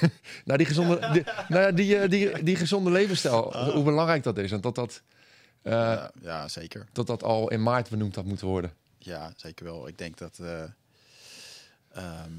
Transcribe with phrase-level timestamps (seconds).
[0.44, 3.68] nou, die gezonde, die, nou ja, die, eh, die, die gezonde levensstijl, Oh.
[3.72, 4.52] hoe belangrijk dat is.
[4.52, 5.02] En dat dat,
[5.62, 6.86] eh, Ja, ja, zeker.
[6.92, 8.72] dat dat al in maart benoemd had moeten worden.
[8.98, 9.88] Ja, zeker wel.
[9.88, 10.38] Ik denk dat.
[10.38, 10.62] eh,
[11.92, 12.32] ehm,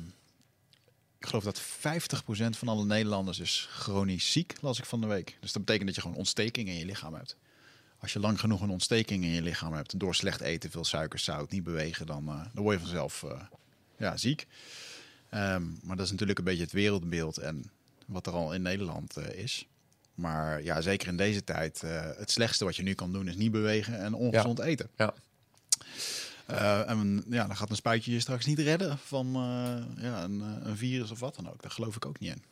[1.20, 5.38] ik geloof dat 50% van alle Nederlanders is chronisch ziek, las ik van de week.
[5.40, 7.36] Dus dat betekent dat je gewoon ontsteking in je lichaam hebt.
[8.00, 11.20] Als je lang genoeg een ontsteking in je lichaam hebt door slecht eten, veel suiker,
[11.20, 13.26] zout, niet bewegen, dan, dan word je vanzelf
[13.98, 14.48] ja, ziek.
[15.30, 17.70] Ehm, maar dat is natuurlijk een beetje het wereldbeeld en
[18.06, 19.68] wat er al in Nederland eh, is.
[20.16, 23.36] Maar ja, zeker in deze tijd, eh, het slechtste wat je nu kan doen is
[23.36, 24.90] niet bewegen en ongezond eten.
[24.96, 25.14] Ja.
[26.46, 29.28] Eh, en ja, dan gaat een spuitje je straks niet redden van
[29.98, 31.62] ja, een, een virus of wat dan ook.
[31.62, 32.44] Daar geloof ik ook niet in.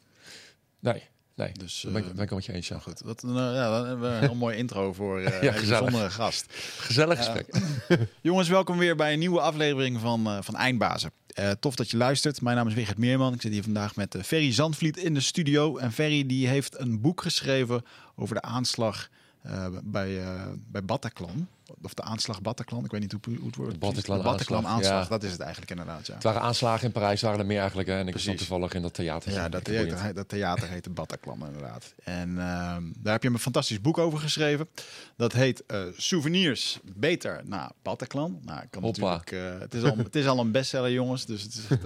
[0.80, 1.04] Nee,
[1.36, 1.52] nee.
[1.52, 2.74] Dus, ben ik, ben ik met je eens, ja.
[2.76, 5.54] Nou goed, dat, eh, ja, dan hebben we een heel mooi intro voor Ja, een
[5.54, 6.54] bijzondere gast.
[6.78, 7.56] Gezellig gesprek.
[8.22, 11.12] Jongens, welkom weer bij een nieuwe aflevering van, van Eindbazen.
[11.38, 12.42] Eh, tof dat je luistert.
[12.42, 13.34] Mijn naam is Wigert Meerman.
[13.34, 15.78] Ik zit hier vandaag met eh, Ferry Zandvliet in de studio.
[15.78, 17.84] En Ferry die heeft een boek geschreven
[18.16, 19.10] over de aanslag
[19.48, 21.48] eh, bij, eh, bij Bataclan.
[21.82, 22.86] Of de aanslag Bataclan.
[22.86, 23.80] Ik weet niet hoe, hoe het wordt.
[23.80, 25.04] Bataclan Bataclan aanslag, aanslag.
[25.04, 25.10] ja.
[25.10, 26.14] Dat is het eigenlijk inderdaad, ja.
[26.14, 27.90] Het waren aanslagen in Parijs, waren er meer eigenlijk.
[27.90, 27.98] Hè?
[28.00, 29.32] En ik was toevallig in dat theater.
[29.32, 31.94] Ja, dat, theater, dat theater heet de Bataclan inderdaad.
[32.04, 34.68] En ehm, daar heb je een fantastisch boek over geschreven.
[35.16, 38.40] Dat heet eh, Souvenirs Beter naar Bataclan.
[38.46, 41.26] Nou, ik kan natuurlijk, het, is al, het is al een bestseller, jongens.
[41.26, 41.84] Dus het is echt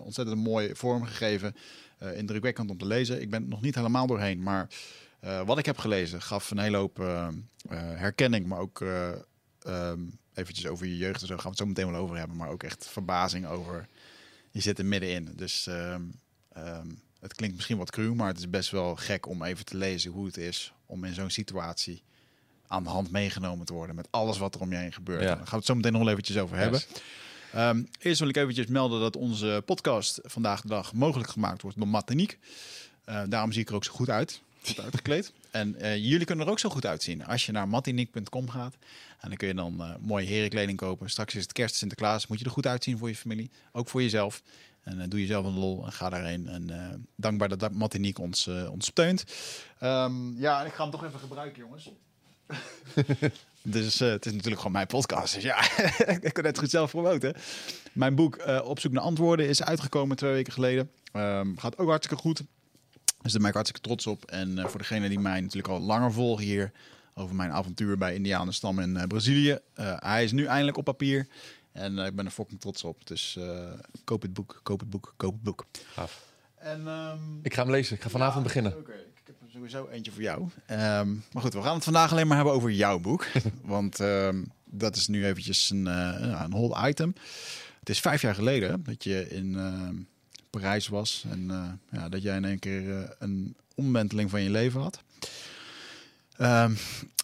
[0.00, 1.56] ontzettend mooi vormgegeven.
[2.14, 3.20] indrukwekkend om te lezen.
[3.20, 4.68] Ik ben nog niet helemaal doorheen, maar
[5.24, 7.32] eh, wat ik heb gelezen gaf een hele hoop eh, eh,
[7.78, 10.00] herkenning, maar ook ehm,
[10.34, 12.48] eventjes over je jeugd en zo gaan we het zo meteen wel over hebben, maar
[12.48, 13.88] ook echt verbazing over.
[14.50, 16.02] Je zit er middenin, dus ehm,
[16.52, 16.88] ehm,
[17.20, 20.10] het klinkt misschien wat cru, maar het is best wel gek om even te lezen
[20.10, 22.02] hoe het is om in zo'n situatie
[22.66, 25.22] aan de hand meegenomen te worden met alles wat er om je heen gebeurt.
[25.22, 25.26] Ja.
[25.26, 26.80] Daar gaan we het zo meteen nog wel eventjes over hebben.
[27.52, 27.84] Yes.
[27.98, 31.88] Eerst wil ik eventjes melden dat onze podcast vandaag de dag mogelijk gemaakt wordt door
[31.88, 32.38] Mataniek.
[33.04, 34.42] Daarom zie ik er ook zo goed uit.
[34.82, 35.32] Uitgekleed.
[35.50, 37.26] En eh, jullie kunnen er ook zo goed uitzien.
[37.26, 38.74] Als je naar matiniek.com gaat.
[39.20, 41.10] En dan kun je dan eh, mooie herenkleding kopen.
[41.10, 42.26] Straks is het kerst Sinterklaas.
[42.26, 43.50] Moet je er goed uitzien voor je familie.
[43.72, 44.42] Ook voor jezelf.
[44.82, 46.48] En eh, doe jezelf een lol en ga daarheen.
[46.48, 48.48] En dankbaar dat Matiniek ons,
[48.78, 49.24] steunt.
[49.78, 51.90] Ehm, ja, ik ga hem toch even gebruiken, jongens.
[53.66, 55.34] Dus het is natuurlijk gewoon mijn podcast.
[55.34, 55.78] Dus ja,
[56.20, 57.34] ik kan het goed zelf promoten.
[57.92, 60.90] Mijn boek eh, Op zoek naar antwoorden is uitgekomen twee weken geleden.
[61.12, 62.42] Ehm, gaat ook hartstikke goed.
[63.24, 64.24] Dus daar ben ik hartstikke trots op.
[64.24, 66.72] En eh, voor degenen die mij natuurlijk al langer volgen hier...
[67.14, 69.58] over mijn avontuur bij Indianenstam in eh, Brazilië.
[69.74, 71.26] eh, hij is nu eindelijk op papier.
[71.72, 73.06] En ik ben er fucking trots op.
[73.06, 73.38] Dus
[74.04, 75.66] koop het boek, koop het boek, koop het boek.
[75.92, 76.22] Gaaf.
[76.54, 77.96] En, ehm, Ik ga hem lezen.
[77.96, 78.76] Ik ga vanavond ja, beginnen.
[78.76, 80.48] Oké, ik heb er sowieso eentje voor jou.
[80.66, 83.26] Ehm, maar goed, we gaan het vandaag alleen maar hebben over jouw boek.
[83.62, 87.14] Want ehm, dat is nu eventjes een, ja, een whole item.
[87.80, 89.56] Het is vijf jaar geleden dat je in
[90.60, 91.24] Parijs was.
[91.30, 95.02] En eh, ja, dat jij in één keer eh, een omwenteling van je leven had.
[96.36, 96.72] Ehm,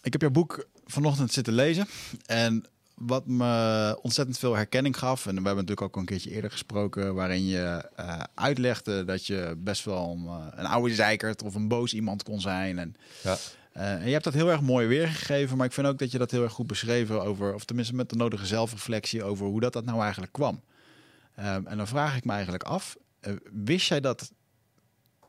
[0.03, 1.87] ik heb jouw boek vanochtend zitten lezen.
[2.25, 2.65] En
[2.95, 6.51] wat me ontzettend veel herkenning gaf, en we hebben natuurlijk ook al een keertje eerder
[6.51, 11.67] gesproken, waarin je eh, uitlegde dat je best wel een, een oude zeikert of een
[11.67, 12.79] boos iemand kon zijn.
[12.79, 13.37] En, Ja.
[13.71, 16.31] en je hebt dat heel erg mooi weergegeven, maar ik vind ook dat je dat
[16.31, 19.85] heel erg goed beschreven over, of tenminste met de nodige zelfreflectie over hoe dat, dat
[19.85, 20.61] nou eigenlijk kwam.
[21.35, 22.95] Ehm, en dan vraag ik me eigenlijk af,
[23.51, 24.31] wist jij dat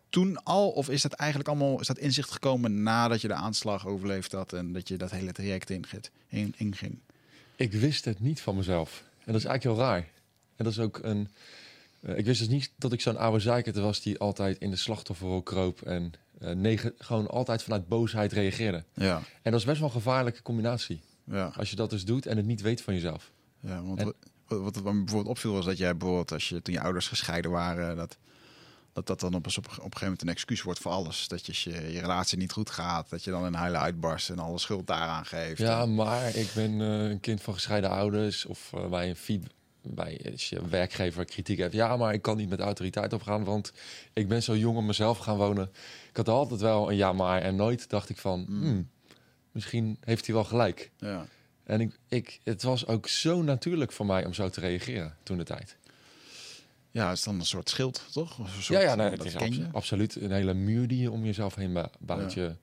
[0.09, 3.87] toen al, of is dat eigenlijk allemaal, is dat inzicht gekomen nadat je de aanslag
[3.87, 6.09] overleefd had en dat je dat hele traject inging?
[6.29, 6.99] In, inging?
[7.57, 9.03] Ik wist het niet van mezelf.
[9.25, 10.09] En dat is eigenlijk heel raar.
[10.57, 11.29] En dat is ook een...
[12.01, 14.77] eh, ik wist dus niet dat ik zo'n oude zeikert was die altijd in de
[14.77, 18.85] slachtofferrol kroop en eh, negen, gewoon altijd vanuit boosheid reageerde.
[18.95, 21.01] Ja, En dat is best wel een gevaarlijke combinatie.
[21.25, 21.53] ja.
[21.57, 23.31] Als je dat dus doet en het niet weet van jezelf.
[23.61, 24.15] Ja, want En-
[24.61, 27.51] wat, wat, me bijvoorbeeld opviel was dat jij bijvoorbeeld als je toen je ouders gescheiden
[27.51, 28.19] waren, dat
[28.93, 31.29] dat, dat dan op, op, op een gegeven moment een excuus wordt voor alles.
[31.29, 34.31] Dat je, als je je relatie niet goed gaat, dat je dan in huilen uitbarst
[34.31, 35.59] en alle schuld daaraan geeft.
[35.59, 38.47] Ja, maar ik ben eh, een kind van gescheiden ouders.
[38.47, 39.47] Of eh, bij een feed,
[39.83, 41.73] bij als je werkgever kritiek hebt.
[41.73, 43.73] Ja, maar ik kan niet met autoriteit opgaan, want
[44.13, 45.71] ik ben zo jong om mezelf gaan wonen.
[46.11, 48.63] Ik had altijd wel een ja, maar en nooit dacht ik van, Mm.
[48.63, 48.91] hmm,
[49.53, 50.91] misschien heeft hij wel gelijk.
[50.99, 51.27] ja.
[51.73, 55.37] En ik, ik, het was ook zo natuurlijk voor mij om zo te reageren toen
[55.39, 55.77] de tijd.
[56.91, 58.39] ja, het is dan een soort schild, toch?
[58.39, 61.25] Een Ja, soort- ja nee, het is abso- absoluut een hele muur die je om
[61.25, 62.33] jezelf heen bouwt.
[62.33, 62.43] Ja.
[62.43, 62.55] Je,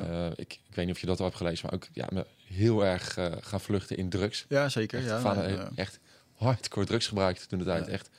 [0.00, 2.26] eh, ik, ik weet niet of je dat al hebt gelezen, maar ook ja, me
[2.46, 4.44] heel erg eh, gaan vluchten in drugs.
[4.48, 4.98] Ja, zeker.
[4.98, 5.98] Echt, Ja, vader ja, heeft echt
[6.34, 7.86] hardcore drugs gebruikt toen de tijd.
[7.86, 7.92] Ja.
[7.92, 8.10] Echt,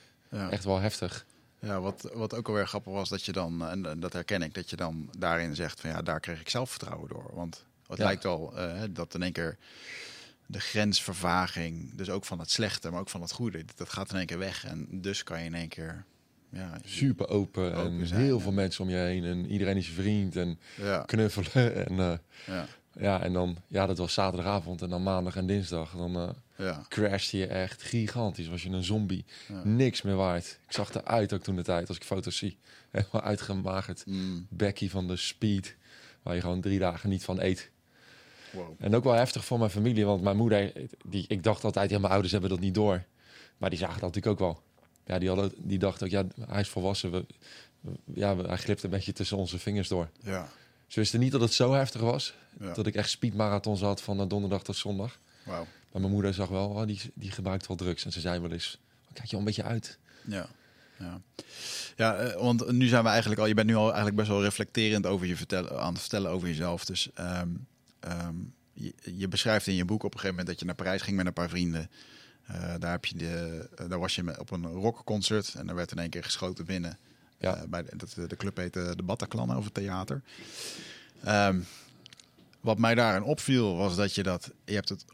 [0.50, 1.25] echt wel heftig.
[1.60, 4.70] Ja, wat, wat ook alweer grappig was, dat je dan, en dat herken ik, dat
[4.70, 7.30] je dan daarin zegt van ja, daar kreeg ik zelfvertrouwen door.
[7.34, 9.58] Want het lijkt wel eh, dat in één keer
[10.54, 14.18] de grensvervaging, dus ook van het slechte, maar ook van het goede, dat gaat in
[14.18, 14.66] één keer weg.
[14.66, 16.06] En dus kan je in één keer
[16.50, 18.44] ja, Super open, Open en zijn, heel ja.
[18.44, 19.24] veel mensen om je heen.
[19.24, 21.76] En iedereen is je vriend en ja, knuffelen.
[21.88, 22.68] En, eh, ja,
[23.00, 24.82] ja, en dan, ja, dat was zaterdagavond.
[24.82, 25.92] En dan maandag en dinsdag.
[25.96, 26.86] Dan eh ja.
[26.90, 28.48] crashte je echt gigantisch.
[28.48, 29.26] Was je een zombie.
[29.64, 30.60] Niks meer waard.
[30.68, 32.58] Ik zag eruit ook toen de tijd, als ik foto's zie.
[32.92, 34.04] Helemaal uitgemagerd.
[34.06, 35.76] Mm, Becky van de Speed.
[36.22, 37.72] Waar je gewoon drie dagen niet van eet.
[38.54, 38.76] Wow.
[38.80, 40.06] En ook wel heftig voor mijn familie.
[40.06, 40.72] Want mijn moeder,
[41.06, 43.04] die, ik dacht altijd, ja, mijn ouders hebben dat niet door.
[43.58, 44.62] Maar die zagen dat natuurlijk ook wel.
[45.06, 47.12] Ja, die, hadden, die dachten ook, ja, hij is volwassen.
[47.12, 47.26] We,
[48.14, 50.10] ja, hij glipt een beetje tussen onze vingers door.
[50.22, 50.50] Ja,
[50.88, 52.34] Ze wisten niet dat het zo heftig was.
[52.60, 52.74] ja.
[52.74, 55.20] Dat ik echt speedmarathons had van eh, donderdag tot zondag.
[55.46, 55.66] Wauw.
[55.92, 58.06] Maar mijn moeder zag wel, oh, die, die gebruikt wel drugs.
[58.06, 59.98] En ze zei wel eens, "Oh, kijk je al een beetje uit.
[60.28, 60.48] Ja.
[61.00, 61.22] Ja,
[61.96, 64.42] ja eh, want nu zijn we eigenlijk al, je bent nu al eigenlijk best wel
[64.44, 66.86] reflecterend over je vertellen, aan het vertellen over jezelf.
[66.86, 67.50] Dus ehm,
[68.04, 68.36] ehm,
[68.74, 71.18] je, je beschrijft in je boek op een gegeven moment dat je naar Parijs ging
[71.18, 71.90] met een paar vrienden.
[72.44, 75.92] Eh, daar, heb je de, eh, daar was je op een rockconcert en er werd
[75.92, 76.98] in één keer geschoten binnen.
[77.38, 77.56] Ja.
[77.56, 80.22] Eh, bij de, dat, de club heette de Bataclan over theater.
[81.24, 81.60] Ehm,
[82.62, 85.06] wat mij daarin opviel was dat je dat, je hebt het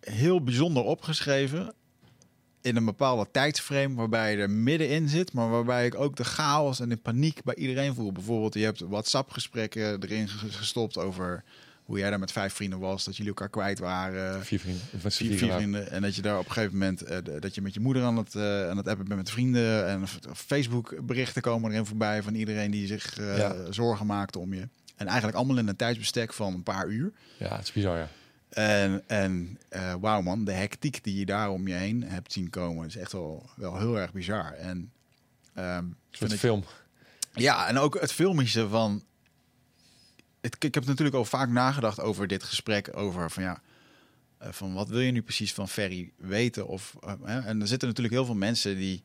[0.00, 1.74] heel bijzonder opgeschreven
[2.60, 6.80] in een bepaalde tijdsframe waarbij je er middenin zit, maar waarbij ik ook de chaos
[6.80, 8.12] en de paniek bij iedereen voel.
[8.12, 11.44] Bijvoorbeeld, je hebt WhatsApp-gesprekken erin ges- gestopt over
[11.84, 14.44] hoe jij daar met vijf vrienden was, dat jullie elkaar kwijt waren.
[14.44, 14.82] Vier vrienden.
[15.10, 15.90] Vier, vier vrienden.
[15.90, 18.16] En dat je daar op een gegeven moment eh, dat je met je moeder aan
[18.16, 19.86] het, eh, aan het appen bent met vrienden.
[19.88, 23.54] En Facebook berichten komen erin voorbij van iedereen die zich eh, Ja.
[23.72, 24.68] zorgen maakte om je.
[24.96, 27.12] En eigenlijk allemaal in een tijdsbestek van een paar uur.
[27.38, 28.08] Ja, het is bizar, ja.
[28.48, 29.58] En, en
[30.00, 33.12] wauw man, de hectiek die je daar om je heen hebt zien komen, is echt
[33.12, 34.52] wel, wel heel erg bizar.
[34.52, 34.92] En,
[35.54, 36.64] ehm, soort ik- film.
[37.34, 39.02] ja, en ook het filmische van...
[40.42, 43.60] Het, ik heb natuurlijk al vaak nagedacht over dit gesprek, over van ja...
[44.38, 46.66] eh, van wat wil je nu precies van Ferry weten?
[46.66, 49.02] Of, eh, en er zitten natuurlijk heel veel mensen die...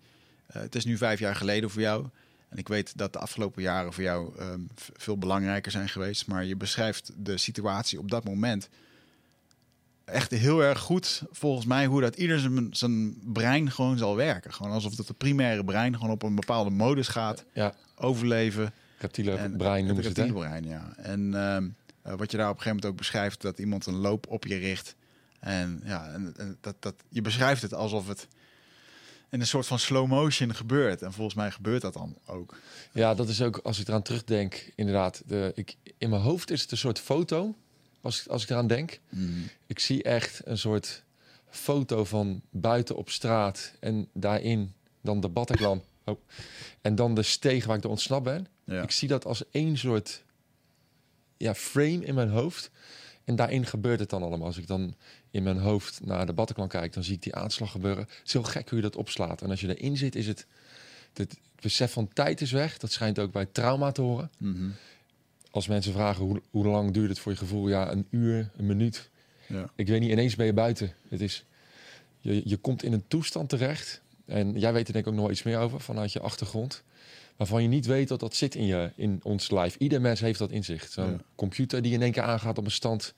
[0.47, 2.05] eh, het is nu vijf jaar geleden voor jou.
[2.49, 6.27] En ik weet dat de afgelopen jaren voor jou ehm, veel belangrijker zijn geweest.
[6.27, 8.69] Maar je beschrijft de situatie op dat moment
[10.05, 14.53] echt heel erg goed, volgens mij, hoe dat ieder zijn, zijn brein gewoon zal werken.
[14.53, 17.45] Gewoon alsof dat de primaire brein gewoon op een bepaalde modus gaat.
[17.53, 18.73] Ja, Overleven.
[18.97, 20.23] Reptiele brein noemen ze het, hè?
[20.23, 20.93] reptielbrein, ja.
[20.97, 21.67] En ehm,
[22.01, 24.45] eh, wat je daar op een gegeven moment ook beschrijft, dat iemand een loop op
[24.45, 24.95] je richt.
[25.39, 28.27] En ja, en, en dat, dat, je beschrijft het alsof het
[29.29, 31.01] in een soort van slow motion gebeurt.
[31.01, 32.57] En volgens mij gebeurt dat dan ook.
[32.91, 35.21] Ja, dat is ook, als ik eraan terugdenk, inderdaad.
[35.25, 37.55] De, ik, in mijn hoofd is het een soort foto,
[38.01, 38.99] als, ik- als ik eraan denk.
[39.67, 41.03] Ik zie echt een soort
[41.49, 45.83] foto van buiten op straat en daarin dan de Bataclan.
[46.05, 46.19] Oh.
[46.81, 48.47] En dan de steeg waar ik door ontsnapt ben.
[48.67, 48.81] Ja.
[48.81, 50.23] Ik zie dat als één soort
[51.37, 52.71] ja, frame in mijn hoofd.
[53.23, 54.47] En daarin gebeurt het dan allemaal.
[54.47, 54.95] Als ik dan
[55.31, 58.03] in mijn hoofd naar de Bataclan kijk, dan zie ik die aanslag gebeuren.
[58.03, 59.41] Het is heel gek hoe je dat opslaat.
[59.41, 60.45] En als je erin zit, is het...
[61.13, 62.77] Het besef van tijd is weg.
[62.77, 64.31] Dat schijnt ook bij trauma te horen.
[64.37, 64.69] Mhm.
[65.51, 68.65] Als mensen vragen hoe, hoe lang duurt het voor je gevoel, ja, een uur, een
[68.65, 69.09] minuut.
[69.47, 69.71] Ja.
[69.75, 70.93] Ik weet niet, ineens ben je buiten.
[71.07, 71.45] Het is,
[72.19, 74.01] je, je komt in een toestand terecht.
[74.25, 76.83] En jij weet er denk ik ook nog wel iets meer over vanuit je achtergrond.
[77.37, 79.75] Waarvan je niet weet dat dat zit in, je, in ons lijf.
[79.75, 80.87] Ieder mens heeft dat in zich.
[80.89, 81.17] Zo'n Ja.
[81.35, 83.13] computer die in één keer aangaat op een stand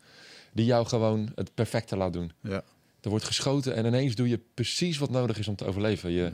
[0.54, 2.31] die jou gewoon het perfecte laat doen.
[2.42, 2.63] Ja.
[3.01, 6.12] Er wordt geschoten en ineens doe je precies wat nodig is om te overleven.
[6.12, 6.33] Je Ja.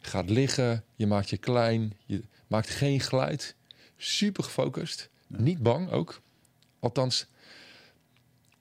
[0.00, 3.56] gaat liggen, je maakt je klein, je maakt geen geluid.
[3.96, 5.40] Super gefocust, Ja.
[5.40, 6.20] niet bang ook.
[6.80, 7.26] Althans,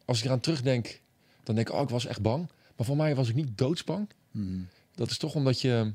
[0.05, 1.01] als ik eraan terugdenk,
[1.43, 2.49] dan denk ik, oh, ik was echt bang.
[2.75, 4.09] Maar voor mij was ik niet doodsbang.
[4.31, 4.59] Mhm.
[4.95, 5.93] Dat is toch omdat je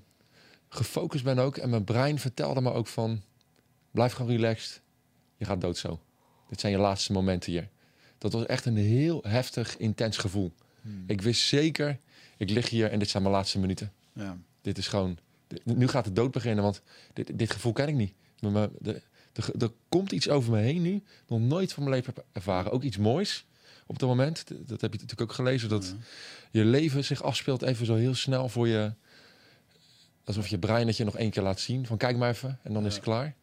[0.69, 1.57] gefocust bent ook.
[1.57, 3.23] En mijn brein vertelde me ook van,
[3.91, 4.81] blijf gewoon relaxed.
[5.37, 6.01] Je gaat dood zo.
[6.49, 7.69] Dit zijn je laatste momenten hier.
[8.19, 10.53] Dat was echt een heel heftig, intens gevoel.
[10.81, 10.95] Mhm.
[11.07, 11.99] Ik wist zeker,
[12.37, 13.93] ik lig hier en dit zijn mijn laatste minuten.
[14.13, 14.39] Ja.
[14.61, 16.83] Dit is gewoon, dit- nu gaat de dood beginnen, want
[17.13, 18.13] dit, dit gevoel ken ik niet.
[18.41, 22.13] Maar de, de, er komt iets over me heen nu, nog nooit van mijn leven
[22.15, 22.73] heb ervaren.
[22.73, 23.47] Ook iets moois
[23.87, 24.45] op dat moment.
[24.49, 25.95] Dat heb je natuurlijk ook gelezen, dat
[26.51, 28.93] je leven zich afspeelt even zo heel snel voor je.
[30.28, 31.87] Alsof je brein dat je nog één keer laat zien.
[31.87, 33.35] Van kijk maar even en dan is het klaar.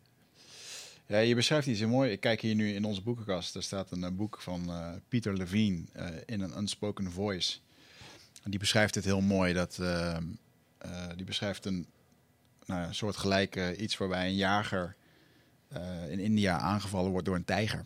[1.05, 2.11] Ja, je beschrijft iets heel mooi.
[2.11, 3.55] Ik kijk hier nu in onze boekenkast.
[3.55, 7.57] Er staat een eh, boek van eh, Peter Levine eh, in een unspoken voice.
[8.43, 9.53] En die beschrijft het heel mooi.
[9.53, 9.81] Dat,
[11.15, 11.87] die beschrijft een
[12.65, 14.95] nou, ja, soort gelijke iets waarbij een jager
[16.09, 17.85] in India aangevallen wordt door een tijger.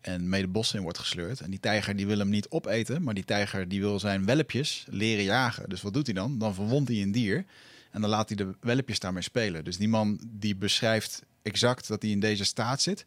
[0.00, 1.40] En mee de bos in wordt gesleurd.
[1.40, 4.86] En die tijger die wil hem niet opeten, maar die tijger die wil zijn welpjes
[4.90, 5.68] leren jagen.
[5.68, 6.38] Dus wat doet hij dan?
[6.38, 7.44] Dan verwondt hij een dier
[7.90, 9.64] en dan laat hij de welpjes daarmee spelen.
[9.64, 13.04] Dus die man die beschrijft exact dat hij in deze staat zit.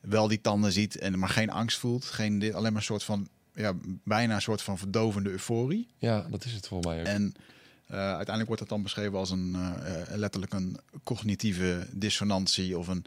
[0.00, 2.04] Wel die tanden ziet, en maar geen angst voelt.
[2.04, 3.72] Geen, dit, alleen maar een soort van, ja,
[4.04, 5.88] bijna een soort van verdovende euforie.
[5.98, 7.06] Ja, dat is het volgens mij ook.
[7.06, 7.34] En
[7.86, 12.88] Eh, uiteindelijk wordt dat dan beschreven als een eh, eh, letterlijk een cognitieve dissonantie of
[12.88, 13.04] een,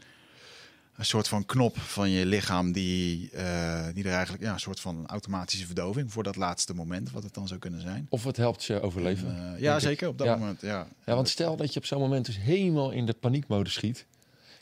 [0.99, 4.79] een soort van knop van je lichaam die, eh, die er eigenlijk ja, een soort
[4.79, 8.05] van automatische verdoving voor dat laatste moment, wat het dan zou kunnen zijn.
[8.09, 9.35] Of het helpt je overleven.
[9.35, 10.35] En, eh, ja, zeker op dat Ja.
[10.35, 10.61] moment.
[10.61, 10.87] Ja.
[11.05, 14.05] Ja, want stel dat je op zo'n moment dus helemaal in de paniekmodus schiet.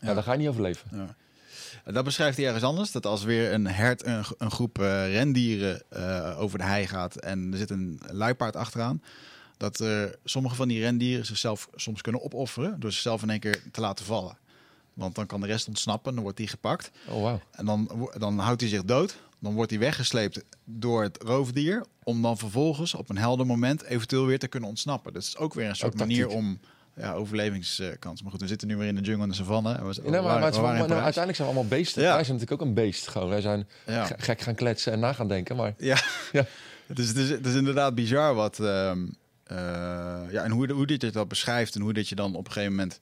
[0.02, 0.14] Ja, Ja.
[0.14, 0.90] dan ga je niet overleven.
[0.94, 1.16] Ja.
[1.92, 2.92] Dat beschrijft hij ergens anders.
[2.92, 5.82] Dat als weer een hert een, een groep eh, rendieren
[6.38, 9.02] over de hei gaat en er zit een luipaard achteraan.
[9.58, 13.62] Dat er sommige van die rendieren zichzelf soms kunnen opofferen door zichzelf in één keer
[13.72, 14.38] te laten vallen.
[14.98, 16.92] Want dan kan de rest ontsnappen, dan wordt die gepakt.
[17.10, 17.42] Oh, wauw.
[17.52, 19.18] En dan, dan houdt hij zich dood.
[19.40, 21.86] Dan wordt hij weggesleept door het roofdier.
[22.04, 25.14] Om dan vervolgens op een helder moment eventueel weer te kunnen ontsnappen.
[25.14, 26.38] Dat is ook weer een soort Ook manier tactiek.
[26.40, 26.60] om
[26.96, 28.22] ja, overlevingskans.
[28.22, 29.70] Maar goed, we zitten nu weer in de jungle en de savanne.
[29.74, 32.02] We, Ja, nou, maar, nou, uiteindelijk zijn we allemaal beesten.
[32.02, 32.14] Ja.
[32.14, 33.08] Wij zijn natuurlijk ook een beest.
[33.08, 33.30] Gewoon.
[33.30, 34.06] Wij zijn Ja.
[34.18, 35.56] gek gaan kletsen en na gaan denken.
[35.56, 35.98] Maar Ja,
[36.32, 36.46] Ja.
[36.88, 38.60] Het, is, het, is, het is inderdaad bizar wat.
[38.60, 39.06] ehm,
[39.44, 39.58] eh,
[40.32, 42.52] ja, en hoe, hoe dit je dat beschrijft en hoe dat je dan op een
[42.52, 43.00] gegeven moment.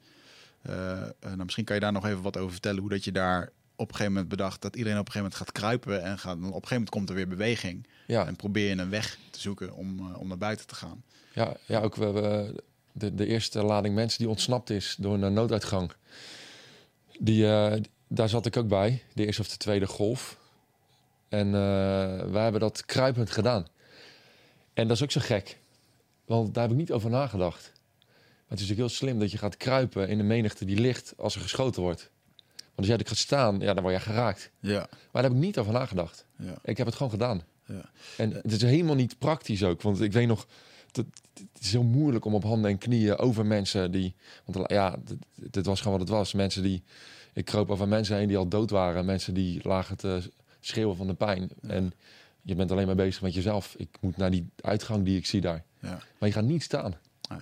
[0.65, 2.79] Eh, nou, misschien kan je daar nog even wat over vertellen.
[2.79, 3.41] Hoe dat je daar
[3.75, 6.03] op een gegeven moment bedacht dat iedereen op een gegeven moment gaat kruipen.
[6.03, 7.88] En gaat, op een gegeven moment komt er weer beweging.
[8.07, 11.03] ja, En probeer je een weg te zoeken om, eh, om naar buiten te gaan.
[11.34, 15.34] ja, ja ook we, we- de, de eerste lading mensen die ontsnapt is door een
[15.34, 15.91] nooduitgang.
[17.19, 19.03] Die, eh, daar zat ik ook bij.
[19.13, 20.38] De eerste of de tweede golf.
[21.29, 21.51] En eh,
[22.31, 23.67] wij hebben dat kruipend gedaan.
[24.74, 25.57] En dat is ook zo gek.
[26.25, 27.72] Want daar heb ik niet over nagedacht.
[28.47, 31.13] Maar het is ook heel slim dat je gaat kruipen in de menigte die ligt
[31.17, 32.09] als er geschoten wordt.
[32.57, 34.51] Want als jij er gaat staan, ja, dan word je geraakt.
[34.59, 36.25] Ja, Maar daar heb ik niet over nagedacht.
[36.37, 37.41] ja, Ik heb het gewoon gedaan.
[37.65, 37.89] ja.
[38.17, 39.81] En het is helemaal niet praktisch ook.
[39.81, 40.47] Want ik weet nog,
[40.91, 44.15] dat, het is heel moeilijk om op handen en knieën over mensen die...
[44.45, 45.17] Want ja, dit,
[45.51, 46.33] dit was gewoon wat het was.
[46.33, 46.83] Mensen die...
[47.33, 49.05] Ik kroop over mensen heen die al dood waren.
[49.05, 51.49] Mensen die lagen te schreeuwen van de pijn.
[51.61, 51.93] En
[52.41, 53.75] je bent alleen maar bezig met jezelf.
[53.77, 55.63] Ik moet naar die uitgang die ik zie daar.
[55.79, 55.89] ja.
[55.89, 56.95] Maar je gaat niet staan.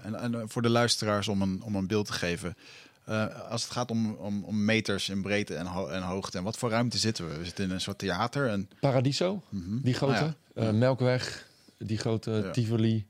[0.03, 2.55] En, en eh, voor de luisteraars om een, om een beeld te geven.
[3.05, 6.37] eh, als het gaat om, om, om meters in breedte en, ho- en hoogte.
[6.37, 7.37] En wat voor ruimte zitten we?
[7.37, 8.49] We zitten in een soort theater.
[8.49, 9.77] En, Paradiso, Mhm.
[9.81, 10.13] die grote.
[10.13, 10.61] Ah, ja.
[10.61, 11.47] eh, Melkweg,
[11.77, 12.51] die grote Ja.
[12.51, 13.05] Tivoli.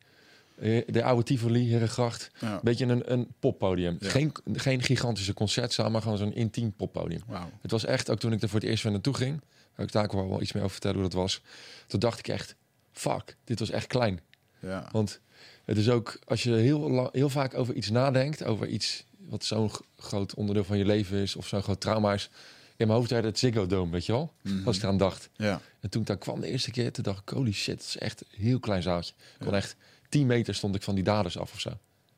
[0.87, 2.31] De oude Tivoli, Herengracht.
[2.39, 2.59] ja.
[2.63, 3.97] Beetje een, een poppodium.
[3.99, 7.21] Geen, geen gigantische concertzaal, maar gewoon zo'n intiem poppodium.
[7.61, 9.41] Het was echt, ook toen ik er voor het eerst weer naartoe ging,
[9.77, 11.41] ik daar wel, iets meer over vertellen hoe dat was.
[11.87, 12.55] Toen dacht ik echt,
[12.91, 14.19] fuck, dit was echt klein.
[14.59, 14.89] Ja.
[14.91, 15.19] Want
[15.65, 19.71] het is ook, als je heel, heel vaak over iets nadenkt, over iets wat zo'n
[19.97, 22.29] groot onderdeel van je leven is, of zo'n groot trauma is.
[22.77, 24.33] In mijn hoofd had het Ziggo Dome, weet je wel?
[24.41, 24.67] Mhm.
[24.67, 25.29] Als ik eraan dacht.
[25.35, 25.61] ja.
[25.79, 27.97] En toen ik daar kwam de eerste keer, toen dacht ik, holy shit, het is
[27.97, 29.13] echt een heel klein zaaltje.
[29.39, 29.75] Ik kon echt
[30.09, 31.71] 10 meter stond ik van die daders af of zo.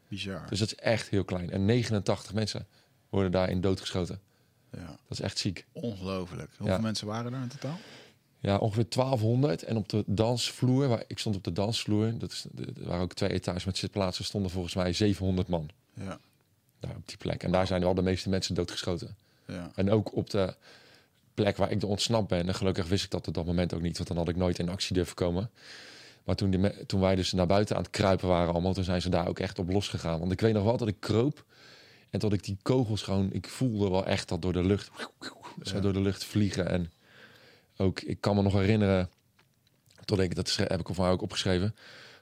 [0.07, 0.45] Bizar.
[0.49, 1.49] Dus dat is echt heel klein.
[1.51, 2.67] En 89 mensen
[3.09, 4.19] worden daarin doodgeschoten.
[4.71, 4.85] Ja.
[4.85, 5.65] Dat is echt ziek.
[5.71, 6.49] Ongelooflijk.
[6.57, 6.81] Hoeveel Ja.
[6.81, 7.77] mensen waren er in totaal?
[8.45, 9.63] Ja, ongeveer 1200.
[9.63, 13.13] En op de dansvloer, waar ik stond op de dansvloer, dat is, er waren ook
[13.13, 16.19] twee etages met zitplaatsen, stonden volgens mij 700 man Ja.
[16.79, 17.43] daar op die plek.
[17.43, 19.15] En daar zijn wel de meeste mensen doodgeschoten.
[19.47, 19.71] Ja.
[19.75, 20.53] En ook op de
[21.33, 22.47] plek waar ik er ontsnapt ben.
[22.47, 24.59] En gelukkig wist ik dat op dat moment ook niet, want dan had ik nooit
[24.59, 25.49] in actie durven komen.
[26.23, 29.01] Maar toen, die toen wij dus naar buiten aan het kruipen waren allemaal, toen zijn
[29.01, 30.19] ze daar ook echt op losgegaan.
[30.19, 31.45] Want ik weet nog wel dat ik kroop
[32.09, 34.89] en dat ik die kogels gewoon, ik voelde wel echt dat door de lucht,
[35.63, 35.81] zo Ja.
[35.81, 36.69] door de lucht vliegen.
[36.69, 36.91] En
[37.77, 39.09] ook, ik kan me nog herinneren,
[40.05, 41.75] tot ik, dat heb ik of mij ook opgeschreven,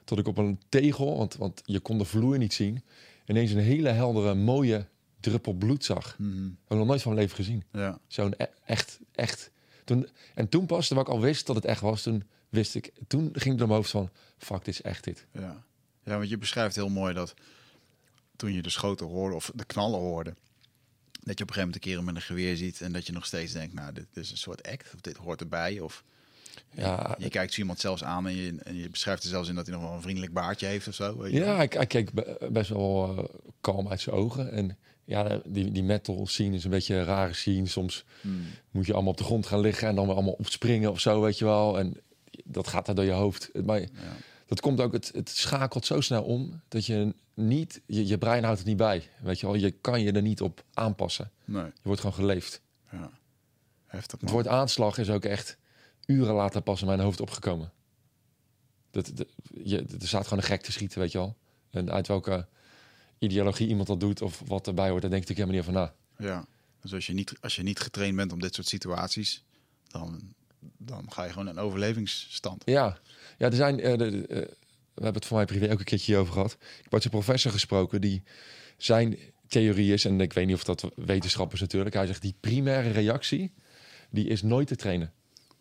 [0.04, 2.82] tot ik op een tegel, want, want je kon de vloer niet zien,
[3.26, 4.86] ineens een hele heldere, mooie
[5.20, 6.18] druppel bloed zag.
[6.18, 6.42] Mhm.
[6.42, 7.64] Heb ik nog nooit van mijn leven gezien.
[7.72, 7.98] Ja.
[8.06, 9.50] Zo'n e- echt, echt.
[9.84, 12.92] Toen, en toen pas, terwijl ik al wist dat het echt was, toen wist ik,
[13.06, 15.26] toen ging het door mijn hoofd van, fuck, dit is echt dit.
[15.32, 15.64] Ja.
[16.04, 17.34] ja, want je beschrijft heel mooi dat
[18.36, 20.34] toen je de schoten hoorde of de knallen hoorde,
[21.24, 23.12] dat je op een gegeven moment een kerel met een geweer ziet en dat je
[23.12, 25.80] nog steeds denkt, nou, dit is een soort act of dit hoort erbij.
[25.80, 26.04] Of
[26.70, 29.54] Ja, je kijkt zo iemand zelfs aan en je, en je beschrijft er zelfs in
[29.54, 31.18] dat hij nog wel een vriendelijk baardje heeft of zo.
[31.18, 33.24] Weet je ja hij, hij keek be- best wel eh,
[33.60, 34.52] kalm uit zijn ogen.
[34.52, 37.66] En ja, die, die metal scene is een beetje een rare scene.
[37.66, 38.42] Soms Hmm.
[38.70, 41.20] moet je allemaal op de grond gaan liggen en dan weer allemaal opspringen of zo,
[41.20, 41.78] weet je wel.
[41.78, 42.00] En
[42.44, 43.50] dat gaat daar door je hoofd.
[43.64, 43.88] Maar Ja.
[44.46, 48.42] Dat komt ook, het, het schakelt zo snel om dat je niet, je, je brein
[48.44, 49.08] houdt het niet bij.
[49.22, 51.30] Weet je wel, je kan je er niet op aanpassen.
[51.44, 52.60] Nee, Je wordt gewoon geleefd.
[52.90, 53.10] ja.
[53.86, 55.58] Heftig Het woord aanslag is ook echt
[56.06, 57.72] uren later pas in mijn hoofd opgekomen.
[58.90, 59.28] Dat, dat-
[59.64, 61.36] je, er staat gewoon een gek te schieten, weet je wel.
[61.70, 62.46] En uit welke
[63.18, 65.94] ideologie iemand dat doet of wat erbij hoort, daar denk ik helemaal niet over na.
[66.26, 66.46] Ja,
[66.80, 69.44] dus als je, niet, als je niet getraind bent om dit soort situaties,
[69.88, 70.34] dan,
[70.76, 72.62] dan ga je gewoon in overlevingsstand.
[72.64, 72.98] Ja,
[73.38, 74.36] ja er zijn, eh, de- de- eh,
[74.94, 76.56] we hebben het voor mij privé ook een keertje over gehad.
[76.84, 78.22] Ik met een professor gesproken die
[78.76, 82.34] zijn theorie is, en ik weet niet of dat wetenschap is natuurlijk, hij zegt die
[82.40, 83.52] primaire reactie,
[84.10, 85.12] die is nooit te trainen.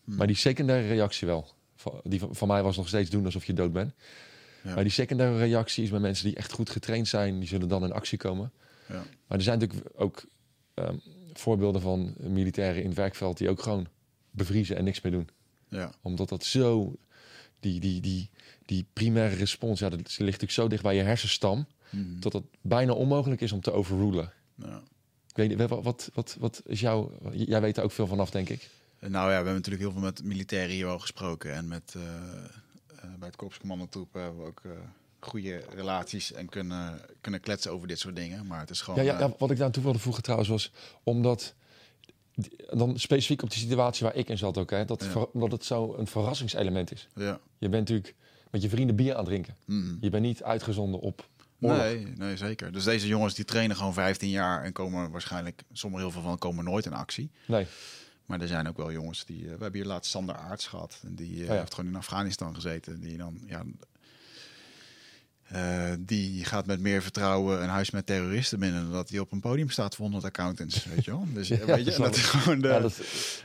[0.04, 1.54] Maar die secundaire reactie wel.
[2.04, 3.94] Die van, van mij was nog steeds doen alsof je dood bent.
[4.64, 4.74] Ja.
[4.74, 7.92] Maar die secundaire reacties bij mensen die echt goed getraind zijn, die zullen dan in
[7.92, 8.52] actie komen.
[8.90, 9.04] Ja.
[9.28, 10.26] Maar er zijn natuurlijk ook
[10.74, 10.96] ehm,
[11.34, 13.88] voorbeelden van militairen in het werkveld die ook gewoon
[14.32, 15.30] bevriezen en niks meer doen.
[15.70, 15.94] Ja.
[16.02, 16.96] Omdat dat zo,
[17.64, 18.30] die, die, die,
[18.66, 22.20] die primaire respons, ja, dat ligt natuurlijk zo dicht bij je hersenstam, Mhm.
[22.20, 24.32] dat het bijna onmogelijk is om te overrulen.
[24.56, 24.82] Ja.
[25.28, 28.50] Ik weet wat, wat, wat, wat is jouw, jij weet er ook veel vanaf, denk
[28.50, 28.70] ik.
[29.00, 31.54] Nou ja, we hebben natuurlijk heel veel met militairen hier al gesproken.
[31.54, 34.72] En met, eh, eh, bij het korpscommandotroep hebben we ook eh,
[35.20, 38.48] goede relaties en kunnen, kunnen kletsen over dit soort dingen.
[38.48, 39.04] Maar het is gewoon...
[39.04, 40.72] Ja, ja, eh, ja, wat ik daar toe wilde voegen trouwens was,
[41.04, 41.54] omdat
[42.74, 45.10] dan specifiek op de situatie waar ik in zat ook, hè, dat, Ja.
[45.10, 47.08] ver- dat het zo een verrassingselement is.
[47.16, 47.40] ja.
[47.58, 48.16] Je bent natuurlijk
[48.52, 49.56] met je vrienden bier aan het drinken.
[49.66, 49.96] Mhm.
[50.02, 51.28] Je bent niet uitgezonden op
[51.62, 51.78] oorlog.
[51.78, 52.72] Nee, nee, zeker.
[52.72, 56.38] Dus deze jongens die trainen gewoon 15 jaar en komen waarschijnlijk, sommigen heel veel van
[56.38, 57.32] komen nooit in actie.
[57.48, 57.66] Nee.
[58.26, 59.38] Maar er zijn ook wel jongens die.
[59.40, 61.00] eh, we hebben hier laatst Sander Aarts gehad.
[61.04, 61.54] En die eh, ja.
[61.54, 63.00] heeft gewoon in Afghanistan gezeten.
[63.00, 63.40] Die dan.
[63.46, 63.64] Ja,
[65.54, 68.84] eh, die gaat met meer vertrouwen een huis met terroristen binnen.
[68.84, 70.86] dan dat hij op een podium staat voor 100 accountants.
[70.86, 71.28] Weet je wel?
[71.34, 72.68] Dus Ja, weet je, dat is gewoon de.
[72.68, 73.02] Ja, dat,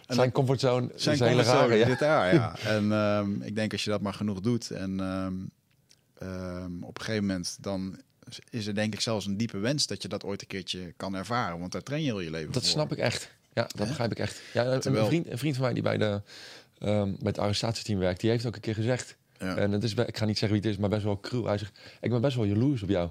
[0.06, 1.94] zijn comfortzone zijn is comfortzone Ja.
[1.94, 2.58] daar, ja.
[2.76, 4.70] En ehm, ik denk als je dat maar genoeg doet.
[4.70, 5.34] En ehm,
[6.18, 8.00] ehm, op een gegeven moment dan
[8.50, 11.14] is er denk ik zelfs een diepe wens dat je dat ooit een keertje kan
[11.16, 11.58] ervaren.
[11.58, 12.70] Want daar train je heel je leven Dat voor.
[12.70, 13.30] snap ik echt.
[13.52, 14.40] Ja, dat begrijp ik echt.
[14.52, 16.20] Ja, een, vriend, een vriend van mij die bij, de,
[16.78, 19.16] bij het arrestatieteam werkt, die heeft ook een keer gezegd.
[19.38, 19.56] Ja.
[19.56, 21.46] En het is, ik ga niet zeggen wie het is, maar best wel cruel.
[21.46, 23.10] Hij zegt, ik ben best wel jaloers op jou.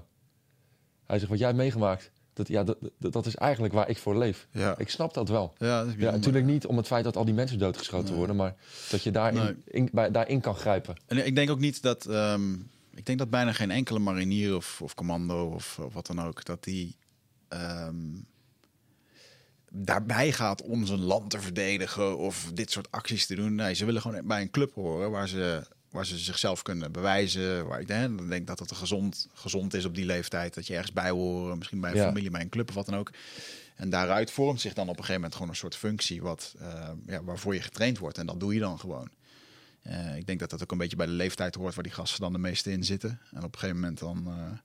[1.06, 4.16] Hij zegt, wat jij hebt meegemaakt, dat, ja, dat, dat, is eigenlijk waar ik voor
[4.18, 4.46] leef.
[4.50, 4.78] ja.
[4.78, 5.54] Ik snap dat wel.
[5.58, 8.16] ja, dat Ja, natuurlijk niet om het feit dat al die mensen doodgeschoten Nee.
[8.16, 8.54] worden, maar
[8.90, 9.54] dat je daarin, Nee.
[9.64, 10.96] in, bij, daarin kan grijpen.
[11.06, 12.06] En ik denk ook niet dat.
[12.06, 12.52] ehm,
[12.94, 16.44] ik denk dat bijna geen enkele marinier of, of commando of, of wat dan ook.
[16.44, 16.96] dat die.
[17.48, 17.96] ehm,
[19.70, 23.54] daarbij gaat om zijn land te verdedigen of dit soort acties te doen.
[23.54, 27.66] Nee, ze willen gewoon bij een club horen waar ze, waar ze zichzelf kunnen bewijzen.
[27.66, 30.54] Waar ik denk, dat het gezond, gezond is op die leeftijd.
[30.54, 32.06] Dat je ergens bij horen, misschien bij een Ja.
[32.06, 33.10] familie, bij een club of wat dan ook.
[33.76, 36.90] En daaruit vormt zich dan op een gegeven moment gewoon een soort functie wat, eh,
[37.06, 38.18] ja, waarvoor je getraind wordt.
[38.18, 39.08] En dat doe je dan gewoon.
[39.82, 42.20] Eh, ik denk dat dat ook een beetje bij de leeftijd hoort waar die gasten
[42.20, 43.20] dan de meeste in zitten.
[43.30, 44.58] En op een gegeven moment dan, eh,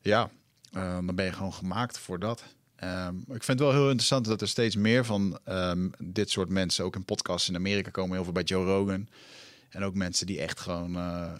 [0.00, 0.30] ja,
[0.72, 2.44] dan ben je gewoon gemaakt voor dat.
[2.76, 6.48] Ehm, ik vind het wel heel interessant dat er steeds meer van ehm, dit soort
[6.48, 9.08] mensen, ook in podcasts in Amerika komen, heel veel bij Joe Rogan.
[9.68, 11.32] En ook mensen die echt gewoon, eh,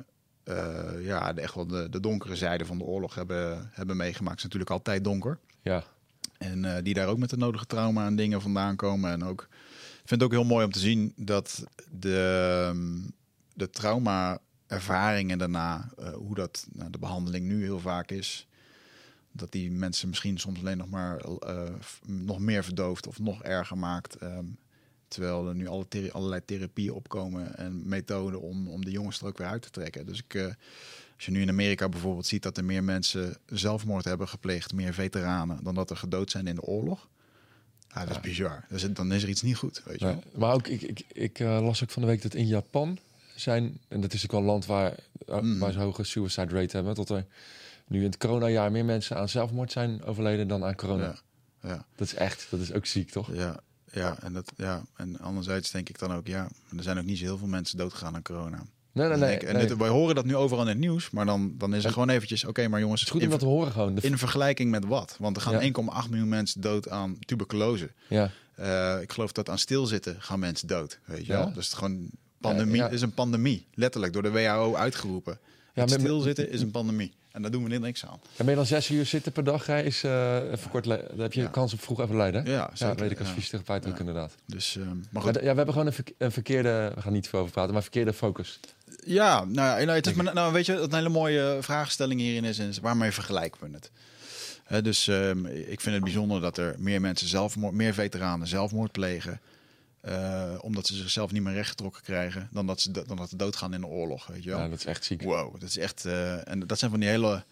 [0.45, 4.29] eh, ja, de- echt wel de, de donkere zijde van de oorlog hebben, hebben meegemaakt.
[4.31, 5.39] Het is natuurlijk altijd donker.
[5.63, 5.85] Ja,
[6.39, 9.11] En eh, die daar ook met de nodige trauma en dingen vandaan komen.
[9.11, 9.43] En ook,
[10.03, 13.01] ik vind het ook heel mooi om te zien dat de, ehm,
[13.55, 18.47] de trauma-ervaringen daarna, hoe dat nou, de behandeling nu heel vaak is,
[19.33, 21.21] dat die mensen misschien soms alleen nog maar
[22.07, 24.15] nog meer verdooft of nog erger maakt.
[24.17, 24.45] ehm,
[25.09, 29.27] terwijl er nu alle thera- allerlei therapieën opkomen en methoden om, om de jongens er
[29.27, 30.07] ook weer uit te trekken.
[30.07, 30.45] Dus ik, eh,
[31.17, 34.95] als je nu in Amerika bijvoorbeeld ziet dat er meer mensen zelfmoord hebben gepleegd, meer
[34.95, 37.09] veteranen, dan dat er gedood zijn in de oorlog.
[37.89, 38.21] Ja, dat is Ja.
[38.21, 38.65] bizar.
[38.69, 39.83] Dus dan is er iets niet goed.
[39.85, 42.35] Weet je Nee, maar ook, ik, ik, ik eh, las ook van de week dat
[42.35, 42.99] in Japan
[43.35, 44.95] zijn, en dat is ook wel een land waar,
[45.27, 45.59] eh, Mm.
[45.59, 47.27] waar ze hoge suicide rate hebben, dat er
[47.87, 51.05] nu in het coronajaar meer mensen aan zelfmoord zijn overleden dan aan corona.
[51.63, 53.35] Ja, ja, Dat is echt, dat is ook ziek, toch?
[53.35, 53.61] ja,
[53.93, 54.83] ja, en dat, ja.
[54.97, 57.79] En anderzijds denk ik dan ook, ja, er zijn ook niet zo heel veel mensen
[57.79, 58.57] doodgegaan aan corona.
[58.93, 59.29] Nee, nee, Dan nee.
[59.39, 59.67] denk en nee.
[59.67, 61.93] dit- wij horen dat nu overal in het nieuws, maar dan, dan is er En-
[61.93, 63.95] gewoon eventjes, oké, maar jongens, het is goed in, om dat te horen gewoon.
[63.95, 65.17] De- in vergelijking met wat?
[65.19, 65.61] Want er gaan Ja.
[65.61, 67.91] 1,8 miljoen mensen dood aan tuberculose.
[68.09, 70.99] ja, Eh, ik geloof dat aan stilzitten gaan mensen dood.
[71.05, 71.39] Weet je Ja?
[71.39, 71.53] wel?
[71.53, 72.77] Dus gewoon pandemie.
[72.77, 75.39] Ja, is een pandemie, letterlijk door de WHO uitgeroepen.
[75.75, 77.13] Ja, met- stilzitten is een pandemie.
[77.39, 78.21] En daar doen we niks aan.
[78.37, 80.85] en meer dan zes uur zitten per dag hè, is eh even kort.
[80.85, 81.47] Dan heb je Ja.
[81.49, 82.45] kans op vroeg even lijden.
[82.45, 82.53] hè?
[82.53, 84.35] Ja, Ja, weet ik als fysiotherapeut ook inderdaad.
[84.47, 85.33] Dus, eh, maar Ja, goed.
[85.33, 87.73] d- ja, we hebben gewoon een, verke- een verkeerde, we gaan niet veel over praten,
[87.73, 88.61] maar verkeerde focus.
[89.05, 92.59] Ja, nou, nou, het is, maar, nou weet je, een hele mooie vraagstelling hierin is,
[92.59, 93.91] is waarmee vergelijken we het?
[94.85, 99.41] Dus ehm, ik vind het bijzonder dat er meer mensen zelfmoord, meer veteranen zelfmoord plegen.
[100.01, 103.75] Eh, omdat ze zichzelf niet meer rechtgetrokken krijgen dan dat ze, dan dat ze doodgaan
[103.75, 104.27] in de oorlog.
[104.27, 104.59] Weet je wel?
[104.59, 105.23] Ja, dat is echt ziek.
[105.23, 106.05] Wow, dat is echt.
[106.05, 107.45] eh, en dat zijn van die hele.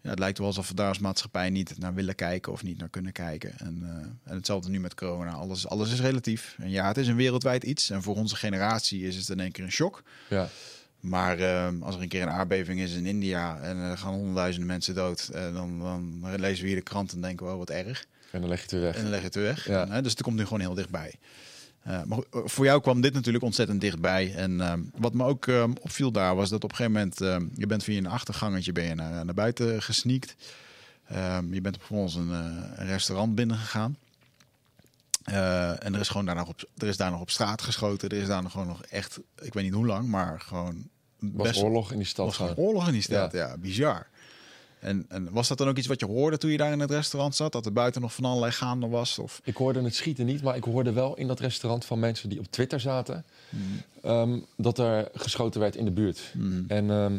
[0.00, 2.78] Ja, het lijkt wel alsof we daar als maatschappij niet naar willen kijken of niet
[2.78, 3.58] naar kunnen kijken.
[3.58, 5.30] En, eh, en hetzelfde nu met corona.
[5.30, 6.56] Alles, alles is relatief.
[6.58, 7.90] En ja, het is een wereldwijd iets.
[7.90, 10.02] En voor onze generatie is het in één keer een shock.
[10.28, 10.48] Ja.
[11.00, 11.44] Maar
[11.80, 15.30] als er een keer een aardbeving is in India en er gaan honderdduizenden mensen dood,
[15.32, 18.06] dan, dan lezen we hier de krant en denken we, oh, wat erg.
[18.32, 18.96] En dan leg je het weer weg.
[18.96, 19.66] En dan leg je het weer weg.
[19.66, 19.88] Ja.
[19.88, 21.14] En, dus het komt nu gewoon heel dichtbij.
[21.82, 24.34] Eh, maar eh, voor jou kwam dit natuurlijk ontzettend dichtbij.
[24.34, 27.20] En ehm, wat me ook ehm, opviel daar was dat op een gegeven moment...
[27.20, 30.36] ehm, je bent via een achtergangetje ben je naar, naar buiten gesneakt.
[31.50, 33.96] Je bent vervolgens een, eh, een restaurant binnengegaan.
[35.24, 38.08] Eh, en er is gewoon daar nog op, er is daar nog op straat geschoten.
[38.08, 41.62] Er is daar nog gewoon nog echt, ik weet niet hoe lang, maar gewoon was
[41.62, 42.36] oorlog in die stad.
[42.36, 43.32] was oorlog in die stad.
[43.32, 44.06] Ja, bizar.
[44.82, 46.90] En, en was dat dan ook iets wat je hoorde toen je daar in het
[46.90, 47.52] restaurant zat?
[47.52, 49.18] Dat er buiten nog van allerlei gaande was?
[49.18, 49.40] Of...
[49.44, 52.38] Ik hoorde het schieten niet, maar ik hoorde wel in dat restaurant van mensen die
[52.38, 53.24] op Twitter zaten...
[54.02, 56.32] ehm, dat er geschoten werd in de buurt.
[56.34, 56.64] Mhm.
[56.68, 57.14] En ehm,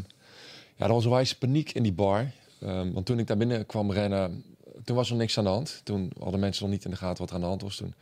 [0.76, 2.32] ja, er was wijze paniek in die bar.
[2.60, 4.44] Ehm, want toen ik daar binnen kwam rennen,
[4.84, 5.82] toen was er niks aan de hand.
[5.84, 7.76] Toen hadden mensen nog niet in de gaten wat er aan de hand was.
[7.76, 7.94] Toen,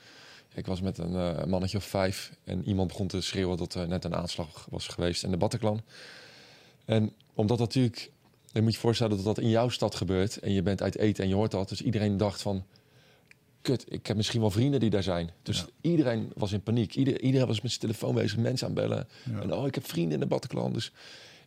[0.53, 3.87] ik was met een eh, mannetje of vijf en iemand begon te schreeuwen dat er
[3.87, 5.81] net een aanslag was geweest in de Bataclan.
[6.85, 8.11] En omdat natuurlijk,
[8.53, 11.23] je moet je voorstellen dat dat in jouw stad gebeurt en je bent uit eten
[11.23, 11.69] en je hoort dat.
[11.69, 12.65] Dus iedereen dacht van,
[13.61, 15.31] kut, ik heb misschien wel vrienden die daar zijn.
[15.43, 15.65] Dus Ja.
[15.81, 16.95] iedereen was in paniek.
[16.95, 19.07] Ieder, iedereen was met zijn telefoon bezig, mensen aanbellen.
[19.31, 19.41] Ja.
[19.41, 20.73] En oh, ik heb vrienden in de Bataclan.
[20.73, 20.91] Dus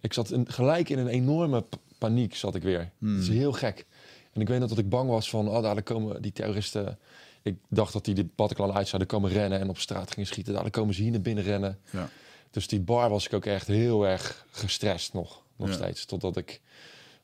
[0.00, 1.64] ik zat in, gelijk in een enorme
[1.98, 2.90] paniek, zat ik weer.
[2.98, 3.14] Hmm.
[3.14, 3.86] Dat is heel gek.
[4.32, 6.98] En ik weet nog dat ik bang was van, oh, daar komen die terroristen.
[7.42, 10.54] Ik dacht dat die de Bataclan uit zouden komen rennen en op straat gingen schieten.
[10.54, 11.78] Daar komen ze hier naar binnen rennen.
[11.90, 12.08] Ja.
[12.50, 16.04] Dus die bar was ik ook echt heel erg gestrest nog, nog steeds.
[16.04, 16.60] Totdat ik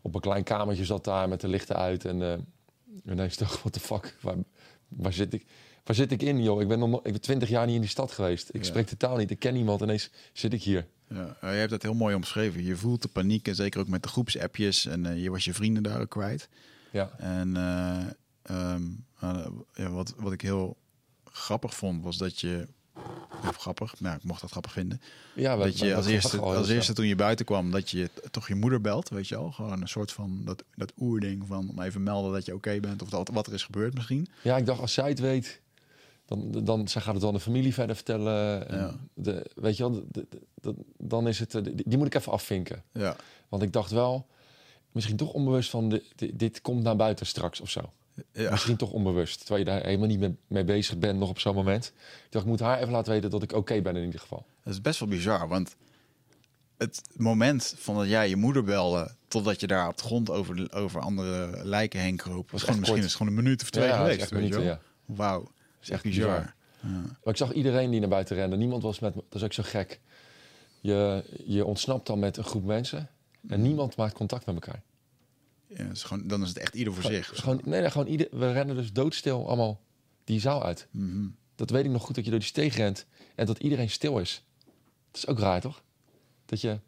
[0.01, 2.05] op een klein kamertje zat daar met de lichten uit.
[2.05, 2.39] En eh
[3.07, 4.37] ineens dacht, what the fuck, waar,
[4.89, 5.47] waar, zit ik,
[5.85, 6.61] waar zit ik in, joh?
[6.61, 8.49] Ik ben, nog, ik ben twintig jaar niet in die stad geweest.
[8.49, 8.69] Ik Ja.
[8.69, 9.81] spreek de taal niet, ik ken niemand.
[9.81, 10.87] Ineens zit ik hier.
[11.09, 12.65] Ja, uh, je hebt dat heel mooi omschreven.
[12.65, 14.87] Je voelt de paniek en zeker ook met de groepsappjes.
[14.87, 16.49] En uh, je was je vrienden daar ook kwijt.
[16.93, 17.11] Ja.
[17.19, 18.07] En uh,
[18.73, 19.05] um,
[19.75, 20.77] ja, wat, wat ik heel
[21.25, 22.69] grappig vond, was dat je...
[23.49, 25.01] Of grappig, nou, ik mocht dat grappig vinden.
[25.35, 28.55] Ja, dat je als eerste, als eerste toen je buiten kwam, dat je toch je
[28.55, 29.51] moeder belt, weet je al.
[29.51, 32.81] Gewoon een soort van dat, dat oerding van om even melden dat je oké okay
[32.81, 33.03] bent.
[33.03, 34.29] Of dat, wat er is gebeurd misschien.
[34.43, 35.61] Ja, ik dacht als zij het weet,
[36.27, 38.67] dan, dan zij gaat het dan de familie verder vertellen.
[38.77, 38.95] Ja.
[39.15, 42.33] De, weet je wel, de, de, de, dan is het, die, die, moet ik even
[42.33, 42.83] afvinken.
[42.93, 43.17] Ja.
[43.49, 44.27] Want ik dacht wel,
[44.93, 46.01] misschien toch onbewust van,
[46.35, 47.93] dit komt naar buiten straks of zo.
[48.33, 48.51] Ja.
[48.51, 51.93] Misschien toch onbewust, terwijl je daar helemaal niet mee, bezig bent nog op zo'n moment.
[52.25, 54.21] Ik dacht, ik moet haar even laten weten dat ik oké okay ben in ieder
[54.21, 54.47] geval.
[54.65, 55.77] Dat is best wel bizar, want
[56.77, 59.15] het moment van dat jij je moeder belde...
[59.29, 62.51] totdat je daar op de grond over, over andere lijken heen kroop...
[62.51, 64.21] was gewoon, misschien is gewoon een minuut of twee ja, geweest.
[64.21, 64.81] Echt minuten, ja.
[65.05, 66.55] Wauw, dat is echt bizar.
[66.81, 68.57] Maar ik zag iedereen die naar buiten rende.
[68.57, 69.23] Niemand was met me.
[69.29, 70.01] Dat is ook zo gek.
[70.81, 73.09] Je, je ontsnapt dan met een groep mensen
[73.49, 74.83] en niemand maakt contact met elkaar.
[75.77, 77.31] Ja, is gewoon, dan is het echt ieder voor zich.
[77.35, 79.81] Gewoon, nee, nee, gewoon ieder, we rennen dus doodstil allemaal
[80.25, 80.87] die zaal uit.
[80.91, 81.37] Mm -hmm.
[81.55, 84.19] Dat weet ik nog goed, dat je door die steeg rent en dat iedereen stil
[84.19, 84.45] is.
[85.11, 85.83] Dat is ook raar, toch?
[86.47, 86.79] Dat je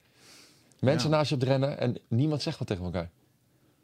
[0.79, 1.17] mensen ja.
[1.17, 3.11] naast je hebt rennen en niemand zegt wat tegen elkaar.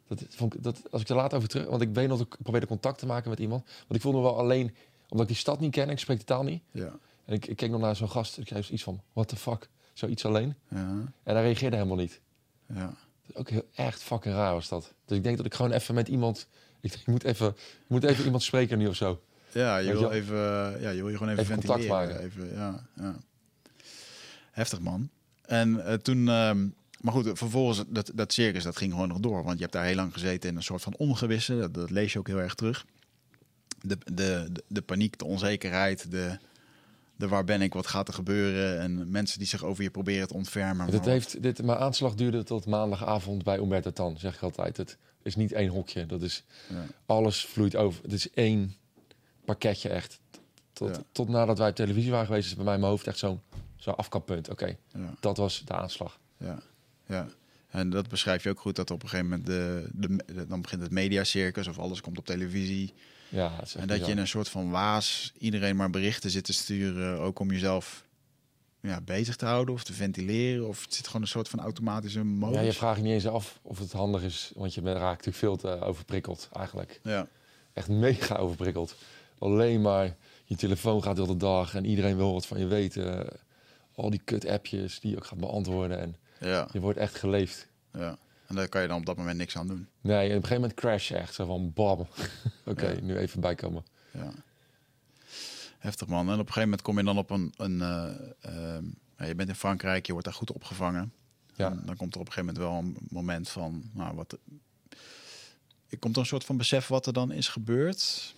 [0.07, 1.67] Dat, vond ik, dat, als ik er later over terug...
[1.67, 3.63] Want ik weet nog dat ik probeerde contact te maken met iemand.
[3.63, 4.75] Want ik voelde me wel alleen,
[5.09, 5.89] omdat ik die stad niet ken.
[5.89, 6.61] Ik spreek de taal niet.
[6.71, 6.99] Ja.
[7.25, 8.37] En ik, ik keek nog naar zo'n gast.
[8.37, 9.69] Ik zei iets van, what the fuck?
[9.93, 10.55] Zoiets alleen.
[10.67, 10.77] Ja.
[11.23, 12.21] En hij reageerde helemaal niet.
[12.73, 12.93] Ja.
[13.33, 14.93] Ook heel echt fucking raar was dat.
[15.05, 16.47] Dus ik denk dat ik gewoon even met iemand...
[16.81, 19.21] Ik, denk, ik moet, even, ik moet even iemand spreken nu of zo.
[19.51, 20.37] Ja, je wil, even,
[20.81, 22.19] ja, je wil je gewoon even, even contact maken.
[22.19, 23.15] Even, ja, ja.
[24.51, 25.09] Heftig, man.
[25.41, 26.27] En uh, toen...
[26.27, 29.43] Um, maar goed, vervolgens, dat, dat circus, dat ging gewoon nog door.
[29.43, 31.59] Want je hebt daar heel lang gezeten in een soort van ongewisse.
[31.59, 32.85] Dat, dat lees je ook heel erg terug.
[33.81, 36.37] De, de, de, de paniek, de onzekerheid, de,
[37.19, 38.79] de waar ben ik, wat gaat er gebeuren.
[38.79, 40.91] En mensen die zich over je proberen te ontfermen.
[40.91, 44.77] Dit heeft, dit, mijn aanslag duurde tot maandagavond bij Umberto Tan, zeg ik altijd.
[44.77, 46.85] Het is niet één hokje, dat is, ja.
[47.05, 48.03] alles vloeit over.
[48.03, 48.75] Het is één
[49.45, 50.19] pakketje echt.
[50.73, 51.03] Tot, ja.
[51.11, 53.41] tot nadat wij op televisie waren geweest, is bij mij in mijn hoofd echt zo'n
[53.75, 54.49] zo afkappunt.
[54.49, 55.13] Oké, okay, ja.
[55.19, 56.19] dat was de aanslag.
[56.37, 56.59] Ja.
[57.05, 57.27] Ja,
[57.69, 60.61] en dat beschrijf je ook goed, dat op een gegeven moment de, de, de dan
[60.61, 62.93] begint het mediacircus of alles komt op televisie.
[63.29, 67.19] Ja, en dat je in een soort van waas iedereen maar berichten zit te sturen,
[67.19, 68.05] ook om jezelf
[68.81, 70.67] ja, bezig te houden of te ventileren.
[70.67, 72.55] Of het zit gewoon een soort van automatische modus.
[72.55, 75.37] Ja, je vraagt je niet eens af of het handig is, want je raakt natuurlijk
[75.37, 76.99] veel te overprikkeld eigenlijk.
[77.03, 77.27] Ja.
[77.73, 78.95] Echt mega overprikkeld.
[79.39, 80.15] Alleen maar
[80.45, 83.27] je telefoon gaat de hele dag en iedereen wil wat van je weten.
[83.95, 86.15] Al die kut-appjes die je ook gaat beantwoorden en...
[86.39, 86.67] Ja.
[86.71, 87.67] Je wordt echt geleefd.
[87.93, 88.17] Ja.
[88.49, 89.87] En daar kan je dan op dat moment niks aan doen.
[90.01, 91.33] Nee, op een gegeven moment crash echt.
[91.33, 91.99] Zo van, bam.
[91.99, 92.09] Oké,
[92.65, 93.01] okay, ja.
[93.01, 93.85] nu even bijkomen.
[94.11, 94.31] Ja.
[95.77, 96.27] Heftig man.
[96.27, 97.53] En op een gegeven moment kom je dan op een...
[97.57, 98.77] een uh, uh,
[99.17, 101.13] ja, je bent in Frankrijk, je wordt daar goed opgevangen.
[101.55, 101.71] Ja.
[101.71, 103.89] En dan komt er op een gegeven moment wel een moment van...
[103.93, 104.37] Nou, wat,
[105.89, 108.33] er komt er een soort van besef wat er dan is gebeurd.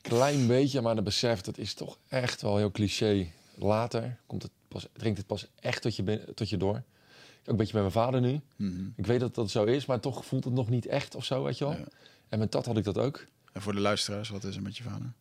[0.00, 3.26] Klein beetje, maar de besef, dat is toch echt wel heel cliché.
[3.54, 6.82] Later komt het pas, dringt het pas echt tot je, tot je door.
[7.46, 8.40] Ook een beetje met mijn vader nu.
[8.56, 8.92] Mm -hmm.
[8.96, 11.42] Ik weet dat dat zo is, maar toch voelt het nog niet echt of zo,
[11.44, 11.72] weet je wel.
[11.74, 11.84] Ja.
[12.28, 13.26] En met dat had ik dat ook.
[13.52, 15.12] En voor de luisteraars, wat is er met je vader?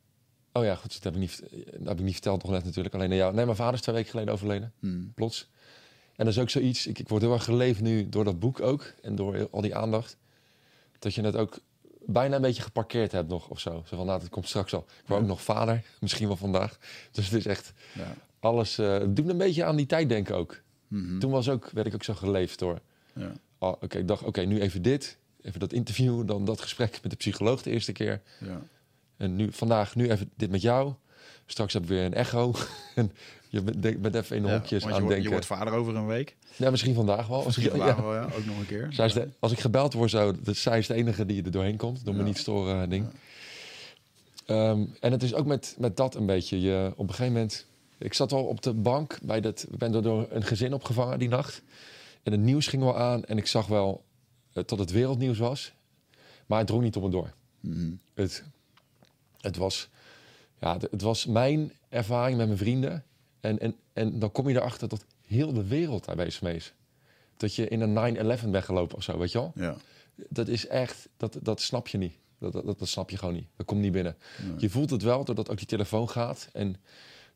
[0.54, 1.44] Oh ja, goed, dat heb ik niet,
[1.78, 2.96] dat heb ik niet verteld nog net natuurlijk.
[2.96, 3.34] Alleen jou.
[3.34, 4.74] Nee, mijn vader is twee weken geleden overleden.
[4.80, 5.12] Mm.
[5.16, 5.50] Plots.
[6.16, 8.62] En dat is ook zoiets, ik, ik word heel erg geleefd nu door dat boek
[8.62, 8.94] ook.
[9.02, 10.18] En door al die aandacht.
[11.00, 11.60] Dat je het ook
[12.06, 13.84] bijna een beetje geparkeerd hebt nog of zo.
[13.88, 14.80] Zo van, nou, het komt straks al.
[14.88, 15.26] Ik word Ja.
[15.26, 16.78] ook nog vader, misschien wel vandaag.
[17.12, 18.16] Dus het is echt Ja.
[18.40, 18.78] alles...
[18.78, 20.62] eh, het doet me een beetje aan die tijd denken ook.
[20.88, 21.20] Mhm.
[21.20, 22.80] Toen was ook, werd ik ook zo geleefd door.
[23.14, 23.32] Ja.
[23.58, 25.18] Oh, oké, ik dacht, oké, nu even dit.
[25.42, 28.22] Even dat interview, dan dat gesprek met de psycholoog de eerste keer.
[28.40, 28.62] Ja.
[29.18, 30.94] En nu, vandaag, nu even dit met jou.
[31.46, 32.54] Straks heb ik weer een echo.
[32.96, 33.12] en
[33.50, 35.32] je bent, bent even in de Ja, hokjes aan je, het wordt, je denken.
[35.32, 36.36] wordt vader over een week.
[36.56, 37.44] Ja, misschien vandaag wel.
[37.46, 38.02] Misschien vandaag ja.
[38.02, 38.24] wel, ja.
[38.24, 38.88] Ook nog een keer.
[38.92, 41.52] Zij is de, als ik gebeld word, zo, dat zij is de enige die er
[41.52, 42.06] doorheen komt.
[42.06, 43.08] Door me niet storen ding.
[44.46, 46.62] Ehm, en het is ook met, met dat een beetje.
[46.62, 47.66] Je, op een gegeven moment...
[47.98, 49.20] Ik zat al op de bank.
[49.22, 51.62] Bij dat, ik ben er door een gezin opgevangen die nacht.
[52.24, 53.26] En het nieuws ging wel aan.
[53.26, 54.04] En ik zag wel
[54.54, 55.74] eh, tot het wereldnieuws was.
[56.46, 57.34] Maar het drong niet op me door.
[57.60, 57.92] Mhm.
[58.14, 58.44] Het,
[59.42, 59.90] het, was,
[60.60, 63.04] ja, het, het was mijn ervaring met mijn vrienden.
[63.40, 66.74] En, en, en dan kom je erachter dat heel de wereld daar bezig mee is.
[67.38, 69.52] Dat je in een 9-11 bent gelopen of zo, weet je wel?
[69.56, 69.76] Ja.
[70.30, 72.18] Dat is echt, dat, dat snap je niet.
[72.38, 73.48] Dat, dat, dat snap je gewoon niet.
[73.56, 74.18] Dat komt niet binnen.
[74.44, 74.54] Nee.
[74.58, 76.50] Je voelt het wel doordat ook die telefoon gaat.
[76.54, 76.76] En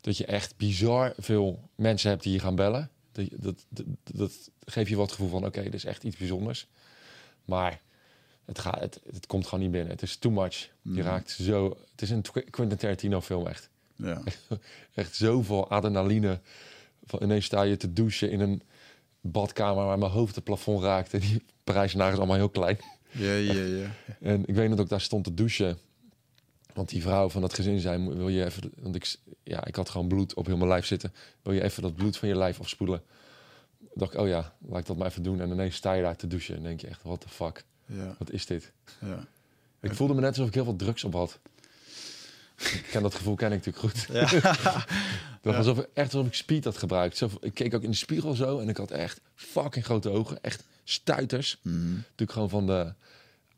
[0.00, 2.90] dat je echt bizar veel mensen hebt die je gaan bellen.
[3.12, 6.16] Dat, dat, dat, dat geeft je wat het gevoel van, oké, dit is echt iets
[6.16, 6.66] bijzonders.
[7.44, 7.80] Maar
[8.44, 9.90] het, gaat, het, het komt gewoon niet binnen.
[9.90, 10.54] Het is too much.
[10.58, 11.00] Je Mhm.
[11.00, 11.76] raakt zo...
[11.90, 13.68] Het is een Qu- Quentin Tarantino film echt.
[13.96, 14.22] Ja.
[14.94, 16.40] Echt zoveel adrenaline.
[17.04, 18.62] Van ineens sta je te douchen in een
[19.20, 21.14] badkamer waar mijn hoofd het plafond raakt.
[21.14, 22.78] En die Parijzenaar is allemaal heel klein.
[23.10, 23.90] Ja, ja, ja.
[24.20, 25.78] En ik weet dat ik daar stond te douchen.
[26.74, 28.72] Want die vrouw van dat gezin zei, wil je even...
[28.80, 31.12] Want ik, ja, ik had gewoon bloed op heel mijn lijf zitten.
[31.42, 33.02] Wil je even dat bloed van je lijf afspoelen?
[33.94, 35.40] dacht ik, oh ja, laat ik dat maar even doen.
[35.40, 37.64] En ineens sta je daar te douchen en denk je echt, what the fuck?
[37.86, 38.72] ja, Wat is dit?
[39.00, 39.26] ja.
[39.80, 41.38] Ik voelde me net alsof ik heel veel drugs op had.
[42.56, 44.06] Ik ken dat gevoel, ken ik natuurlijk goed.
[44.12, 44.84] Ja.
[45.42, 47.16] Was alsof, echt alsof ik speed had gebruikt.
[47.16, 50.42] Zo, ik keek ook in de spiegel zo en ik had echt fucking grote ogen.
[50.42, 51.58] Echt stuiters.
[51.62, 51.94] Mhm.
[51.94, 52.92] Natuurlijk gewoon van de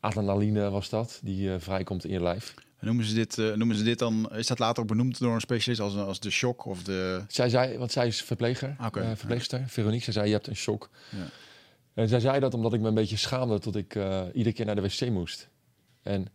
[0.00, 2.54] adrenaline was dat, die eh, vrijkomt in je lijf.
[2.82, 5.34] En Noemen ze, dit, eh, noemen ze dit dan, is dat later ook benoemd door
[5.34, 7.24] een specialist als, als de shock of de...
[7.28, 9.00] Zij zei, want zij is verpleger, Oké.
[9.00, 10.04] eh, verpleegster, Veronique.
[10.04, 10.90] Zij zei, je hebt een shock.
[11.10, 11.26] Ja.
[11.94, 14.66] En zij zei dat omdat ik me een beetje schaamde tot ik eh, iedere keer
[14.66, 15.48] naar de wc moest.
[16.02, 16.26] En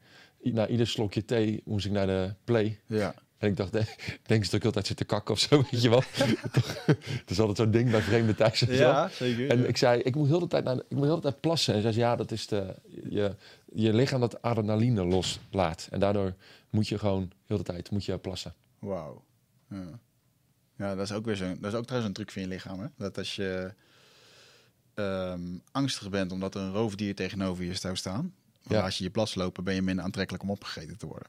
[0.41, 2.79] na ieder slokje thee moest ik naar de play.
[2.85, 3.85] Ja, En ik dacht, eh,
[4.25, 6.03] denk ze dat ik altijd zit te kakken of zo, weet je wel.
[7.21, 8.59] Het is altijd zo'n ding bij vreemde thuis.
[8.59, 9.09] weet je wel.
[9.09, 9.49] zeker.
[9.49, 11.73] En ik zei, ik moet heel de tijd, naar, ik moet heel de tijd plassen.
[11.73, 12.75] En zei, ja, dat is de,
[13.09, 13.35] je,
[13.73, 15.87] je lichaam dat adrenaline loslaat.
[15.91, 16.33] En daardoor
[16.69, 18.53] moet je gewoon heel de tijd moet je plassen.
[18.79, 19.23] Wauw.
[19.69, 19.99] Ja.
[20.77, 22.79] ja, dat is ook weer zo'n, dat is ook trouwens een truc van je lichaam,
[22.79, 22.87] hè?
[22.97, 23.73] Dat als je
[24.93, 28.33] ehm, angstig bent omdat er een roofdier tegenover je zou staan,
[28.67, 28.81] Ja.
[28.81, 31.27] als je je plas lopen, ben je minder aantrekkelijk om opgegeten te worden.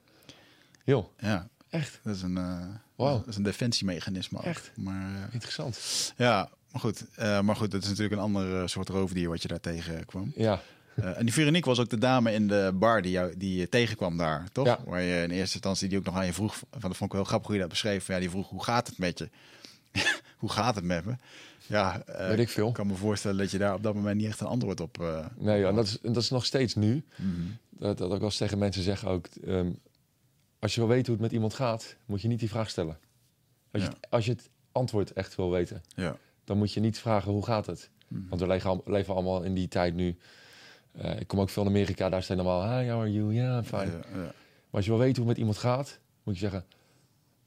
[0.84, 2.60] Heel, Ja, echt dat is een, eh,
[2.96, 3.18] Wauw.
[3.18, 4.38] dat is een defensiemechanisme.
[4.38, 4.44] ook.
[4.44, 4.70] Echt?
[4.76, 5.78] Maar eh, interessant.
[6.16, 9.48] ja, maar goed, eh, maar goed, dat is natuurlijk een ander soort roofdier wat je
[9.48, 10.32] daar tegenkwam.
[10.36, 10.60] Ja,
[10.94, 13.68] Eh, en die Veronique was ook de dame in de bar die, jou, die je
[13.68, 14.66] tegenkwam daar, toch?
[14.66, 14.78] Ja.
[14.86, 17.16] Waar je in eerste instantie die ook nog aan je vroeg, van dat vond ik
[17.16, 18.06] wel grappig hoe je dat beschreef.
[18.06, 19.28] Ja, die vroeg, hoe gaat het met je?
[20.38, 21.14] hoe gaat het met me?
[21.66, 22.72] Ja, eh, weet ik veel.
[22.72, 25.00] kan me voorstellen dat je daar op dat moment niet echt een antwoord op...
[25.00, 27.04] eh, Nee, ja, en dat, is, en dat is nog steeds nu.
[27.16, 27.30] mhm.
[27.70, 29.26] Dat, dat ik wel eens tegen mensen zeg ook...
[29.46, 29.70] ehm,
[30.58, 32.98] als je wil weten hoe het met iemand gaat, moet je niet die vraag stellen.
[33.70, 36.16] Als, je, het, als je het antwoord echt wil weten, Ja.
[36.44, 37.90] dan moet je niet vragen hoe gaat het.
[38.08, 38.28] Mhm.
[38.28, 40.16] Want we leven, al- leven allemaal in die tijd nu.
[40.92, 42.78] Eh, ik kom ook veel in Amerika, daar zijn allemaal...
[42.78, 43.32] Hi, how are you?
[43.34, 43.84] Ja, fine.
[43.84, 44.16] Ja, ja.
[44.16, 44.32] Maar
[44.70, 46.64] als je wil weten hoe het met iemand gaat, moet je zeggen...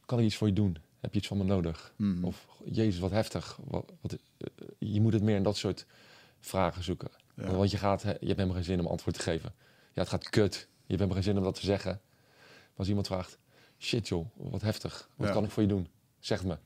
[0.06, 0.78] Kan ik iets voor je doen?
[1.00, 1.94] Heb je iets van me nodig?
[1.96, 2.24] Mhm.
[2.24, 3.60] Of, jezus, wat heftig.
[3.64, 4.48] Wat, wat, eh,
[4.80, 5.86] je moet het meer in dat soort
[6.40, 7.10] vragen zoeken.
[7.36, 9.54] Want je, gaat, je hebt helemaal geen zin om antwoord te geven.
[9.94, 10.54] Ja, het gaat kut.
[10.54, 12.02] Je hebt helemaal geen zin om dat te zeggen.
[12.82, 13.38] Als iemand vraagt...
[13.80, 15.10] Shit joh, wat heftig.
[15.16, 15.34] Wat Ja.
[15.34, 15.88] kan ik voor je doen?
[16.20, 16.58] Zeg me.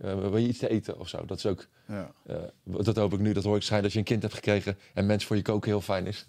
[0.00, 1.24] Eh, wil je iets te eten of zo?
[1.24, 1.66] Dat is ook...
[1.86, 2.12] Ja.
[2.26, 3.32] eh, dat hoop ik nu.
[3.32, 4.78] Dat hoor ik schijnen als je een kind hebt gekregen...
[4.94, 6.26] en mensen voor je koken heel fijn is.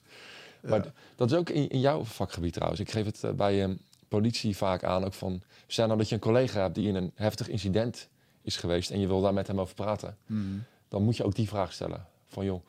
[0.62, 2.82] Maar dat is ook in, in jouw vakgebied trouwens.
[2.82, 3.69] Ik geef het eh, bij eh,
[4.08, 5.04] politie vaak aan.
[5.06, 8.10] Ook van, stel nou dat je een collega hebt die in een heftig incident
[8.41, 8.89] is geweest...
[8.91, 10.17] en je wil daar met hem over praten.
[10.25, 10.41] Mhm.
[10.88, 12.08] Dan moet je ook die vraag stellen.
[12.25, 12.62] Van joh,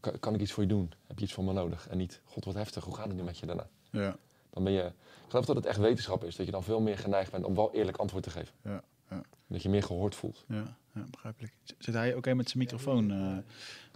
[0.00, 0.92] kan, kan ik iets voor je doen?
[1.06, 1.88] Heb je iets van me nodig?
[1.88, 3.66] En niet, god wat heftig, hoe gaat het nu met je daarna?
[3.90, 4.16] Ja.
[4.54, 6.36] Dan ben je, ik geloof dat het echt wetenschap is.
[6.36, 8.54] Dat je dan veel meer geneigd bent om wel eerlijk antwoord te geven.
[8.62, 8.82] Ja.
[9.10, 9.22] Ja.
[9.46, 10.44] Dat je meer gehoord voelt.
[10.48, 11.52] Ja, ja, begrijpelijk.
[11.78, 13.10] Zit hij oké met zijn microfoon?
[13.10, 13.36] eh,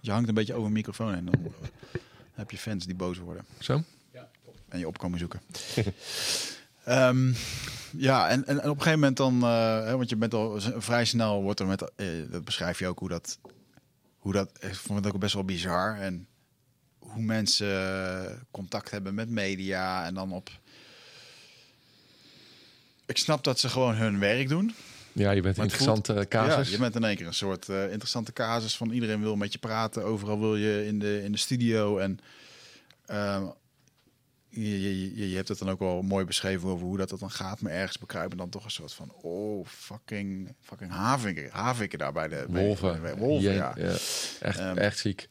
[0.01, 1.53] je hangt een beetje over een microfoon en dan
[2.33, 3.83] heb je fans die boos worden Zo?
[4.69, 5.41] en je op komen zoeken.
[6.85, 7.33] Ehm,
[7.97, 10.61] ja, en, en, en op een gegeven moment dan, eh, hè, want je bent al
[10.61, 13.39] vrij snel, wordt er met, eh, dat beschrijf je ook hoe dat,
[14.19, 16.27] hoe dat, ik vond het ook best wel bizar en
[17.09, 20.51] hoe mensen eh, contact hebben met media en dan op.
[23.07, 24.75] Ik snap dat ze gewoon hun werk doen.
[25.13, 26.67] Ja, je bent een interessante casus.
[26.67, 29.53] Ja, je bent in één keer een soort eh, interessante casus van iedereen wil met
[29.53, 30.05] je praten.
[30.05, 31.99] Overal wil je in de, in de studio.
[31.99, 32.19] En
[33.07, 33.45] ehm,
[34.49, 37.31] je, je, je hebt het dan ook wel mooi beschreven over hoe dat, dat dan
[37.31, 37.61] gaat.
[37.61, 39.13] Maar ergens bekruipen dan toch een soort van...
[39.23, 42.47] Oh, fucking, fucking haviken, haviken daar bij de...
[42.49, 43.03] bij- Wolven.
[43.03, 43.77] bij- wolven, Je- ja.
[44.41, 45.29] Echt, Ehm, echt ziek.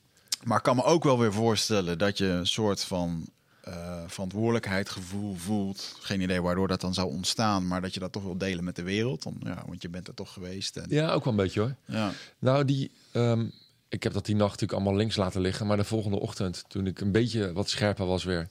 [0.47, 3.27] Maar ik kan me ook wel weer voorstellen dat je een soort van
[3.61, 5.95] eh verantwoordelijkheidsgevoel voelt.
[5.99, 8.75] Geen idee waardoor dat dan zou ontstaan, maar dat je dat toch wil delen met
[8.75, 9.25] de wereld.
[9.39, 10.77] Ja, want je bent er toch geweest.
[10.77, 11.75] En, Ja, ook wel een beetje hoor.
[11.85, 12.11] ja.
[12.39, 13.45] Nou, die, ehm,
[13.89, 15.67] ik heb dat die nacht natuurlijk allemaal links laten liggen.
[15.67, 18.47] Maar de volgende ochtend, toen ik een beetje wat scherper was weer...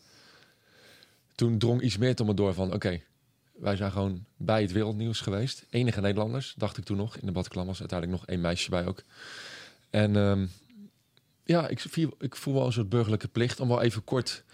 [1.35, 2.73] Toen drong iets meer tot me door van...
[2.73, 3.01] Oké,
[3.53, 5.65] wij zijn gewoon bij het wereldnieuws geweest.
[5.71, 7.17] Enige Nederlanders, dacht ik toen nog.
[7.17, 9.03] In de Bataclan was uiteindelijk nog één meisje bij ook.
[9.91, 10.47] En ehm,
[11.47, 11.85] ja, ik,
[12.19, 13.61] ik voel wel een soort burgerlijke plicht...
[13.61, 14.45] om wel even kort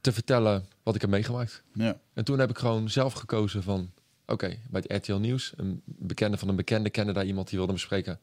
[0.00, 1.62] te vertellen wat ik heb meegemaakt.
[1.74, 2.00] Ja.
[2.12, 3.90] En toen heb ik gewoon zelf gekozen van...
[4.26, 7.72] Oké, bij het RTL Nieuws, een bekende van een bekende kende daar iemand die wilde
[7.72, 8.20] me spreken.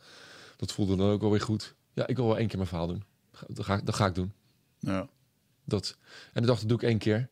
[0.55, 1.75] Dat voelde dan ook wel weer goed.
[1.93, 3.03] Ja, ik wil wel één keer mijn verhaal doen.
[3.47, 4.33] Dat ga, dat ga ik doen.
[4.79, 5.07] Ja.
[5.63, 5.97] Dat.
[6.33, 7.29] En ik dacht, dat doe ik één keer.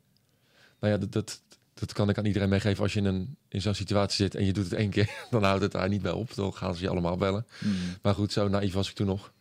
[0.80, 1.42] Nou ja, dat, dat,
[1.74, 2.84] dat kan ik aan iedereen meegeven.
[2.84, 5.10] Als je in, een, in zo'n situatie zit en je doet het één keer...
[5.32, 6.36] dan houdt het daar niet bij op.
[6.36, 7.46] Dan gaan ze je allemaal bellen.
[7.60, 7.76] Mm.
[8.02, 9.34] Maar goed, zo naïef was ik toen nog.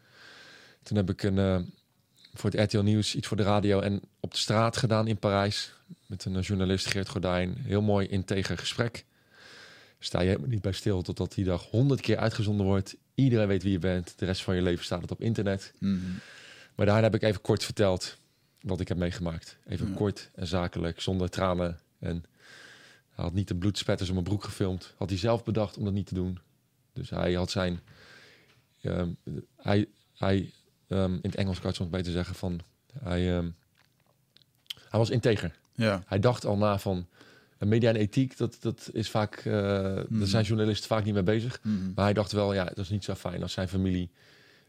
[0.85, 1.59] Toen heb ik een, eh,
[2.35, 5.73] voor het RTL Nieuws iets voor de radio en op de straat gedaan in Parijs.
[6.07, 7.55] Met een eh, journalist, Geert Gordijn.
[7.59, 9.05] Heel mooi integer gesprek.
[9.99, 12.97] Sta je helemaal niet bij stil totdat die dag honderd keer uitgezonden wordt.
[13.15, 14.15] Iedereen weet wie je bent.
[14.19, 15.73] De rest van je leven staat het op internet.
[15.79, 16.03] Mm.
[16.75, 18.17] Maar daar heb ik even kort verteld
[18.61, 19.57] wat ik heb meegemaakt.
[19.67, 19.95] Even Ja.
[19.95, 21.79] kort en zakelijk, zonder tranen.
[21.99, 22.25] En
[23.11, 24.95] hij had niet de bloedspetters op mijn broek gefilmd.
[24.97, 26.39] Had hij zelf bedacht om dat niet te doen.
[26.93, 27.81] Dus hij had zijn...
[28.81, 29.09] ehm,
[29.57, 30.53] hij, hij
[30.89, 32.61] ehm, in het Engels kan het soms beter zeggen van...
[33.03, 33.49] Hij, ehm,
[34.89, 35.59] hij was integer.
[35.75, 36.03] Ja.
[36.07, 37.07] Hij dacht al na van...
[37.59, 39.43] eh, Media en ethiek, dat, dat is vaak...
[39.45, 41.61] Daar zijn journalisten vaak niet mee bezig.
[41.63, 41.93] Mm.
[41.95, 44.11] Maar hij dacht wel, ja, dat is niet zo fijn als zijn familie...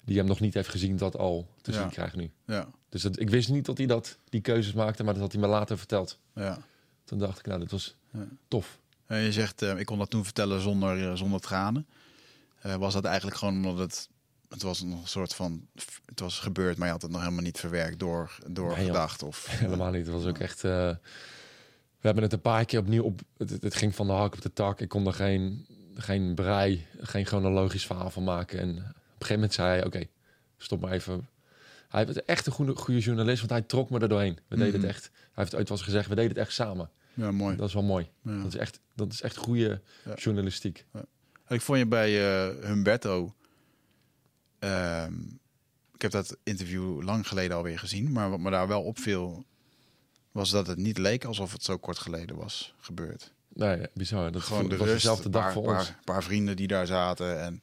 [0.03, 1.77] die hem nog niet heeft gezien, dat al te Ja.
[1.81, 2.31] zien krijgt nu.
[2.45, 2.67] Ja.
[2.89, 5.41] Dus dat, ik wist niet dat hij dat, die keuzes maakte, maar dat had hij
[5.41, 6.19] me later verteld.
[6.35, 6.57] Ja.
[7.03, 8.27] Toen dacht ik, nou, dit was Ja.
[8.47, 8.79] tof.
[9.05, 11.85] En je zegt, eh, ik kon dat toen vertellen zonder, zonder tranen.
[12.79, 14.09] Was dat eigenlijk gewoon omdat het...
[14.55, 15.67] Het was nog een soort van...
[16.05, 18.85] Het was gebeurd, maar je had het nog helemaal niet verwerkt door, door Nee, joh.
[18.85, 19.23] gedacht.
[19.23, 20.05] Of, Helemaal niet.
[20.05, 20.63] Het was ook echt...
[20.63, 20.71] eh,
[21.99, 23.21] we hebben het een paar keer opnieuw op...
[23.37, 24.81] Het, het- ging van de hak op de tak.
[24.81, 25.65] Ik kon er geen,
[25.95, 28.59] geen brei, geen chronologisch verhaal van maken.
[28.59, 28.83] En op een
[29.17, 30.03] gegeven moment zei hij, oké,
[30.57, 31.27] stop maar even.
[31.89, 34.37] Hij was echt een goede, goede journalist, want hij trok me er doorheen.
[34.47, 34.81] We deden Mhm.
[34.81, 35.09] het echt.
[35.13, 36.89] Hij heeft ooit wel eens gezegd, we deden het echt samen.
[37.13, 37.55] Ja, mooi.
[37.55, 38.09] Dat is wel mooi.
[38.21, 38.37] Ja.
[38.37, 40.13] Dat is echt, dat is echt goede Ja.
[40.15, 40.85] journalistiek.
[41.47, 42.09] Ik vond je bij
[42.47, 43.33] eh, Humberto.
[44.59, 45.13] Ehm,
[45.93, 49.45] ik heb dat interview lang geleden alweer gezien, maar wat me daar wel opviel,
[50.31, 53.33] was dat het niet leek alsof het zo kort geleden was gebeurd.
[53.53, 54.31] Nee, bizar.
[54.31, 55.93] Dat Gewoon de was rust, dezelfde een dag paar, voor ons.
[56.03, 57.61] paar vrienden die daar zaten en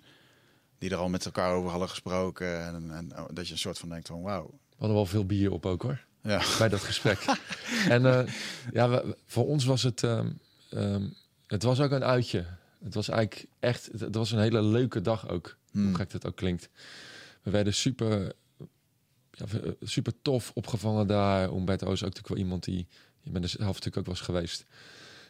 [0.79, 2.65] die er al met elkaar over hadden gesproken.
[2.67, 4.47] En, en oh, dat je een soort van denkt van wauw.
[4.51, 6.05] We hadden wel veel bier op ook hoor.
[6.23, 6.43] Ja.
[6.59, 7.19] bij dat gesprek.
[7.89, 8.33] en eh,
[8.73, 10.31] ja, we- voor ons was het, ehm,
[10.71, 11.09] ehm,
[11.47, 12.47] het was ook een uitje.
[12.85, 15.57] Het was eigenlijk echt, het, het was een hele leuke dag ook.
[15.73, 15.87] Hmm.
[15.87, 16.69] Hoe gek dat ook klinkt.
[17.43, 18.33] We werden super,
[19.31, 21.49] ja, eh, super tof opgevangen daar.
[21.53, 22.87] Umberto is ook natuurlijk wel iemand die,
[23.21, 24.65] je bent er zelf natuurlijk ook wel eens geweest.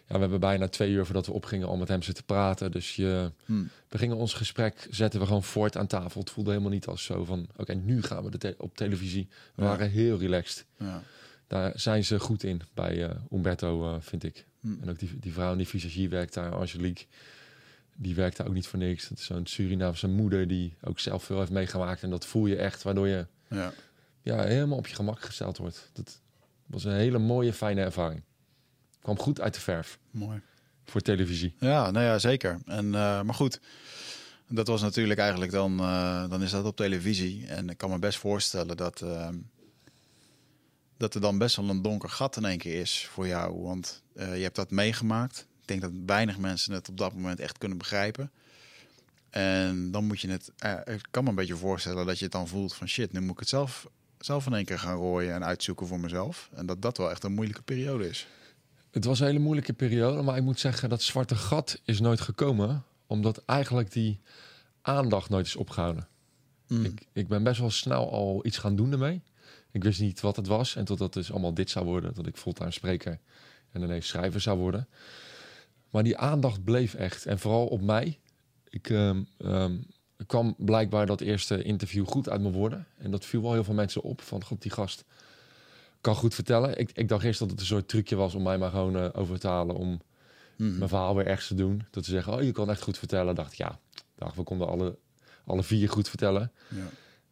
[0.08, 2.70] Ja, we hebben bijna twee uur voordat we opgingen al met hem zitten praten.
[2.70, 3.68] Dus je, Hmm.
[3.88, 6.20] we gingen ons gesprek, zetten we gewoon voort aan tafel.
[6.20, 9.28] Het voelde helemaal niet als zo van, oké, nu gaan we de te- op televisie.
[9.54, 9.68] We Ja.
[9.68, 10.66] waren heel relaxed.
[10.78, 11.02] Ja.
[11.46, 14.46] Daar zijn ze goed in bij eh, Umberto, eh, vind ik.
[14.60, 14.68] Hm.
[14.80, 17.04] En ook die, die vrouw in die visagie werkt daar, Angelique.
[17.96, 19.08] Die werkt daar ook niet voor niks.
[19.08, 22.02] Dat is zo'n Surinaamse moeder die ook zelf veel heeft meegemaakt.
[22.02, 23.72] En dat voel je echt, waardoor je Ja.
[24.22, 25.90] ja, helemaal op je gemak gesteld wordt.
[25.92, 26.20] Dat
[26.66, 28.22] was een hele mooie, fijne ervaring.
[29.02, 30.40] Kwam goed uit de verf Mooi.
[30.84, 31.54] voor televisie.
[31.58, 32.58] Ja, nou ja, zeker.
[32.64, 33.60] En, eh, maar goed,
[34.48, 37.46] dat was natuurlijk eigenlijk dan, eh, dan is dat op televisie.
[37.46, 39.34] En ik kan me best voorstellen dat, ehm,
[40.96, 43.62] dat er dan best wel een donker gat in één keer is voor jou.
[43.62, 45.46] Want eh, je hebt dat meegemaakt.
[45.62, 48.30] Ik denk dat weinig mensen het op dat moment echt kunnen begrijpen.
[49.30, 52.32] En dan moet je het, eh, ik kan me een beetje voorstellen dat je het
[52.32, 55.34] dan voelt van shit, nu moet ik het zelf, zelf in één keer gaan rooien
[55.34, 56.50] en uitzoeken voor mezelf.
[56.54, 58.28] En dat dat wel echt een moeilijke periode is.
[58.90, 62.20] Het was een hele moeilijke periode, maar ik moet zeggen dat zwarte gat is nooit
[62.20, 62.84] gekomen.
[63.06, 64.20] Omdat eigenlijk die
[64.82, 66.08] aandacht nooit is opgehouden.
[66.66, 66.84] Mm.
[66.84, 69.22] Ik, ik ben best wel snel al iets gaan doen ermee.
[69.70, 70.76] Ik wist niet wat het was.
[70.76, 72.14] En totdat het dus allemaal dit zou worden.
[72.14, 73.18] Dat ik fulltime spreker
[73.70, 74.88] en ineens schrijver zou worden.
[75.92, 77.26] Maar die aandacht bleef echt.
[77.26, 78.18] En vooral op mij.
[78.68, 79.78] Ik ehm, ehm,
[80.26, 82.86] kwam blijkbaar dat eerste interview goed uit mijn woorden.
[82.98, 84.20] En dat viel wel heel veel mensen op.
[84.20, 85.04] Van, god, die gast
[86.00, 86.78] kan goed vertellen.
[86.78, 89.08] Ik, ik dacht eerst dat het een soort trucje was om mij maar gewoon eh,
[89.12, 89.76] over te halen.
[89.76, 90.00] Om
[90.56, 90.76] Mhm.
[90.78, 91.82] mijn verhaal weer ergens te doen.
[91.90, 93.34] Dat ze zeggen, oh, je kan echt goed vertellen.
[93.34, 93.78] dacht ik, ja,
[94.14, 94.98] dacht, we konden alle,
[95.44, 96.52] alle vier goed vertellen.
[96.68, 96.84] Ja.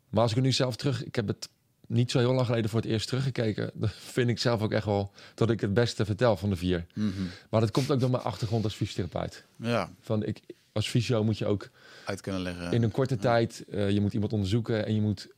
[0.09, 1.05] Maar als ik er nu zelf terug...
[1.05, 1.49] Ik heb het
[1.91, 3.71] niet zo heel lang geleden voor het eerst teruggekeken.
[3.81, 6.87] Dat vind ik zelf ook echt wel dat ik het beste vertel van de vier.
[6.95, 7.11] Mhm.
[7.51, 9.45] Maar dat komt ook door mijn achtergrond als fysiotherapeut.
[9.57, 10.41] Ja, Van ik,
[10.73, 11.71] als fysio moet je ook
[12.05, 12.73] uit kunnen leggen.
[12.73, 15.29] in een korte tijd, eh, je moet iemand onderzoeken en je moet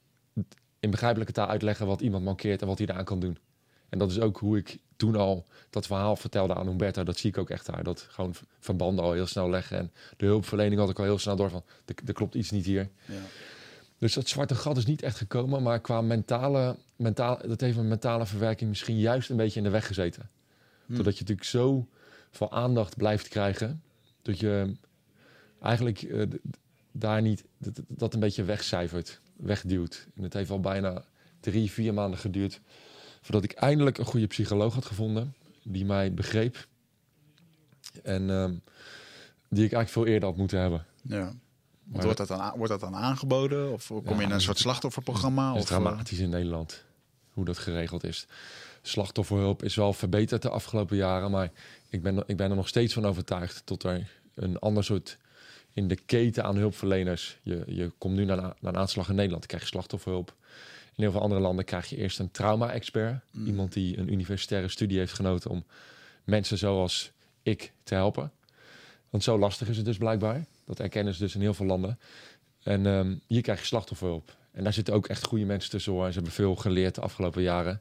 [0.80, 3.38] in begrijpelijke taal uitleggen wat iemand mankeert en wat hij eraan kan doen.
[3.88, 7.04] En dat is ook hoe ik toen al dat verhaal vertelde aan Humberto.
[7.04, 7.82] Dat zie ik ook echt daar.
[7.82, 9.78] Dat gewoon verbanden al heel snel leggen.
[9.78, 12.66] En de hulpverlening had ik al heel snel door van, er, er klopt iets niet
[12.66, 12.88] hier.
[13.06, 13.14] Ja.
[14.02, 15.62] Dus dat zwarte gat is niet echt gekomen.
[15.62, 19.70] Maar qua mentale, mentaal, dat heeft mijn mentale verwerking misschien juist een beetje in de
[19.70, 20.30] weg gezeten.
[20.86, 20.94] Hm.
[20.94, 21.88] Doordat je natuurlijk zo
[22.30, 23.82] veel aandacht blijft krijgen.
[24.22, 24.74] Dat je
[25.60, 26.26] eigenlijk eh,
[26.92, 30.06] daar niet, dat, dat een beetje wegcijfert, wegduwt.
[30.16, 31.04] En het heeft al bijna
[31.40, 32.60] drie, vier maanden geduurd
[33.20, 36.66] voordat ik eindelijk een goede psycholoog had gevonden die mij begreep.
[38.02, 38.54] En ehm,
[39.48, 40.86] die ik eigenlijk veel eerder had moeten hebben.
[41.02, 41.34] Ja.
[41.92, 43.72] Want wordt, dat dan, wordt dat dan aangeboden?
[43.72, 45.48] Of kom je in een soort slachtofferprogramma?
[45.48, 46.84] Het is Of, eh, dramatisch in Nederland
[47.32, 48.26] hoe dat geregeld is.
[48.82, 51.50] Slachtofferhulp is wel verbeterd de afgelopen jaren, maar
[51.88, 55.18] ik ben, ik ben er nog steeds van overtuigd tot er een ander soort
[55.72, 57.38] in de keten aan hulpverleners.
[57.42, 60.34] Je, je komt nu naar, naar een aanslag in Nederland, krijg je slachtofferhulp.
[60.94, 63.20] In heel veel andere landen krijg je eerst een trauma-expert.
[63.30, 63.46] Mm.
[63.46, 65.64] Iemand die een universitaire studie heeft genoten om
[66.24, 67.12] mensen zoals
[67.42, 68.32] ik te helpen.
[69.10, 70.46] Want zo lastig is het dus blijkbaar.
[70.66, 71.98] Dat erkennen ze dus in heel veel landen.
[72.62, 74.36] En ehm, hier krijg je slachtofferhulp.
[74.52, 76.06] En daar zitten ook echt goede mensen tussen hoor.
[76.06, 77.80] Ze hebben veel geleerd de afgelopen jaren.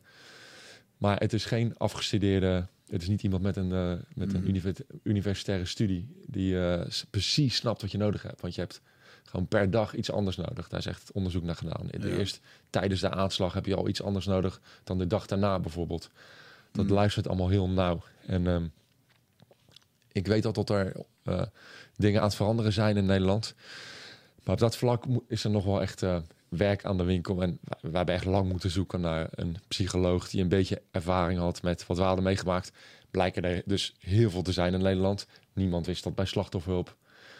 [0.98, 2.66] Maar het is geen afgestudeerde...
[2.88, 4.48] Het is niet iemand met een, eh, met een Mhm.
[4.50, 6.08] univer- universitaire studie...
[6.28, 8.42] die eh, precies snapt wat je nodig hebt.
[8.42, 8.82] Want je hebt
[9.24, 10.70] gewoon per dag iets anders nodig.
[10.70, 11.88] Daar is echt onderzoek naar gedaan.
[11.90, 12.16] De Ja.
[12.18, 14.62] Eerst tijdens de aanslag heb je al iets anders nodig...
[14.84, 16.10] dan de dag daarna bijvoorbeeld.
[16.72, 16.94] Dat Mhm.
[16.94, 18.04] luistert allemaal heel nauw.
[18.26, 18.66] En ehm,
[20.12, 20.94] ik weet al dat er
[21.24, 21.42] eh,
[21.96, 23.54] dingen aan het veranderen zijn in Nederland.
[24.44, 26.18] Maar op dat vlak is er nog wel echt eh,
[26.50, 27.42] werk aan de winkel.
[27.42, 31.40] En we we hebben echt lang moeten zoeken naar een psycholoog die een beetje ervaring
[31.40, 32.72] had met wat we hadden meegemaakt.
[33.12, 35.28] Blijken er dus heel veel te zijn in Nederland.
[35.54, 36.96] Niemand wist dat bij slachtofferhulp.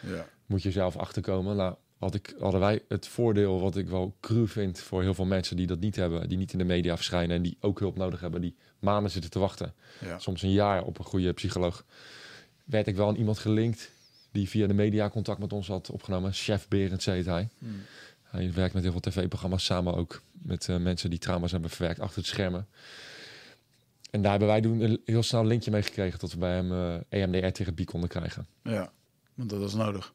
[0.06, 0.28] ja.
[0.46, 1.56] Moet je zelf achterkomen.
[1.56, 5.24] Nou, had ik, hadden wij het voordeel, wat ik wel cru vind voor heel veel
[5.24, 7.96] mensen die dat niet hebben, die niet in de media verschijnen en die ook hulp
[7.96, 10.18] nodig hebben, die maanden zitten te wachten Ja.
[10.18, 11.84] soms een jaar op een goede psycholoog.
[12.72, 13.90] Werd ik wel aan iemand gelinkt
[14.30, 16.32] die via de media contact met ons had opgenomen.
[16.32, 17.48] Chef Berends heet hij.
[17.58, 17.66] Hm.
[18.22, 22.00] Hij werkt met heel veel tv-programma's samen ook met eh, mensen die trauma's hebben verwerkt
[22.00, 22.66] achter het schermen.
[24.10, 26.54] En daar hebben wij toen een heel snel een linkje mee gekregen tot we bij
[26.54, 28.46] hem eh, EMDR-therapie konden krijgen.
[28.62, 28.92] ja,
[29.34, 30.12] want dat is nodig.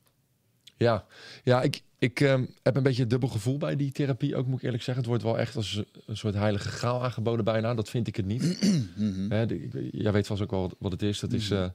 [0.78, 1.06] Ja,
[1.44, 4.58] ja ik, ik ehm, heb een beetje een dubbel gevoel bij die therapie ook, moet
[4.58, 5.04] ik eerlijk zeggen.
[5.04, 7.74] Het wordt wel echt als een soort heilige graal aangeboden bijna.
[7.74, 8.44] Dat vind ik het niet.
[8.98, 9.32] Mhm.
[9.32, 11.20] Hè, de- ik- jij weet vast ook wel wat het is.
[11.20, 11.70] Dat is Mhm.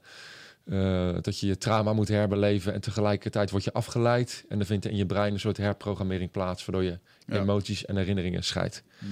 [0.65, 4.45] Eh, dat je je trauma moet herbeleven en tegelijkertijd word je afgeleid.
[4.49, 7.41] En dan vindt er in je brein een soort herprogrammering plaats, waardoor je Ja.
[7.41, 8.83] emoties en herinneringen scheidt.
[8.99, 9.11] Mhm.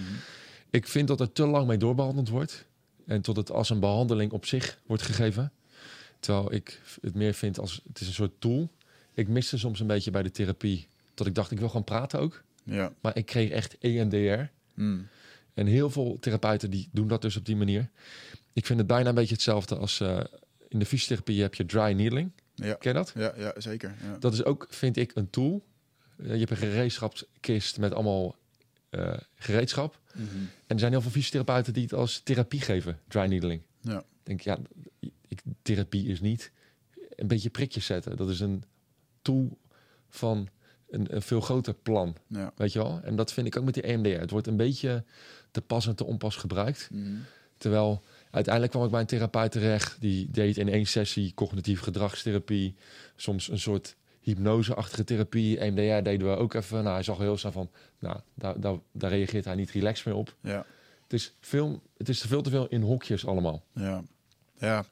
[0.70, 2.66] Ik vind dat er te lang mee doorbehandeld wordt.
[3.06, 5.52] En tot het als een behandeling op zich wordt gegeven.
[6.20, 8.68] Terwijl ik het meer vind als het is een soort tool.
[9.14, 10.86] Ik miste soms een beetje bij de therapie.
[11.14, 12.42] Dat ik dacht, ik wil gewoon praten ook.
[12.64, 12.92] Ja.
[13.00, 14.42] Maar ik kreeg echt EMDR.
[14.74, 14.98] Hm.
[15.54, 17.88] En heel veel therapeuten die doen dat dus op die manier.
[18.52, 20.20] Ik vind het bijna een beetje hetzelfde als eh,
[20.70, 22.32] in de fysiotherapie heb je dry needling.
[22.54, 22.74] Ja.
[22.74, 23.12] Ken je dat?
[23.14, 23.94] Ja, ja, zeker.
[24.02, 24.16] Ja.
[24.18, 25.64] Dat is ook, vind ik, een tool.
[26.16, 28.36] Eh, je hebt een gereedschapskist met allemaal
[28.90, 30.00] eh, gereedschap.
[30.14, 30.24] Mhm.
[30.66, 33.62] En er zijn heel veel fysiotherapeuten die het als therapie geven, dry needling.
[33.80, 33.98] Ja.
[33.98, 34.58] Ik denk, ja,
[35.28, 36.52] ik, therapie is niet
[37.16, 38.16] een beetje prikjes zetten.
[38.16, 38.64] Dat is een
[39.22, 39.58] tool
[40.08, 40.48] van
[40.90, 42.52] een, een veel groter plan, Ja.
[42.56, 43.00] weet je wel?
[43.02, 44.08] En dat vind ik ook met die EMDR.
[44.20, 45.04] Het wordt een beetje
[45.50, 46.88] te pas en te onpas gebruikt.
[46.92, 47.14] Mhm.
[47.56, 50.00] Terwijl uiteindelijk kwam ik bij een therapeut terecht.
[50.00, 52.74] Die deed in één sessie cognitief gedragstherapie.
[53.16, 55.58] Soms een soort hypnoseachtige therapie.
[55.58, 56.82] EMDR deden we ook even.
[56.82, 60.14] Nou, hij zag heel snel van, nou, daar, daar, daar reageert hij niet relaxed meer
[60.14, 60.36] op.
[60.40, 60.66] Ja.
[61.02, 63.64] Het is, veel, het is veel te veel in hokjes allemaal.
[63.74, 64.02] Ja.
[64.58, 64.84] ja.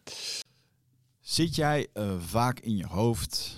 [1.20, 3.56] Zit jij eh, vaak in je hoofd?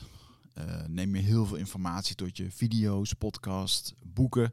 [0.55, 4.53] Eh, neem je heel veel informatie tot je video's, podcast, boeken?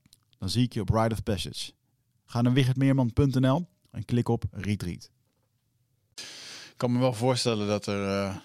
[0.41, 1.71] Dan zie ik je op Ride of Passage.
[2.25, 5.09] Ga naar wichertmeerman.nl en klik op Retreat.
[6.15, 8.05] Ik kan me wel voorstellen dat er...
[8.05, 8.35] Uh,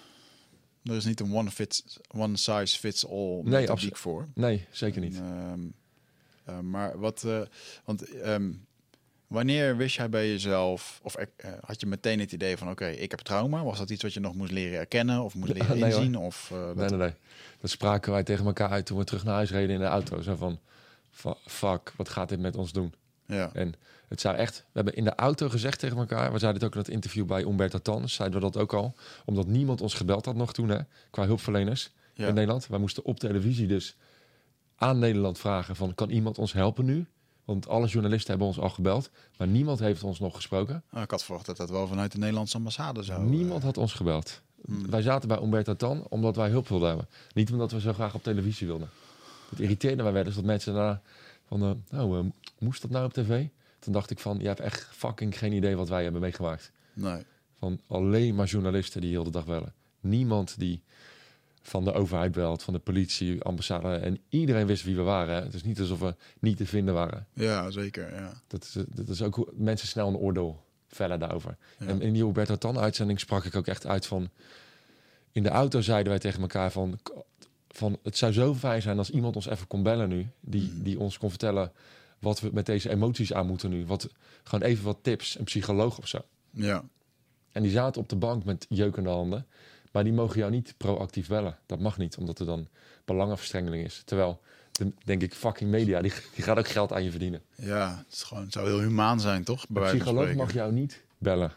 [0.83, 4.27] er is niet een one, fits, one size fits all nee, absoluut voor.
[4.33, 5.15] Nee, zeker niet.
[5.15, 5.73] En,
[6.47, 7.25] uh, uh, maar wat...
[7.85, 8.65] want um,
[9.27, 13.11] Wanneer wist jij bij jezelf, of uh, had je meteen het idee van, oké, ik
[13.11, 13.63] heb trauma?
[13.63, 16.17] Was dat iets wat je nog moest leren erkennen of moest leren nee, inzien?
[16.17, 17.13] Of, uh, nee, nee, nee.
[17.61, 20.21] Dat spraken wij tegen elkaar uit toen we terug naar huis reden in de auto.
[20.21, 20.59] Zo van,
[21.45, 22.93] fuck, wat gaat dit met ons doen?
[23.25, 23.49] Ja.
[23.53, 23.73] En
[24.07, 26.75] het zou echt, we hebben in de auto gezegd tegen elkaar, we zeiden het ook
[26.75, 28.95] in het interview bij Umberto Tan, zeiden we dat ook al,
[29.25, 32.27] omdat niemand ons gebeld had nog toen, hè, qua hulpverleners ja.
[32.27, 32.67] in Nederland.
[32.67, 33.95] Wij moesten op televisie dus
[34.75, 37.07] aan Nederland vragen van, kan iemand ons helpen nu?
[37.45, 40.83] Want alle journalisten hebben ons al gebeld, maar niemand heeft ons nog gesproken.
[40.93, 43.23] Oh, ik had verwacht dat dat wel vanuit de Nederlandse ambassade zou.
[43.23, 44.41] Niemand had ons gebeld.
[44.65, 44.89] Hmm.
[44.89, 47.07] Wij zaten bij Umberto Tan omdat wij hulp wilden hebben.
[47.33, 48.89] Niet omdat we zo graag op televisie wilden.
[49.49, 51.01] Het irriteerde mij wel eens dat mensen daar
[51.47, 53.45] van, uh, oh, uh, moest dat nou op tv?
[53.79, 56.71] Toen dacht ik van, je hebt echt fucking geen idee wat wij hebben meegemaakt.
[56.93, 57.23] Nee.
[57.59, 59.73] Van alleen maar journalisten die heel de dag bellen.
[59.99, 60.81] Niemand die
[61.61, 63.95] van de overheid belt, van de politie, ambassade.
[63.95, 65.35] En iedereen wist wie we waren.
[65.35, 65.41] Hè.
[65.41, 67.27] Het is niet alsof we niet te vinden waren.
[67.33, 68.13] Ja, zeker.
[68.15, 68.33] Ja.
[68.47, 71.57] Dat, is, dat is ook hoe mensen snel een oordeel vellen daarover.
[71.79, 71.85] Ja.
[71.85, 74.29] En in die Roberto Tan-uitzending sprak ik ook echt uit van...
[75.31, 76.99] In de auto zeiden wij tegen elkaar van...
[77.77, 80.27] van het zou zo fijn zijn als iemand ons even kon bellen nu.
[80.39, 80.83] Die, Mm.
[80.83, 81.71] die ons kon vertellen
[82.19, 83.85] wat we met deze emoties aan moeten nu.
[83.85, 84.09] Wat,
[84.43, 86.19] gewoon even wat tips, een psycholoog of zo.
[86.51, 86.83] Ja.
[87.51, 89.45] En die zaten op de bank met jeukende handen.
[89.91, 91.57] Maar die mogen jou niet proactief bellen.
[91.65, 92.67] Dat mag niet, omdat er dan
[93.05, 94.01] belangenverstrengeling is.
[94.05, 97.41] Terwijl, de, denk ik, fucking media, die, die gaat ook geld aan je verdienen.
[97.55, 99.67] Ja, het, is gewoon, het zou heel humaan zijn, toch?
[99.69, 101.51] Bij Een psycholoog mag jou niet bellen.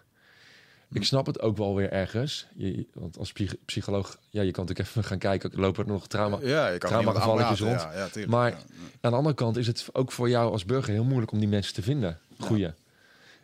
[0.93, 2.47] Ik snap het ook wel weer ergens.
[2.55, 5.51] Je, want als psych- psycholoog, ja, je kan natuurlijk even gaan kijken.
[5.55, 6.39] Lopen er nog trauma?
[6.43, 7.93] Ja, je kan Traumagevalletjes iemand rond.
[7.93, 8.33] Ja, ja, tuurlijk.
[8.33, 8.57] Maar- Ja.
[9.01, 11.49] Aan de andere kant is het ook voor jou als burger heel moeilijk om die
[11.49, 12.19] mensen te vinden.
[12.39, 12.67] Goeie.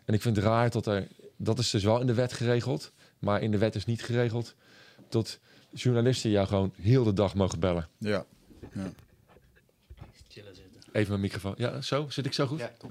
[0.04, 1.06] En ik vind het raar dat er...
[1.36, 2.92] Dat is dus wel in de wet geregeld.
[3.18, 4.54] Maar in de wet is niet geregeld
[5.08, 5.38] dat
[5.72, 7.88] journalisten jou gewoon heel de dag mogen bellen.
[7.98, 8.24] Ja.
[10.28, 10.80] Chillen zitten.
[10.92, 11.54] Even mijn microfoon.
[11.56, 12.06] Ja, zo?
[12.08, 12.58] Zit ik zo goed?
[12.58, 12.90] Ja, kom.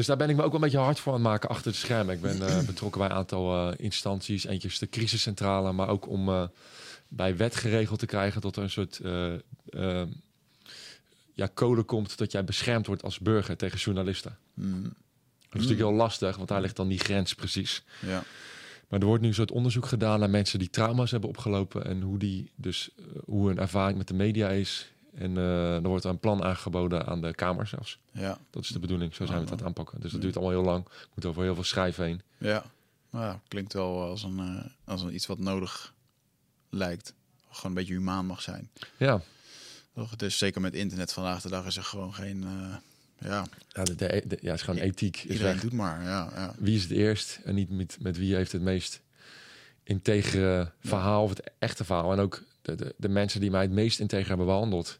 [0.00, 1.72] Dus daar ben ik me ook wel een beetje hard voor aan het maken achter
[1.72, 2.14] de schermen.
[2.14, 4.44] Ik ben eh, betrokken bij een aantal eh, instanties.
[4.44, 6.44] Eentje is de crisiscentrale, maar ook om eh,
[7.08, 9.00] bij wet geregeld te krijgen dat er een soort
[11.34, 14.38] ja, code komt dat jij beschermd wordt als burger tegen journalisten.
[14.54, 14.82] Mm.
[14.82, 14.92] Dat
[15.40, 17.82] is natuurlijk heel lastig, want daar ligt dan die grens precies.
[18.06, 18.22] Ja.
[18.88, 22.00] Maar er wordt nu een soort onderzoek gedaan naar mensen die trauma's hebben opgelopen en
[22.00, 22.90] hoe die dus
[23.24, 24.92] hoe hun ervaring met de media is.
[25.14, 27.98] En eh er wordt een plan aangeboden aan de Kamer zelfs.
[28.12, 28.38] Ja.
[28.50, 29.14] Dat is de bedoeling.
[29.14, 30.00] Zo zijn we het aan het aanpakken.
[30.00, 30.86] Dus dat duurt allemaal heel lang.
[31.14, 32.20] Moet over heel veel schrijven heen.
[32.38, 32.64] Ja.
[33.10, 35.94] Nou ja, klinkt wel als een, eh, als een iets wat nodig
[36.70, 37.14] lijkt.
[37.50, 38.70] Gewoon een beetje humaan mag zijn.
[38.96, 39.20] Ja,
[39.94, 40.16] Toch?
[40.16, 42.42] Is zeker met internet vandaag de dag is er gewoon geen...
[42.44, 42.76] eh,
[43.30, 45.16] ja, ja, de, de, de- ja het is gewoon ethiek.
[45.16, 45.60] Is iedereen weg.
[45.60, 46.02] doet maar.
[46.02, 46.54] Ja, ja.
[46.58, 49.00] Wie is het eerst en niet met, met wie heeft het meest
[49.82, 52.12] integere verhaal of het echte verhaal.
[52.12, 52.42] En ook
[52.76, 54.98] de, de, de mensen die mij het meest integer hebben behandeld.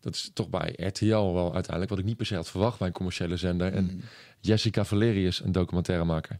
[0.00, 2.86] Dat is toch bij RTL wel uiteindelijk wat ik niet per se had verwacht bij
[2.86, 3.72] een commerciële zender.
[3.72, 4.00] En Mm.
[4.40, 6.38] Jessica Valerius, een documentairemaker.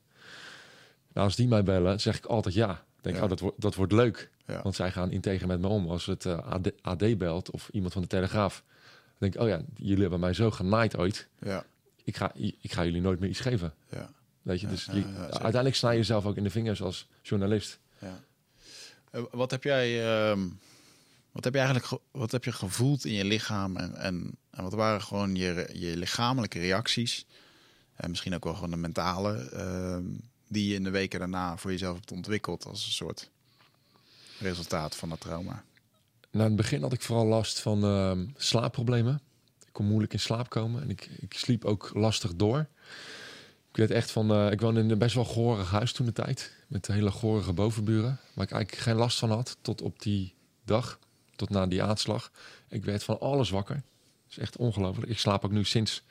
[1.13, 2.85] Nou, als die mij bellen, zeg ik altijd ja.
[3.01, 3.23] Denk, Ja.
[3.23, 4.31] oh, dat, wordt dat wordt leuk.
[4.47, 4.63] Ja.
[4.63, 5.89] Want zij gaan integer met me om.
[5.91, 8.63] Als het eh, AD, AD belt of iemand van de Telegraaf.
[8.67, 11.29] Dan denk ik, oh ja, jullie hebben mij zo genaaid ooit.
[11.39, 11.65] Ja.
[12.05, 13.75] Ik ga, ik ga jullie nooit meer iets geven.
[13.91, 14.11] Ja.
[14.43, 17.79] Weet je, dus je- uiteindelijk snij je jezelf ook in de vingers als journalist.
[17.99, 18.21] Ja.
[19.17, 20.49] Eh, Wat heb jij, ehm,
[21.33, 24.73] wat heb je eigenlijk, ge- wat heb je gevoeld in je lichaam en, en, wat
[24.73, 27.27] waren gewoon je, je lichamelijke reacties
[27.95, 30.05] en misschien ook wel gewoon de mentale ehm,
[30.49, 33.31] die je in de weken daarna voor jezelf hebt ontwikkeld als een soort
[34.39, 35.65] resultaat van dat trauma?
[36.33, 39.21] In het begin had ik vooral last van ehm, slaapproblemen.
[39.67, 42.67] Ik kon moeilijk in slaap komen en ik, ik sliep ook lastig door.
[43.77, 46.13] Ik weet echt van, eh, ik woonde in een best wel gorig huis toen de
[46.13, 46.53] tijd.
[46.67, 48.21] Met hele gorige bovenburen.
[48.35, 50.99] Waar ik eigenlijk geen last van had tot op die dag.
[51.35, 52.31] Tot na die aanslag.
[52.69, 53.75] Ik werd van alles wakker.
[53.75, 55.11] Dat is echt ongelooflijk.
[55.11, 56.03] Ik slaap ook nu sinds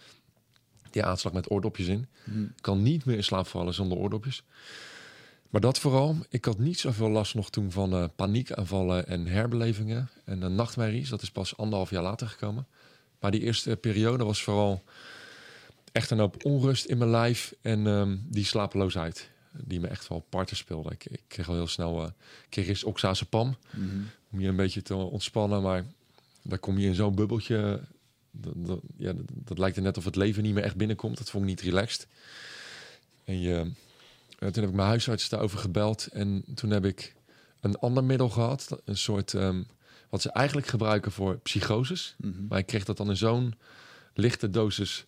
[0.90, 2.08] die aanslag met oordopjes in.
[2.26, 4.44] Ik kan niet meer in slaap vallen zonder oordopjes.
[5.50, 6.16] Maar dat vooral.
[6.30, 10.10] Ik had niet zoveel last nog toen van eh, paniekaanvallen en herbelevingen.
[10.26, 12.68] En de nachtmerries, dat is pas anderhalf jaar later gekomen.
[13.20, 14.84] Maar die eerste periode was vooral
[15.96, 17.54] echt een hoop onrust in mijn lijf.
[17.62, 20.90] En ehm, die slapeloosheid, die me echt wel parten speelde.
[20.92, 22.10] Ik, ik kreeg al heel snel, eh
[22.50, 23.56] kreeg eerst oxazepam.
[24.32, 25.62] Om je een beetje te ontspannen.
[25.62, 25.86] Maar
[26.42, 27.82] dan kom je in zo'n bubbeltje.
[28.32, 31.18] Dat, dat- ja, dat, dat lijkt er net of het leven niet meer echt binnenkomt.
[31.18, 32.08] Dat vond ik niet relaxed.
[33.24, 33.54] En je,
[34.40, 36.08] eh, toen heb ik mijn huisarts daarover gebeld.
[36.08, 37.16] En toen heb ik
[37.62, 38.82] een ander middel gehad.
[38.86, 39.64] Een soort, ehm,
[40.10, 42.16] wat ze eigenlijk gebruiken voor psychoses.
[42.18, 42.46] Mhm.
[42.50, 43.54] Maar ik kreeg dat dan in zo'n
[44.14, 45.06] lichte dosis.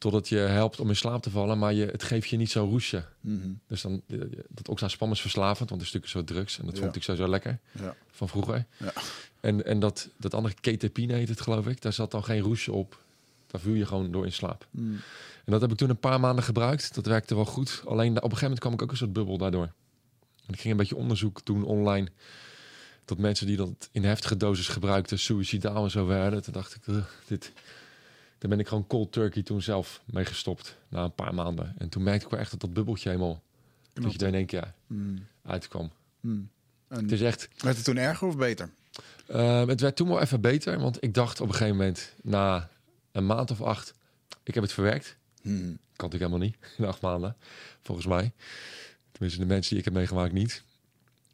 [0.00, 1.58] Totdat je helpt om in slaap te vallen.
[1.58, 3.04] Maar je, het geeft je niet zo'n roesje.
[3.20, 3.48] Mhm.
[3.66, 5.68] Dus dan, eh, dat oxazepam is verslavend.
[5.68, 6.58] Want het is natuurlijk soort drugs.
[6.58, 6.82] En dat Ja.
[6.82, 7.94] vond ik sowieso lekker Ja.
[8.10, 8.64] van vroeger.
[8.76, 8.92] Ja.
[9.40, 11.80] En, en dat, dat andere ketapine heet het, geloof ik.
[11.82, 12.98] Daar zat dan geen roesje op.
[13.46, 14.66] Daar viel je gewoon door in slaap.
[14.70, 14.92] Mhm.
[15.44, 16.94] En dat heb ik toen een paar maanden gebruikt.
[16.94, 17.82] Dat werkte wel goed.
[17.86, 19.72] Alleen op een gegeven moment kwam ik ook een soort bubbel daardoor.
[20.46, 22.08] En ik ging een beetje onderzoek doen online.
[23.04, 26.42] Dat mensen die dat in heftige dosis gebruikten, suicidaal en zo werden.
[26.42, 27.52] Toen dacht ik, "Ugh, dit...
[28.40, 30.76] Daar ben ik gewoon cold turkey toen zelf mee gestopt.
[30.88, 31.74] Na een paar maanden.
[31.78, 33.42] En toen merkte ik wel echt dat dat bubbeltje helemaal...
[33.92, 35.18] Dat je er in één keer Mhm.
[35.42, 35.90] uitkwam.
[36.22, 36.50] En
[36.88, 37.48] Het is echt...
[37.58, 38.70] werd het toen erger of beter?
[39.30, 42.68] Uh, het werd toen wel even beter, want ik dacht op een gegeven moment na
[43.12, 43.94] een maand of acht,
[44.42, 45.16] ik heb het verwerkt.
[45.42, 45.74] Mhm.
[45.96, 47.36] Kan ik helemaal niet in acht maanden,
[47.82, 48.32] volgens mij.
[49.12, 50.62] Tenminste, de mensen die ik heb meegemaakt niet.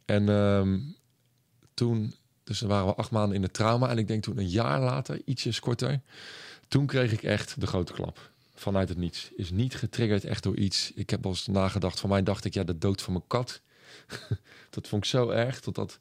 [0.05, 0.79] En ehm,
[1.75, 4.49] toen, dus dan waren we acht maanden in het trauma en ik denk toen een
[4.49, 6.01] jaar later, ietsjes korter,
[6.69, 8.31] toen kreeg ik echt de grote klap.
[8.55, 9.31] Vanuit het niets.
[9.37, 10.93] Is niet getriggerd echt door iets.
[10.95, 12.01] Ik heb wel nagedacht.
[12.01, 13.61] Van mij dacht ik, ja, de dood van mijn kat.
[14.71, 15.61] dat vond ik zo erg.
[15.61, 15.99] Dat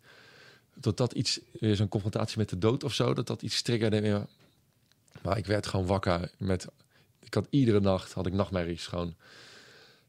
[0.75, 4.27] dat, dat, iets, weer zo'n confrontatie met de dood of zo, dat dat iets triggerde.
[5.21, 6.67] Maar ik werd gewoon wakker met.
[7.19, 8.87] Ik had iedere nacht had ik nachtmerries.
[8.87, 9.15] Gewoon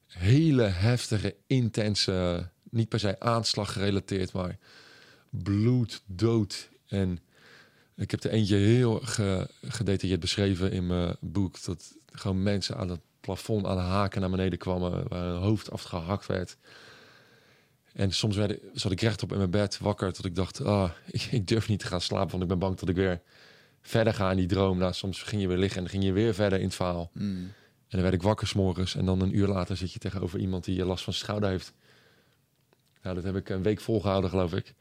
[0.07, 4.59] hele heftige, intense, niet per se aanslag gerelateerd, maar
[5.31, 6.69] bloed, dood.
[6.87, 7.19] En
[7.97, 11.65] ik heb er eentje heel ge- gedetailleerd beschreven in mijn boek.
[11.65, 15.71] Dat gewoon mensen aan het plafond aan de haken naar beneden kwamen, waar hun hoofd
[15.71, 16.57] afgehakt werd.
[17.93, 21.23] En soms werd, zat ik rechtop in mijn bed wakker tot ik dacht, ah, ik,
[21.23, 23.21] ik durf niet te gaan slapen, want ik ben bang dat ik weer
[23.83, 24.79] verder ga in die droom.
[24.79, 27.11] Nou, soms ging je weer liggen en dan ging je weer verder in het verhaal.
[27.13, 27.25] Mhm.
[27.25, 27.53] En
[27.89, 30.85] dan werd ik wakker s'morgens en dan een uur later zit je tegenover iemand die
[30.85, 31.73] last van schouder heeft.
[33.03, 34.75] Nou, dat heb ik een week volgehouden, geloof ik.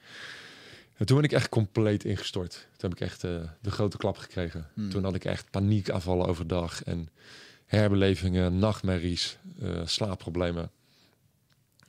[0.97, 2.51] En toen ben ik echt compleet ingestort.
[2.51, 3.31] Toen heb ik echt eh,
[3.61, 4.69] de grote klap gekregen.
[4.73, 4.89] Hmm.
[4.89, 7.09] Toen had ik echt paniekaanvallen overdag en
[7.65, 10.71] herbelevingen, nachtmerries, eh, slaapproblemen.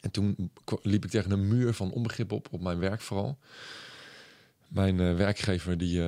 [0.00, 0.50] En toen
[0.82, 3.38] liep ik tegen een muur van onbegrip op, op mijn werk vooral.
[4.68, 6.02] Mijn eh, werkgever die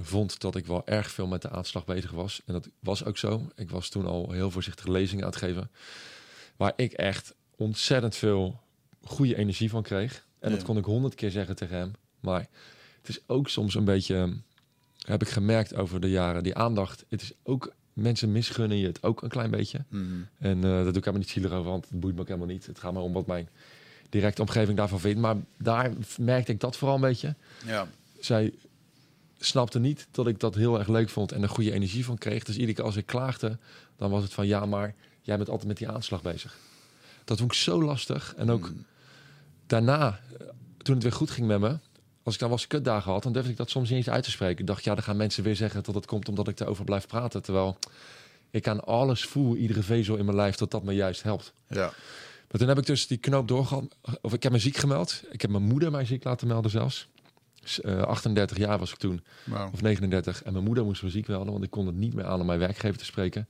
[0.00, 2.42] vond dat ik wel erg veel met de aanslag bezig was.
[2.46, 3.50] En dat was ook zo.
[3.54, 5.70] Ik was toen al heel voorzichtig lezingen aan het geven.
[6.56, 8.60] Waar ik echt ontzettend veel
[9.02, 10.26] goede energie van kreeg.
[10.38, 11.92] En dat kon ik honderd keer zeggen tegen hem.
[12.20, 12.46] Maar
[13.00, 14.28] het is ook soms een beetje, eh,
[14.98, 17.04] heb ik gemerkt over de jaren, die aandacht.
[17.08, 19.84] Het is ook, mensen misgunnen je het ook een klein beetje.
[19.88, 20.04] Mhm.
[20.38, 22.48] En eh, dat doe ik helemaal niet zielig over, want het boeit me ook helemaal
[22.48, 22.66] niet.
[22.66, 23.48] Het gaat maar om wat mijn
[24.08, 25.20] directe omgeving daarvan vindt.
[25.20, 27.34] Maar daar merkte ik dat vooral een beetje.
[27.66, 27.88] Ja.
[28.20, 28.52] Zij
[29.38, 32.44] snapte niet dat ik dat heel erg leuk vond en er goede energie van kreeg.
[32.44, 33.58] Dus iedere keer als ik klaagde,
[33.96, 36.58] dan was het van ja, maar jij bent altijd met die aanslag bezig.
[37.24, 38.34] Dat vond ik zo lastig.
[38.36, 38.72] En ook Mhm.
[39.66, 40.46] daarna, eh,
[40.78, 41.78] toen het weer goed ging met me,
[42.22, 44.30] als ik dan eens kutdagen had, dan durfde ik dat soms niet eens uit te
[44.30, 44.58] spreken.
[44.58, 47.06] Ik dacht, ja, dan gaan mensen weer zeggen dat het komt omdat ik erover blijf
[47.06, 47.42] praten.
[47.42, 47.78] Terwijl
[48.50, 51.52] ik aan alles voel, iedere vezel in mijn lijf, dat dat me juist helpt.
[51.68, 51.92] Ja.
[52.50, 53.96] Maar toen heb ik dus die knoop doorgehad.
[54.20, 55.22] Of ik heb me ziek gemeld.
[55.30, 57.08] Ik heb mijn moeder mij ziek laten melden zelfs.
[57.60, 59.24] Dus, eh, 38 jaar was ik toen,
[59.72, 60.42] of 39.
[60.42, 62.46] En mijn moeder moest me ziek melden, want ik kon het niet meer aan om
[62.46, 63.48] mijn werkgever te spreken.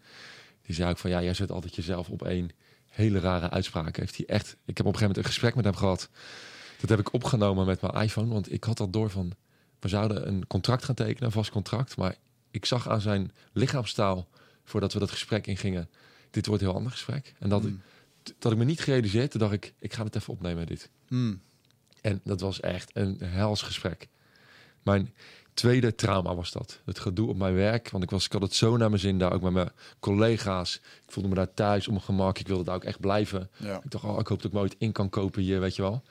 [0.63, 2.51] Die zei ook van, ja, jij zet altijd jezelf op één
[2.89, 3.97] hele rare uitspraak.
[3.97, 4.57] Heeft hij echt...
[4.65, 6.09] Ik heb op een gegeven moment een gesprek met hem gehad.
[6.81, 9.33] Dat heb ik opgenomen met mijn iPhone, want ik had al door van...
[9.79, 11.97] We zouden een contract gaan tekenen, een vast contract.
[11.97, 12.17] Maar
[12.51, 14.29] ik zag aan zijn lichaamstaal,
[14.65, 15.89] voordat we dat gesprek ingingen...
[16.31, 17.35] Dit wordt een heel ander gesprek.
[17.39, 17.81] En dat, Mm.
[18.39, 20.91] dat ik me niet gerealiseerd, toen dacht ik, ik ga het even opnemen, dit.
[21.09, 21.35] Mhm.
[22.01, 24.09] En dat was echt een hels gesprek.
[24.83, 25.15] Mijn
[25.55, 26.81] tweede trauma was dat.
[26.85, 27.91] Het gedoe op mijn werk.
[27.91, 29.71] Want ik, was, ik had het zo naar mijn zin daar, ook met mijn
[30.01, 30.75] collega's.
[30.75, 32.39] Ik voelde me daar thuis op mijn gemak.
[32.39, 33.51] Ik wilde daar ook echt blijven.
[33.57, 33.81] Ja.
[33.85, 35.83] Ik dacht, oh, ik hoop dat ik me ooit in kan kopen hier, weet je
[35.83, 36.03] wel.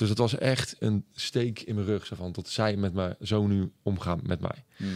[0.00, 2.06] Dus het was echt een steek in mijn rug.
[2.06, 4.64] Zo van, dat zij met mij zo nu omgaan met mij.
[4.76, 4.90] Mhm.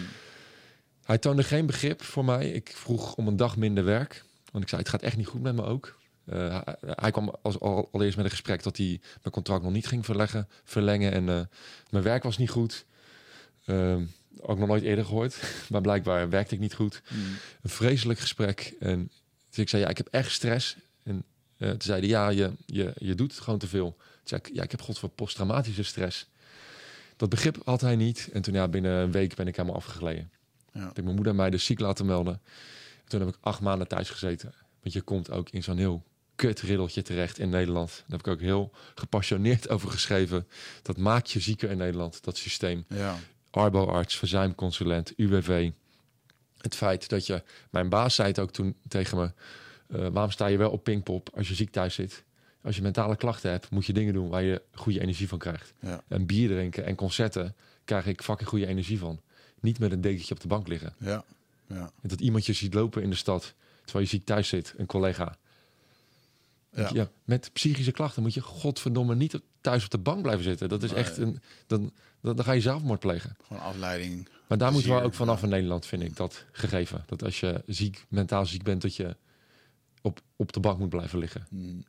[1.05, 2.51] Hij toonde geen begrip voor mij.
[2.51, 4.25] Ik vroeg om een dag minder werk.
[4.51, 5.99] Want ik zei, het gaat echt niet goed met me ook.
[6.25, 9.73] Eh, hij, hij kwam als, al, allereerst met een gesprek dat hij mijn contract nog
[9.73, 11.13] niet ging verleggen, verlengen.
[11.13, 11.41] En eh,
[11.91, 12.85] mijn werk was niet goed.
[13.65, 14.05] Ehm,
[14.41, 15.37] ook nog nooit eerder gehoord.
[15.71, 17.03] Maar blijkbaar werkte ik niet goed.
[17.09, 17.21] Mhm.
[17.63, 18.75] Een vreselijk gesprek.
[18.81, 19.11] En
[19.49, 20.77] dus ik zei, ja, ik heb echt stress.
[21.03, 21.25] En
[21.59, 23.97] Uh, toen zeiden ja, je, je, je doet het gewoon te veel.
[24.25, 26.29] Zei ik, ja, ik heb god voor posttraumatische stress.
[27.17, 28.29] Dat begrip had hij niet.
[28.33, 30.31] En toen ja, binnen een week ben ik helemaal afgegleden.
[30.57, 30.71] Ja.
[30.73, 32.41] Toen heb ik mijn moeder mij dus ziek laten melden.
[33.05, 34.55] Toen heb ik acht maanden thuis gezeten.
[34.81, 36.05] Want je komt ook in zo'n heel
[36.37, 37.91] kut riddeltje terecht in Nederland.
[37.91, 40.49] Daar heb ik ook heel gepassioneerd over geschreven.
[40.83, 42.85] Dat maakt je zieker in Nederland, dat systeem.
[42.89, 43.17] Ja.
[43.51, 45.71] Arbo-arts, verzuimconsulent, UWV.
[46.59, 47.43] Het feit dat je...
[47.71, 49.33] Mijn baas zei het ook toen tegen me...
[49.89, 52.25] Uh, waarom sta je wel op Pinkpop als je ziek thuis zit?
[52.65, 55.73] Als je mentale klachten hebt, moet je dingen doen waar je goede energie van krijgt.
[55.81, 56.03] Ja.
[56.09, 57.55] En bier drinken en concerten
[57.85, 59.21] krijg ik fucking goede energie van.
[59.61, 60.95] Niet met een dekentje op de bank liggen.
[60.99, 61.25] Ja.
[61.69, 61.91] Ja.
[62.03, 63.55] En dat iemand je ziet lopen in de stad,
[63.85, 65.37] terwijl je ziek thuis zit, een collega.
[66.73, 66.91] Ja.
[66.93, 70.69] Ja, met psychische klachten moet je godverdomme niet thuis op de bank blijven zitten.
[70.69, 70.99] Dat is Nee.
[70.99, 71.41] echt een.
[71.67, 73.37] Dan, dan, dan ga je zelfmoord plegen.
[73.47, 74.29] Gewoon afleiding.
[74.47, 77.05] Maar daar moeten we ook vanaf in Nederland, vind ik, dat gegeven.
[77.07, 79.17] Dat als je ziek, mentaal ziek bent, dat je
[80.03, 81.47] op, op de bank moet blijven liggen.
[81.49, 81.85] Hmm.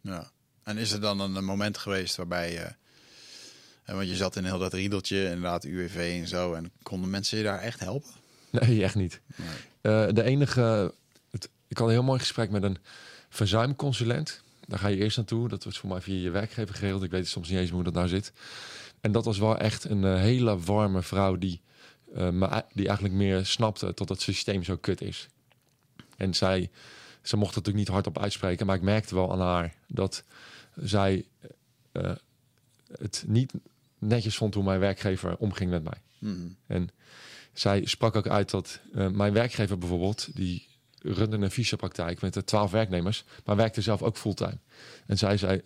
[0.00, 0.30] Ja.
[0.62, 2.74] En is er dan een, moment geweest waarbij je...
[3.84, 6.54] eh, want je zat in heel dat riedeltje, inderdaad UWV en zo.
[6.54, 8.10] En konden mensen je daar echt helpen?
[8.50, 9.20] Nee, echt niet.
[9.36, 9.48] Nee.
[9.80, 10.94] Eh, de enige.
[11.30, 12.78] Het, ik had een heel mooi gesprek met een
[13.28, 14.42] verzuimconsulent.
[14.66, 15.48] Daar ga je eerst naartoe.
[15.48, 17.02] Dat wordt voor mij via je werkgever geregeld.
[17.02, 18.32] Ik weet soms niet eens hoe dat nou zit.
[19.00, 21.60] En dat was wel echt een eh, hele warme vrouw die,
[22.72, 25.28] die eigenlijk meer snapte dat het systeem zo kut is.
[26.16, 26.70] En zij,
[27.22, 30.24] ze mocht het natuurlijk niet hardop uitspreken, maar ik merkte wel aan haar dat
[30.74, 31.26] zij
[31.92, 32.12] eh,
[32.98, 33.52] het niet
[33.98, 36.02] netjes vond hoe mijn werkgever omging met mij.
[36.18, 36.56] Hmm.
[36.66, 36.90] En
[37.52, 40.68] zij sprak ook uit dat eh, mijn werkgever bijvoorbeeld, die
[41.02, 44.58] runde een fysiopraktijk met de twaalf werknemers, maar werkte zelf ook fulltime.
[45.06, 45.62] En zij zei,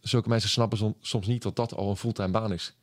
[0.00, 2.74] zulke mensen snappen som- soms niet dat dat al een fulltime baan is.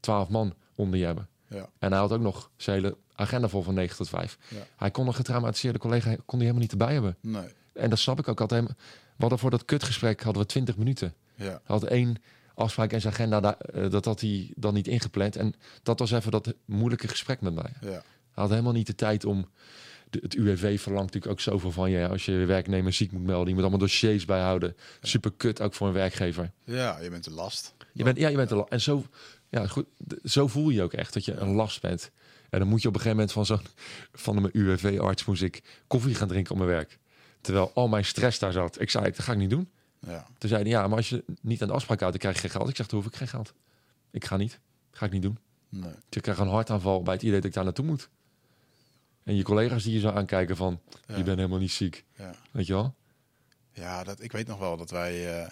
[0.00, 1.28] Twaalf man onder je hebben.
[1.54, 1.68] Ja.
[1.78, 4.38] En hij had ook nog zijn hele agenda vol van 9 tot 5.
[4.48, 4.56] Ja.
[4.76, 7.16] Hij kon een getraumatiseerde collega kon die helemaal niet erbij hebben.
[7.20, 7.48] Nee.
[7.72, 8.64] En dat snap ik ook altijd.
[8.68, 8.74] We
[9.20, 11.14] hadden voor dat kutgesprek hadden we 20 minuten.
[11.34, 11.44] Ja.
[11.44, 12.16] Hij had één
[12.54, 15.36] afspraak in zijn agenda, daar, eh, dat had hij dan niet ingepland.
[15.36, 17.72] En dat was even dat moeilijke gesprek met mij.
[17.80, 17.88] Ja.
[17.88, 18.02] Hij
[18.42, 19.48] had helemaal niet de tijd om.
[20.10, 22.08] de- het UWV verlangt natuurlijk ook zoveel van je.
[22.08, 24.76] Als je je werknemer ziek moet melden, je moet allemaal dossiers bijhouden.
[25.02, 26.50] Super kut ook voor een werkgever.
[26.64, 27.74] ja, je bent de last.
[27.92, 28.64] Je bent, ja, je bent er.
[28.68, 29.04] En zo,
[29.60, 29.86] ja, goed,
[30.24, 32.10] zo voel je ook echt dat je een last bent.
[32.50, 33.66] En dan moet je op een gegeven moment van zo'n
[34.12, 36.98] van mijn UWV-arts moest ik koffie gaan drinken op mijn werk.
[37.40, 38.80] Terwijl al mijn stress daar zat.
[38.80, 39.70] Ik zei, dat ga ik niet doen.
[39.98, 40.26] Ja.
[40.38, 42.58] Toen zeiden ja, maar als je niet aan de afspraak houdt, dan krijg je geen
[42.58, 42.68] geld.
[42.70, 43.52] Ik zeg, dan hoef ik geen geld.
[44.10, 44.60] Ik ga niet.
[44.90, 45.38] Ga ik niet doen.
[45.68, 45.82] Nee.
[45.82, 48.08] Dus ik krijg een hartaanval bij het idee dat ik daar naartoe moet.
[49.22, 51.16] En je collega's die je zo aankijken van, Ja.
[51.16, 52.04] je bent helemaal niet ziek.
[52.16, 52.34] Ja.
[52.50, 52.94] Weet je wel?
[53.72, 55.40] Ja, dat, ik weet nog wel dat wij.
[55.42, 55.50] eh,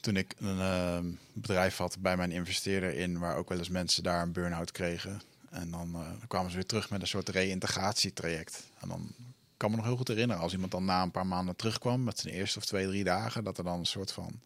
[0.00, 0.98] toen ik een eh,
[1.32, 5.20] bedrijf had bij mijn investeerder in, waar ook wel eens mensen daar een burn-out kregen.
[5.50, 8.62] En dan, eh, dan kwamen ze weer terug met een soort reïntegratietraject.
[8.80, 9.08] En dan
[9.56, 12.18] kan me nog heel goed herinneren als iemand dan na een paar maanden terugkwam met
[12.18, 14.40] zijn eerste of twee, drie dagen, dat er dan een soort van.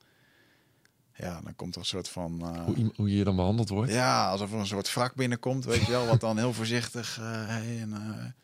[1.17, 2.41] Ja, dan komt er een soort van.
[2.55, 3.93] eh, Hoe, hoe je dan behandeld wordt.
[3.93, 7.19] ja, alsof er een soort wrak binnenkomt, weet je wel, wat dan heel voorzichtig.
[7.19, 8.35] eh, hey, en,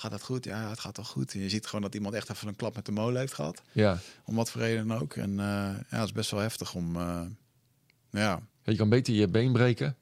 [0.00, 0.44] gaat dat goed?
[0.44, 1.32] Ja, het gaat wel goed.
[1.34, 3.62] En je ziet gewoon dat iemand echt even een klap met de molen heeft gehad.
[3.72, 3.98] Ja.
[4.24, 5.14] Om wat voor reden dan ook.
[5.14, 6.96] En eh, ja, het is best wel heftig om.
[6.96, 7.20] eh,
[8.10, 9.96] ja, Je kan beter je been breken.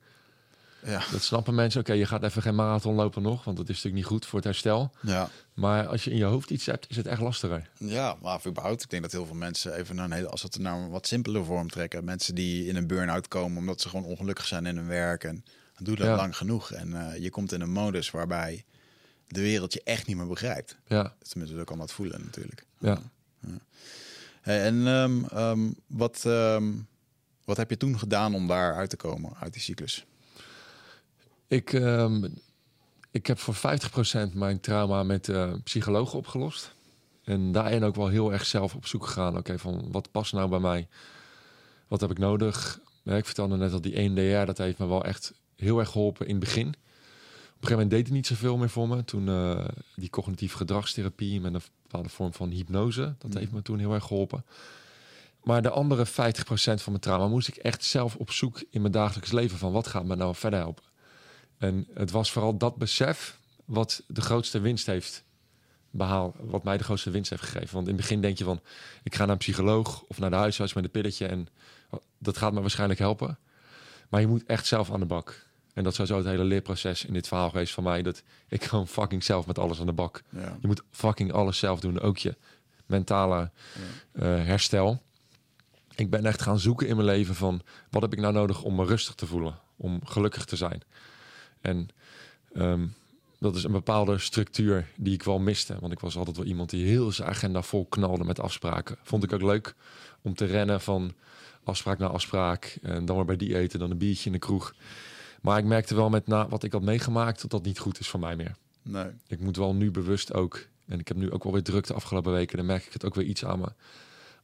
[0.84, 1.80] ja, Dat snappen mensen.
[1.80, 4.38] Oké, je gaat even geen marathon lopen nog, want dat is natuurlijk niet goed voor
[4.38, 4.92] het herstel.
[5.02, 5.28] ja.
[5.54, 7.68] Maar als je in je hoofd iets hebt, is het echt lastiger.
[7.78, 10.58] Ja, maar überhaupt, ik denk dat heel veel mensen even naar een hele, als het
[10.58, 12.04] naar een wat simpeler vorm trekken.
[12.04, 15.24] Mensen die in een burn-out komen omdat ze gewoon ongelukkig zijn in hun werk.
[15.24, 15.44] En
[15.76, 16.16] doe dat Ja.
[16.16, 16.72] lang genoeg.
[16.72, 18.64] En eh, je komt in een modus waarbij
[19.28, 20.76] de wereld je echt niet meer begrijpt.
[20.86, 22.64] Ja, Tenminste, zo kan dat voelen natuurlijk.
[22.78, 23.00] ja.
[24.40, 26.72] Hey, en ehm, ehm, wat, ehm,
[27.44, 30.06] wat heb je toen gedaan om daar uit te komen, uit die cyclus?
[31.46, 31.72] Ik,
[33.10, 36.74] ik heb voor 50% mijn trauma met eh psychologen opgelost.
[37.24, 39.36] En daarin ook wel heel erg zelf op zoek gegaan.
[39.36, 40.88] Oké, van wat past nou bij mij?
[41.88, 42.80] Wat heb ik nodig?
[43.02, 45.90] Ja, ik vertelde net al die E EMDR, dat heeft me wel echt heel erg
[45.90, 46.74] geholpen in het begin.
[47.58, 49.04] Op een gegeven moment deed het niet zoveel meer voor me.
[49.04, 53.78] Toen eh, die cognitieve gedragstherapie met een bepaalde vorm van hypnose, dat heeft me toen
[53.78, 54.44] heel erg geholpen.
[55.42, 58.92] Maar de andere 50% van mijn trauma moest ik echt zelf op zoek in mijn
[58.92, 60.84] dagelijks leven van wat gaat me nou verder helpen.
[61.58, 65.24] En het was vooral dat besef wat de grootste winst heeft
[65.90, 67.74] behaald, wat mij de grootste winst heeft gegeven.
[67.74, 68.60] Want in het begin denk je van,
[69.02, 71.48] ik ga naar een psycholoog of naar de huisarts met een pilletje en
[72.18, 73.38] dat gaat me waarschijnlijk helpen.
[74.08, 75.46] Maar je moet echt zelf aan de bak.
[75.78, 78.64] En dat is sowieso het hele leerproces in dit verhaal geweest van mij, dat ik
[78.64, 80.22] gewoon fucking zelf met alles aan de bak.
[80.28, 80.56] Ja.
[80.60, 82.36] Je moet fucking alles zelf doen, ook je
[82.86, 83.50] mentale
[84.12, 85.02] eh, herstel.
[85.94, 88.74] Ik ben echt gaan zoeken in mijn leven van wat heb ik nou nodig om
[88.74, 90.82] me rustig te voelen, om gelukkig te zijn.
[91.60, 91.88] En
[92.52, 92.86] ehm,
[93.38, 95.76] dat is een bepaalde structuur die ik wel miste.
[95.80, 98.96] Want ik was altijd wel iemand die heel zijn agenda vol knalde met afspraken.
[99.02, 99.74] Vond ik ook leuk
[100.22, 101.12] om te rennen van
[101.64, 102.78] afspraak naar afspraak.
[102.82, 104.74] En dan weer bij die eten, dan een biertje in de kroeg.
[105.42, 108.08] Maar ik merkte wel met na wat ik had meegemaakt dat dat niet goed is
[108.08, 108.56] voor mij meer.
[108.82, 109.06] Nee.
[109.26, 111.94] Ik moet wel nu bewust ook, en ik heb nu ook wel weer druk de
[111.94, 113.68] afgelopen weken, dan merk ik het ook weer iets aan me.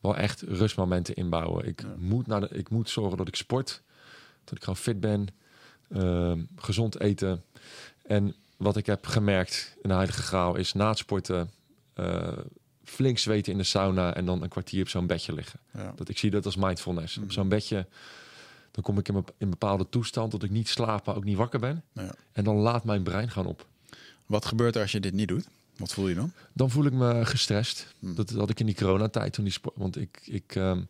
[0.01, 1.67] Wel echt rustmomenten inbouwen.
[1.67, 1.95] Ik, Ja.
[1.99, 3.83] moet, naar de, ik moet zorgen dat ik sport,
[4.45, 5.27] dat ik gewoon fit ben,
[5.91, 7.43] ehm, gezond eten.
[8.03, 11.51] En wat ik heb gemerkt in de Heilige Graal is na het sporten
[11.95, 12.33] eh,
[12.85, 15.61] flink zweten in de sauna en dan een kwartier op zo'n bedje liggen.
[15.73, 15.93] Ja.
[15.97, 17.19] Dat ik zie dat als mindfulness.
[17.19, 17.87] Op zo'n bedje,
[18.75, 21.61] dan kom ik in, een bepaalde toestand dat ik niet slaap, maar ook niet wakker
[21.61, 21.83] ben.
[21.93, 22.15] Ja.
[22.33, 23.67] En dan laat mijn brein gaan op.
[24.27, 25.47] Wat gebeurt er als je dit niet doet?
[25.77, 26.33] Wat voel je dan?
[26.53, 27.95] Dan voel ik me gestrest.
[27.99, 28.15] Hm.
[28.15, 29.75] Dat had ik in die coronatijd toen die sport.
[29.79, 30.81] Want ik, ik, ehm,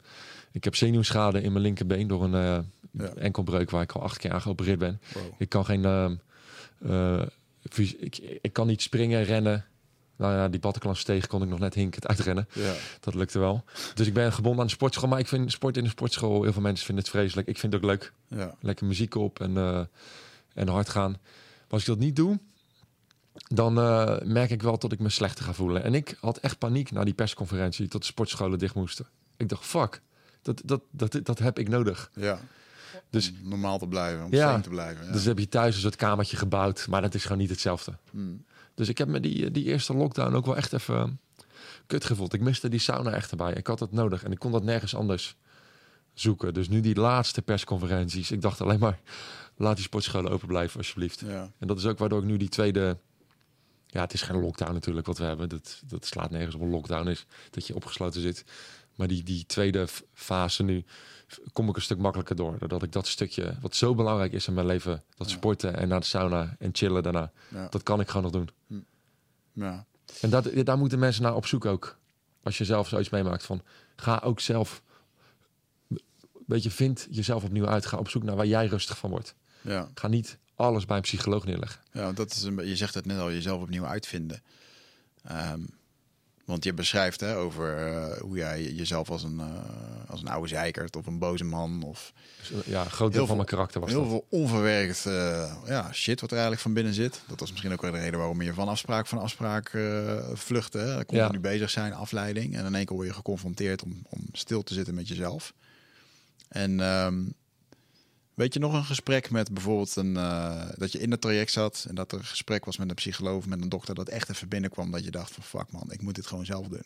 [0.53, 2.59] ik heb zenuwschade in mijn linkerbeen door een eh,
[2.91, 3.13] Ja.
[3.15, 5.01] enkelbreuk waar ik al acht keer aan geopereerd ben.
[5.15, 5.23] Wow.
[5.39, 5.85] Ik kan geen.
[5.85, 6.15] ehm,
[6.79, 7.23] eh,
[7.99, 9.65] ik, ik kan niet springen, rennen.
[10.17, 12.49] Nou ja, die Bataclan-steeg kon ik nog net hinkend uitrennen.
[12.53, 12.73] Ja.
[13.01, 13.65] Dat lukte wel.
[13.95, 15.09] Dus ik ben gebonden aan de sportschool.
[15.09, 17.49] Maar ik vind sport in de sportschool, heel veel mensen vinden het vreselijk.
[17.49, 18.13] Ik vind het ook leuk.
[18.29, 18.55] Ja.
[18.61, 19.81] Lekker muziek op en, eh,
[20.55, 21.11] en hard gaan.
[21.11, 22.39] Maar als ik dat niet doe,
[23.49, 25.83] dan eh, merk ik wel dat ik me slechter ga voelen.
[25.85, 29.07] En ik had echt paniek na die persconferentie tot de sportscholen dicht moesten.
[29.37, 30.01] Ik dacht, fuck,
[30.43, 32.11] dat, dat, dat, dat heb ik nodig.
[32.15, 32.39] ja.
[33.11, 34.61] Dus- om normaal te blijven, om Ja.
[34.61, 35.07] te blijven.
[35.07, 35.13] Ja.
[35.13, 37.93] Dus heb je thuis een soort kamertje gebouwd, maar dat is gewoon niet hetzelfde.
[38.11, 38.45] Hmm.
[38.75, 41.45] Dus ik heb me die, die eerste lockdown ook wel echt even eh,
[41.87, 42.33] kut gevoeld.
[42.33, 43.53] Ik miste die sauna echt erbij.
[43.53, 45.37] Ik had het nodig en ik kon dat nergens anders
[46.15, 46.55] zoeken.
[46.55, 48.31] Dus nu die laatste persconferenties.
[48.31, 49.01] Ik dacht alleen maar,
[49.57, 51.21] laat die sportscholen open blijven alsjeblieft.
[51.21, 51.53] Ja.
[51.59, 52.99] En dat is ook waardoor ik nu die tweede...
[53.87, 55.49] Ja, het is geen lockdown natuurlijk wat we hebben.
[55.49, 57.27] Dat, dat slaat nergens op een lockdown is.
[57.51, 58.45] Dat je opgesloten zit.
[58.95, 60.85] Maar die, die tweede fase nu
[61.53, 62.59] kom ik een stuk makkelijker door.
[62.59, 65.03] Doordat ik dat stukje, wat zo belangrijk is in mijn leven...
[65.17, 65.37] dat Ja.
[65.37, 67.33] sporten en naar de sauna en chillen daarna...
[67.49, 67.67] Ja.
[67.71, 68.51] dat kan ik gewoon nog doen.
[69.53, 69.87] Ja.
[70.21, 71.99] En dat, daar moeten mensen naar op zoek ook.
[72.43, 73.63] Als je zelf zoiets meemaakt van...
[73.97, 74.83] ga ook zelf...
[76.47, 77.87] Weet je, vind jezelf opnieuw uit.
[77.87, 79.35] Ga op zoek naar waar jij rustig van wordt.
[79.61, 79.89] Ja.
[79.95, 81.81] Ga niet alles bij een psycholoog neerleggen.
[81.93, 84.43] Ja, dat is een, je zegt het net al, jezelf opnieuw uitvinden.
[85.23, 85.61] Ehm,
[86.45, 90.49] want je beschrijft hè, over eh, hoe jij jezelf als een, eh, als een oude
[90.49, 93.81] zeikert of een boze man of Dus, eh, ja, een groot deel van mijn karakter
[93.81, 94.09] was heel dat.
[94.09, 95.03] veel onverwerkt
[95.67, 97.21] ja, shit wat er eigenlijk van binnen zit.
[97.27, 99.79] Dat was misschien ook wel de reden waarom je van afspraak van afspraak
[100.33, 100.79] vluchtte.
[100.79, 101.05] Hè.
[101.05, 102.57] Continu bezig zijn, afleiding.
[102.57, 105.55] En in één keer word je geconfronteerd om, om stil te zitten met jezelf.
[106.49, 107.23] En ehm,
[108.35, 110.17] weet je nog een gesprek met bijvoorbeeld een...
[110.17, 112.95] eh, dat je in het traject zat en dat er een gesprek was met een
[112.95, 113.95] psycholoog met een dokter...
[113.95, 116.69] dat echt even binnenkwam dat je dacht van fuck man, ik moet dit gewoon zelf
[116.69, 116.85] doen.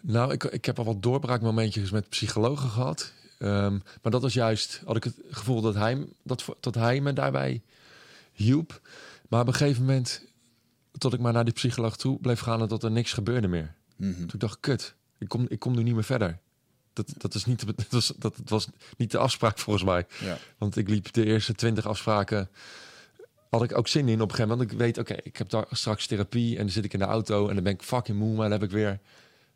[0.00, 3.12] Nou, ik, ik heb al wat doorbraakmomentjes met psychologen gehad.
[3.38, 7.12] Ehm, maar dat was juist, had ik het gevoel dat hij, dat, dat hij me
[7.12, 7.62] daarbij
[8.32, 8.80] hielp.
[9.28, 10.24] Maar op een gegeven moment,
[10.98, 12.60] tot ik maar naar die psycholoog toe bleef gaan...
[12.60, 13.74] en dat er niks gebeurde meer.
[13.96, 14.14] Mhm.
[14.14, 16.38] Toen ik dacht, kut, ik kom, ik kom nu niet meer verder.
[16.94, 20.06] Dat, dat, is niet, de- dat, was, dat was niet de afspraak volgens mij.
[20.20, 22.48] Ja, Want ik liep de eerste twintig afspraken.
[23.50, 24.70] Had ik ook zin in op een gegeven moment.
[24.70, 26.52] Want ik weet, oké, ik heb daar straks therapie.
[26.56, 27.48] En dan zit ik in de auto.
[27.48, 28.28] En dan ben ik fucking moe.
[28.34, 29.00] Maar dan heb ik weer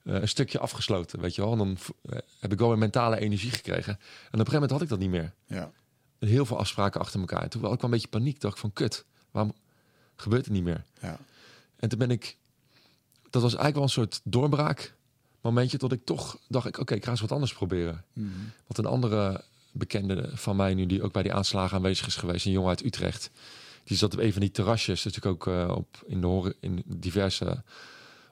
[0.05, 1.21] eh, een stukje afgesloten.
[1.21, 1.53] Weet je wel.
[1.53, 3.93] En dan eh, heb ik wel weer mentale energie gekregen.
[3.93, 5.33] En op een gegeven moment had ik dat niet meer.
[5.47, 5.71] ja,
[6.19, 7.43] Heel veel afspraken achter elkaar.
[7.43, 8.41] En toen had ik wel een beetje paniek.
[8.41, 9.55] Dacht ik van, kut, waarom
[10.17, 10.85] gebeurt het niet meer?
[11.01, 11.19] ja.
[11.77, 12.37] En toen ben ik...
[13.31, 14.95] Dat was eigenlijk wel een soort doorbraak.
[15.49, 18.05] Momentje tot ik toch dacht, ik, oké, ik ga eens wat anders proberen.
[18.13, 18.29] Mhm.
[18.67, 22.47] Want een andere bekende van mij nu, die ook bij die aanslagen aanwezig is geweest,
[22.47, 23.31] een jongen uit Utrecht.
[23.85, 27.63] Die zat op een van die terrasjes, natuurlijk ook eh, op, in, de in diverse,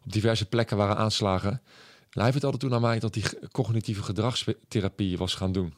[0.04, 1.62] op diverse plekken waren aanslagen.
[2.10, 5.74] En hij vertelde toen aan mij dat hij cognitieve gedragstherapie was gaan doen.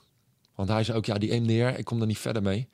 [0.54, 2.68] Want hij zei ook, ja, die MDR, ik kom er niet verder mee.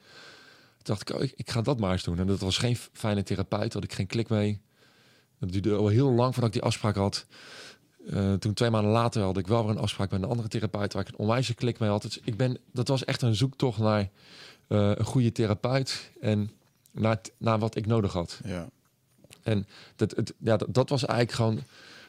[0.82, 2.18] Toen dacht ik, oh, ik, ik ga dat maar eens doen.
[2.18, 4.60] En dat was geen fijne therapeut, had ik geen klik mee.
[5.38, 7.26] Dat duurde al heel lang voordat ik die afspraak had.
[8.10, 10.92] Eh, toen twee maanden later had ik wel weer een afspraak met een andere therapeut
[10.92, 12.02] waar ik een onwijze klik mee had.
[12.02, 14.00] Dus ik ben, dat was echt een zoektocht naar
[14.68, 16.50] eh, een goede therapeut en
[16.90, 18.40] naar, naar wat ik nodig had.
[18.44, 18.68] ja.
[19.42, 21.60] En dat, het, ja, dat, dat was eigenlijk gewoon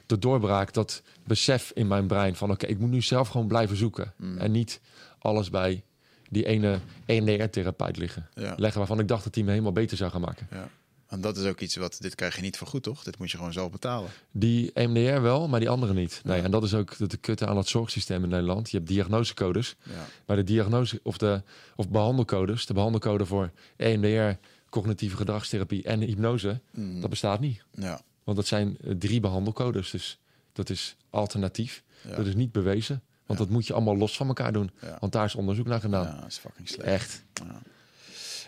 [0.06, 3.78] de doorbraak, dat besef in mijn brein van oké, ik moet nu zelf gewoon blijven
[3.78, 4.14] zoeken.
[4.18, 4.38] Mm.
[4.38, 4.82] En niet
[5.20, 5.84] alles bij
[6.30, 8.28] die ene EMDR-therapeut liggen.
[8.34, 8.54] Ja.
[8.58, 10.48] Leggen waarvan ik dacht dat hij me helemaal beter zou gaan maken.
[10.52, 10.70] Ja.
[11.08, 13.04] En dat is ook iets wat, dit krijg je niet voor goed, toch?
[13.04, 14.10] Dit moet je gewoon zelf betalen.
[14.32, 16.22] Die EMDR wel, maar die andere niet.
[16.24, 16.44] Nee, Ja.
[16.44, 18.70] en dat is ook de, de kutte aan het zorgsysteem in Nederland.
[18.72, 19.76] Je hebt diagnosecodes.
[19.84, 21.42] Ja, Maar de diagnose of de
[21.76, 24.40] of behandelcodes, de behandelcode voor EMDR,
[24.70, 27.00] cognitieve gedragstherapie en hypnose, Mhm.
[27.02, 27.64] dat bestaat niet.
[27.72, 28.02] ja.
[28.24, 29.92] Want dat zijn eh, drie behandelcodes.
[29.92, 30.20] Dus
[30.54, 31.84] dat is alternatief.
[32.10, 32.16] ja.
[32.16, 33.02] Dat is niet bewezen.
[33.26, 34.72] Want dat moet je allemaal los van elkaar doen.
[34.82, 34.98] Ja.
[35.00, 36.06] Want daar is onderzoek naar gedaan.
[36.06, 36.88] Ja, dat is fucking slecht.
[36.88, 37.24] Echt.
[37.34, 37.62] Ja.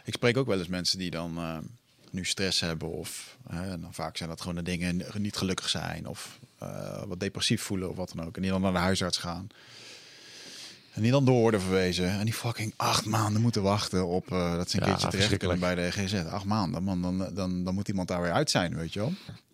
[0.03, 1.57] Ik spreek ook wel eens mensen die dan eh,
[2.17, 6.07] nu stress hebben of hè, dan vaak zijn dat gewoon de dingen niet gelukkig zijn
[6.07, 8.35] of eh, wat depressief voelen of wat dan ook.
[8.35, 9.47] En die dan naar de huisarts gaan.
[10.93, 12.09] En die dan door worden verwezen.
[12.09, 15.37] En die fucking acht maanden moeten wachten op uh, dat ze een Ja, keertje terecht
[15.37, 16.13] kunnen bij de GZ.
[16.13, 17.01] Acht maanden, man.
[17.01, 19.13] Dan, dan, dan moet iemand daar weer uit zijn, weet je wel.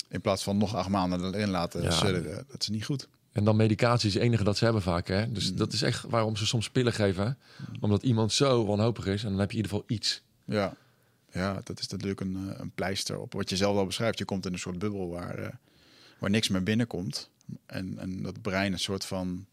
[0.09, 1.91] In plaats van nog acht maanden erin laten Ja.
[1.91, 2.45] sudderen.
[2.51, 3.07] Dat is niet goed.
[3.32, 5.07] En dan medicatie is het enige dat ze hebben vaak.
[5.07, 5.26] Hè?
[5.26, 5.34] Mm.
[5.34, 7.38] Dus dat is echt waarom ze soms pillen geven.
[7.80, 9.24] Omdat iemand zo wanhopig is.
[9.24, 10.22] En dan heb je in ieder geval iets.
[10.45, 10.74] Ja,
[11.34, 14.17] ja dat is natuurlijk een, eh, een pleister op wat je zelf al beschrijft.
[14.17, 15.49] Je komt in een soort bubbel waar, eh,
[16.19, 17.29] waar niks meer binnenkomt.
[17.65, 19.45] En, en dat brein een soort van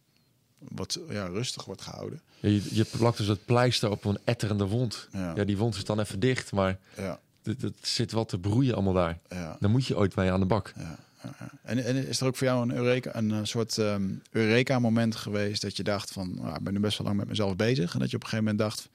[0.58, 2.22] wat ja, rustig wordt gehouden.
[2.40, 5.08] Je, je plakt dus het pleister op een etterende wond.
[5.12, 6.52] Ja, Ja, die wond is dan even dicht.
[6.52, 9.18] Maar ja, het zit wel te broeien allemaal daar.
[9.28, 9.56] ja.
[9.60, 10.72] Dan moet je ooit mee aan de bak.
[10.76, 10.98] ja.
[11.62, 15.62] En, en is er ook voor jou een, Eureka, een eh, soort ehm, Eureka-moment geweest
[15.62, 17.94] dat je dacht van, nou, ik ben nu best wel lang met mezelf bezig.
[17.94, 18.88] En dat je op een gegeven moment dacht,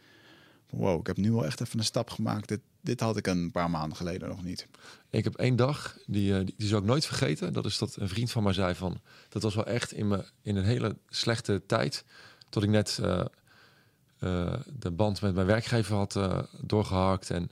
[0.75, 2.47] wow, ik heb nu wel echt even een stap gemaakt.
[2.47, 4.67] Dit, dit had ik een paar maanden geleden nog niet.
[5.09, 7.53] Ik heb één dag, die, eh, die, die zou ik nooit vergeten.
[7.53, 8.99] Dat is dat een vriend van mij zei van...
[9.29, 12.03] Dat was wel echt in, me, in een hele slechte tijd.
[12.49, 13.25] Tot ik net eh,
[14.19, 17.29] eh, de band met mijn werkgever had eh, doorgehakt.
[17.29, 17.43] En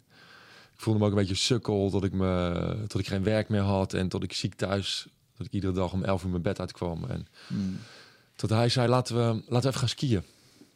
[0.73, 1.89] ik voelde me ook een beetje sukkel.
[1.89, 3.93] Dat ik, me, tot ik geen werk meer had.
[3.93, 5.07] En tot ik ziek thuis...
[5.37, 7.03] Dat ik iedere dag om 11 uur mijn bed uitkwam.
[7.03, 7.27] En
[8.35, 10.23] tot hij zei, laten we, laten we even gaan skiën.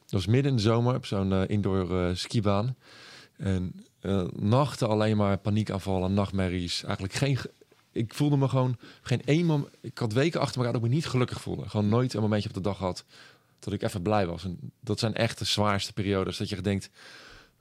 [0.07, 2.75] Dat was midden in de zomer op zo'n eh, indoor eh, skibaan.
[3.37, 6.83] En eh, nachten alleen maar paniekaanvallen, nachtmerries.
[6.83, 7.37] Eigenlijk geen...
[7.37, 7.51] ge-
[7.91, 9.69] Ik voelde me gewoon geen één moment...
[9.81, 11.69] Ik had weken achter elkaar dat ik me niet gelukkig voelde.
[11.69, 13.03] Gewoon nooit een momentje op de dag had
[13.59, 14.43] dat ik even blij was.
[14.43, 16.37] En dat zijn echt de zwaarste periodes.
[16.37, 16.89] Dat je denkt,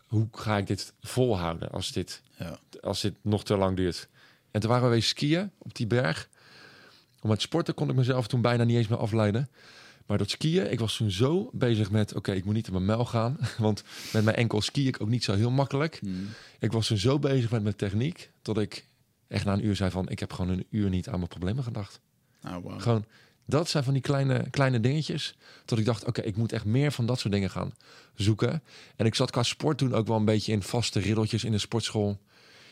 [0.07, 2.59] hoe ga ik dit volhouden als dit, Ja.
[2.81, 4.09] als dit nog te lang duurt?
[4.51, 6.29] En toen waren we weer skiën op die berg.
[7.21, 9.49] Om het sporten kon ik mezelf toen bijna niet eens meer afleiden.
[10.07, 12.15] Maar dat skiën, ik was toen zo bezig met...
[12.15, 13.37] oké, ik moet niet in mijn mel gaan.
[13.59, 13.83] Want
[14.13, 15.99] met mijn enkel ski ik ook niet zo heel makkelijk.
[16.01, 16.29] Hmm.
[16.59, 18.31] Ik was toen zo bezig met mijn techniek...
[18.43, 18.85] dat ik
[19.29, 20.09] echt na een uur zei van...
[20.09, 22.01] ik heb gewoon een uur niet aan mijn problemen gedacht.
[22.41, 22.81] Nou, wow.
[22.81, 23.05] Gewoon,
[23.47, 25.37] dat zijn van die kleine, kleine dingetjes.
[25.65, 27.75] Dat ik dacht, oké, ik moet echt meer van dat soort dingen gaan
[28.15, 28.63] zoeken.
[28.97, 31.59] En ik zat qua sport toen ook wel een beetje in vaste riddeltjes in de
[31.59, 32.19] sportschool.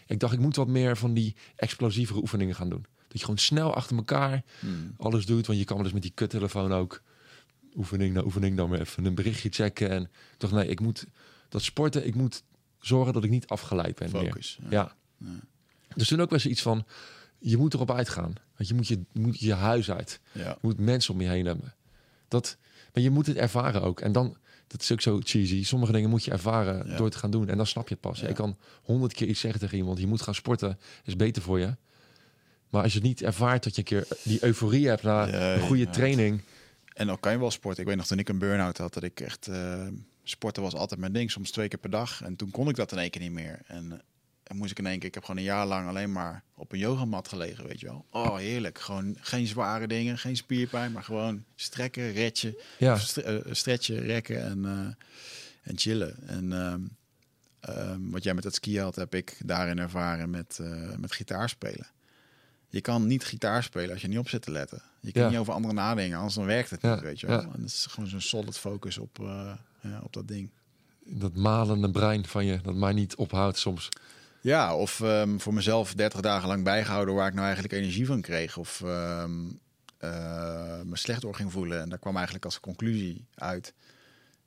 [0.07, 2.87] Ik dacht, ik moet wat meer van die explosievere oefeningen gaan doen.
[3.09, 4.95] Dat je gewoon snel achter elkaar Hmm.
[4.97, 5.47] alles doet.
[5.47, 7.03] Want je kan wel eens met die kuttelefoon ook
[7.77, 9.91] oefening na oefening dan weer even een berichtje checken.
[9.91, 10.09] En ik
[10.39, 11.07] dacht, nee, ik moet
[11.49, 12.43] dat sporten, ik moet
[12.81, 14.23] zorgen dat ik niet afgeleid ben meer.
[14.23, 14.59] Focus.
[14.63, 14.69] Ja.
[14.71, 14.95] Ja.
[15.19, 15.27] Ja.
[15.95, 16.87] Dus toen ook wel eens iets van,
[17.39, 18.33] je moet erop uitgaan.
[18.57, 20.21] Want je moet je, moet je huis uit.
[20.33, 20.49] Ja.
[20.49, 21.75] Je moet mensen om je heen hebben.
[22.29, 22.57] Dat,
[22.93, 24.01] maar je moet het ervaren ook.
[24.01, 25.65] En dan, dat is ook zo cheesy.
[25.65, 26.97] Sommige dingen moet je ervaren Ja.
[26.97, 27.49] door te gaan doen.
[27.49, 28.21] En dan snap je het pas.
[28.21, 28.29] Ja.
[28.29, 29.99] Je kan honderd keer iets zeggen tegen iemand.
[29.99, 30.79] Je moet gaan sporten.
[31.05, 31.77] is beter voor je.
[32.71, 35.61] Maar als je het niet ervaart dat je een keer die euforie hebt na een
[35.61, 36.43] goede training.
[36.95, 37.81] En dan kan je wel sporten.
[37.83, 39.49] Ik weet nog toen ik een burn-out had, dat ik echt...
[39.49, 39.87] eh,
[40.23, 42.23] sporten was altijd mijn ding, soms twee keer per dag.
[42.23, 43.61] En toen kon ik dat in één keer niet meer.
[43.67, 43.99] En eh,
[44.43, 45.09] dan moest ik in één keer...
[45.09, 48.07] Ik heb gewoon een jaar lang alleen maar op een yogamat gelegen, weet je wel.
[48.11, 48.79] Oh, heerlijk.
[48.79, 54.65] Gewoon geen zware dingen, geen spierpijn, maar gewoon strekken, retje, Ja, eh, stretchen, rekken en,
[54.65, 55.07] eh,
[55.63, 56.17] en chillen.
[56.29, 56.81] En ehm,
[57.61, 61.49] ehm, wat jij met het skiën had, heb ik daarin ervaren met, eh, met gitaar
[61.49, 61.87] spelen.
[62.75, 64.83] Je kan niet gitaar spelen als je niet op zit te letten.
[65.01, 65.29] Je kan Ja.
[65.29, 67.41] niet over anderen nadenken, anders dan werkt het Ja, niet, weet je wel.
[67.41, 67.45] ja.
[67.55, 69.53] En het is gewoon zo'n solid focus op, eh,
[70.03, 70.51] op dat ding.
[71.07, 72.61] dat malende brein van je.
[72.63, 73.89] Dat mij niet ophoudt soms.
[74.41, 78.21] Ja, of ehm, voor mezelf 30 dagen lang bijgehouden waar ik nou eigenlijk energie van
[78.21, 78.57] kreeg.
[78.57, 79.31] Of ehm,
[79.99, 81.81] eh, me slecht door ging voelen.
[81.81, 83.73] En daar kwam eigenlijk als conclusie uit.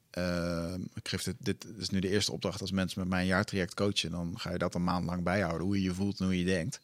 [0.10, 3.28] Ehm, ik geef dit, dit is nu de eerste opdracht als mensen met mij een
[3.28, 4.12] jaartraject coachen.
[4.12, 5.66] Dan ga je dat een maand lang bijhouden.
[5.68, 6.80] Hoe je je voelt en hoe je denkt.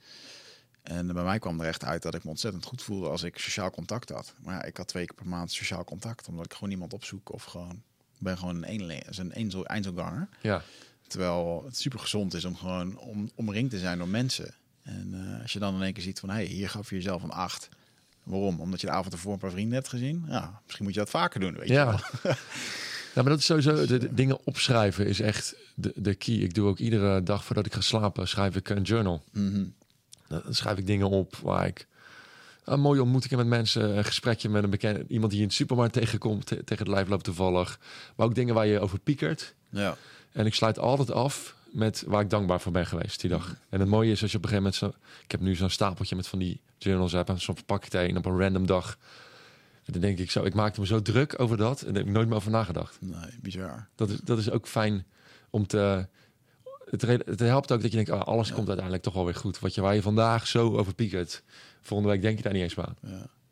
[0.83, 3.37] En bij mij kwam er echt uit dat ik me ontzettend goed voelde als ik
[3.37, 4.33] sociaal contact had.
[4.41, 6.27] Maar ja, ik had twee keer per maand sociaal contact.
[6.27, 7.81] Omdat ik gewoon iemand opzoek of gewoon...
[8.17, 10.29] Ben gewoon een, een eenzel, einzelganger.
[10.41, 10.63] Ja,
[11.13, 14.53] Terwijl het super gezond is om gewoon om, omringd te zijn door mensen.
[14.83, 16.95] En eh, als je dan in één keer ziet van, hé, hey, hier gaf je
[16.95, 17.69] jezelf een acht.
[18.23, 18.59] Waarom?
[18.59, 20.25] Omdat je de avond ervoor een paar vrienden hebt gezien?
[20.27, 21.85] Ja, misschien moet je dat vaker doen, weet je wel.
[21.85, 21.99] ja.
[23.13, 23.85] ja, maar dat is sowieso...
[23.85, 26.35] De, de dingen opschrijven is echt de, de key.
[26.35, 28.27] Ik doe ook iedere dag voordat ik ga slapen...
[28.27, 29.23] schrijf ik een journal.
[29.31, 29.65] Mhm.
[30.27, 31.87] Dan schrijf ik dingen op waar ik
[32.63, 35.55] een mooie ontmoetingen met mensen, een gesprekje met een bekende, iemand die je in de
[35.57, 37.79] supermarkt tegenkomt, te- tegen het lijf loopt toevallig.
[38.15, 39.53] Maar ook dingen waar je over piekert.
[39.69, 39.97] Ja,
[40.31, 43.55] En ik sluit altijd af met waar ik dankbaar voor ben geweest die dag.
[43.69, 45.69] En het mooie is als je op een gegeven moment zo, ik heb nu zo'n
[45.69, 48.65] stapeltje met van die journals heb en soms pak ik het een op een random
[48.67, 48.97] dag.
[49.85, 52.05] En dan denk ik zo, ik maakte me zo druk over dat en daar heb
[52.05, 52.97] ik nooit meer over nagedacht.
[52.99, 53.87] nee, bizar.
[53.95, 55.05] Dat is, dat is ook fijn
[55.49, 56.07] om te.
[57.01, 58.53] Het, helpt ook dat je denkt, ah, alles Ja.
[58.53, 59.59] komt uiteindelijk toch wel weer goed.
[59.59, 61.43] Wat je waar je vandaag zo over piekert.
[61.81, 62.97] Volgende week denk je daar niet eens meer aan.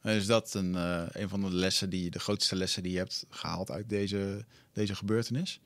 [0.03, 0.11] Ja.
[0.11, 3.25] Is dat een, eh, een van de lessen die, de grootste lessen die je hebt
[3.29, 5.59] gehaald uit deze, deze gebeurtenis?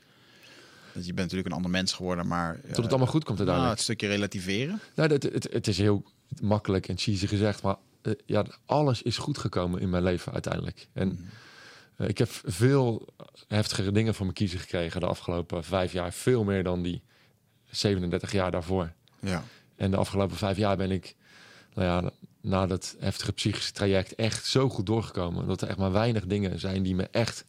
[0.93, 2.59] je bent natuurlijk een ander mens geworden, maar...
[2.61, 3.73] Tot het allemaal goed komt Nou, uiteindelijk.
[3.75, 4.79] het stukje relativeren.
[4.95, 6.03] Nou, het, het, het is heel
[6.41, 10.87] makkelijk en cheesy gezegd, maar eh, ja, alles is goed gekomen in mijn leven uiteindelijk.
[10.93, 11.21] En Mhm.
[11.95, 13.07] eh, ik heb veel
[13.47, 16.13] heftigere dingen voor mijn kiezen gekregen de afgelopen vijf jaar.
[16.13, 17.01] Veel meer dan die
[17.77, 18.91] 37 jaar daarvoor.
[19.19, 19.43] Ja.
[19.75, 21.15] En de afgelopen vijf jaar ben ik,
[21.73, 22.11] nou ja,
[22.41, 25.47] na dat heftige psychische traject echt zo goed doorgekomen.
[25.47, 27.45] Dat er echt maar weinig dingen zijn die me echt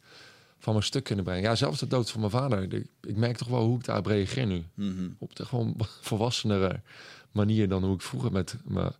[0.59, 1.43] van mijn stuk kunnen brengen.
[1.43, 2.73] Ja, zelfs de dood van mijn vader.
[2.73, 4.65] Ik, ik merk toch wel hoe ik daarop reageer nu.
[4.73, 5.09] Mhm.
[5.17, 6.81] Op de gewoon volwassenere
[7.31, 8.91] manier dan hoe ik vroeger met mijn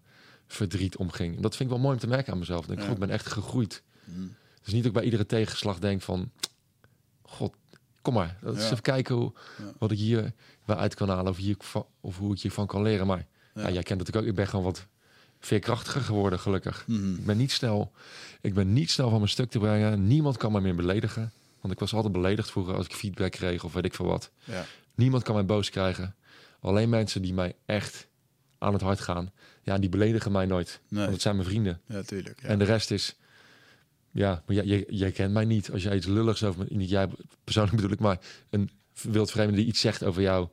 [0.48, 1.36] verdriet omging.
[1.36, 2.62] En dat vind ik wel mooi om te merken aan mezelf.
[2.62, 2.86] Ik denk, Ja.
[2.86, 3.84] god, ik ben echt gegroeid.
[4.64, 6.32] Dus niet ik bij iedere tegenslag denk van...
[7.22, 7.54] God,
[8.02, 8.38] kom maar.
[8.42, 8.64] Dat Ja.
[8.64, 9.64] even kijken hoe, Ja.
[9.78, 10.34] wat ik hier
[10.68, 11.32] weer uit kan halen.
[11.32, 11.58] Of, hier,
[12.02, 13.08] of hoe ik hiervan kan leren.
[13.08, 13.62] Maar ja.
[13.62, 13.70] Ja.
[13.70, 14.24] jij kent het ook.
[14.24, 14.88] Ik ben gewoon wat
[15.40, 16.84] veerkrachtiger geworden, gelukkig.
[16.88, 17.14] Mhm.
[17.14, 17.92] Ik ben niet snel,
[18.42, 20.08] ik ben niet snel van mijn stuk te brengen.
[20.08, 21.32] Niemand kan me meer beledigen.
[21.62, 24.32] Want ik was altijd beledigd vroeger als ik feedback kreeg of weet ik veel wat.
[24.44, 24.66] Ja.
[24.96, 26.16] Niemand kan mij boos krijgen.
[26.60, 28.08] Alleen mensen die mij echt
[28.58, 29.32] aan het hart gaan.
[29.62, 30.80] Ja, die beledigen mij nooit.
[30.88, 31.00] Nee.
[31.00, 31.82] Want het zijn mijn vrienden.
[31.88, 32.42] Ja, tuurlijk.
[32.42, 32.48] Ja.
[32.48, 33.16] En de rest is...
[34.12, 35.72] Ja, maar jij, jij, jij kent mij niet.
[35.72, 36.76] Als jij iets lulligs over me...
[36.76, 37.08] Niet jij
[37.44, 38.70] persoonlijk bedoel ik, maar een
[39.02, 40.48] wildvreemde die iets zegt over jou.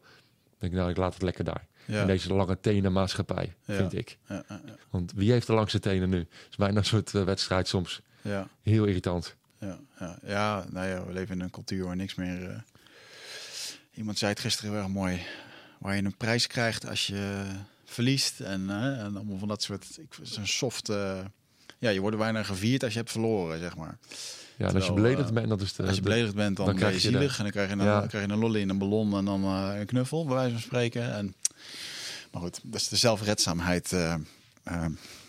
[0.59, 1.67] Denk ik, nou, ik laat het lekker daar.
[1.85, 2.01] ja.
[2.01, 3.75] In deze lange tenen maatschappij, Ja.
[3.77, 4.19] vind ik.
[4.29, 4.75] Ja, ja, ja.
[4.91, 6.19] Want wie heeft de langste tenen nu?
[6.19, 8.01] Het is bijna een soort eh, wedstrijd soms.
[8.23, 8.49] ja.
[8.63, 9.37] Heel irritant.
[9.59, 12.51] Ja, ja, ja, nou ja, we leven in een cultuur waar niks meer.
[12.51, 12.57] eh,
[13.95, 15.23] Iemand zei het gisteren heel erg mooi.
[15.79, 17.45] Waar je een prijs krijgt als je
[17.85, 18.41] verliest.
[18.41, 19.99] En, eh, en allemaal van dat soort.
[20.01, 20.87] Ik, zo'n soft.
[21.79, 23.99] ja, je wordt bijna gevierd als je hebt verloren, zeg maar.
[24.57, 25.83] Ja, en als je Terwijl, beledigd eh, bent, dat is de...
[25.87, 27.37] Als je beledigd bent, dan, dan ben je krijg je de- zielig.
[27.37, 28.07] En dan krijg je, een, Ja.
[28.07, 30.61] krijg je een lolly en een ballon en dan eh, een knuffel, bij wijze van
[30.61, 31.15] spreken.
[31.15, 31.35] En,
[32.33, 33.93] maar goed, dat is de zelfredzaamheid.
[33.93, 34.15] eh,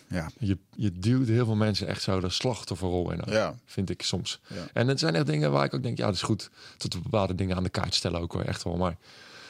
[0.07, 3.21] ja, je, je duwt heel veel mensen echt zo de slachtofferrol in.
[3.26, 4.39] ja, Vind ik soms.
[4.47, 6.49] ja, En het zijn echt dingen waar ik ook denk, ja, dat is goed.
[6.78, 8.76] Tot we bepaalde dingen aan de kaart stellen ook hoor, echt wel.
[8.78, 8.97] Maar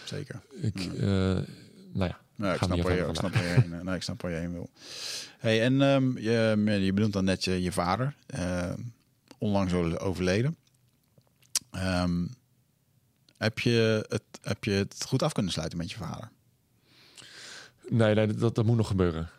[0.03, 0.41] zeker.
[0.61, 0.89] ik, Ja.
[1.01, 1.43] nou
[1.93, 4.31] ja, Nou, ik snap, je, hier ik snap waar je heen, nee, ik snap waar
[4.31, 4.69] je heen wil.
[5.37, 8.77] Hey, en ehm, je, je benoemt dan net je, je vader, ehm,
[9.45, 10.55] onlangs overleden.
[11.71, 12.25] Ehm,
[13.37, 16.29] heb, je het, heb je het goed af kunnen sluiten met je vader?
[17.89, 19.29] nee, nee dat, dat moet nog gebeuren.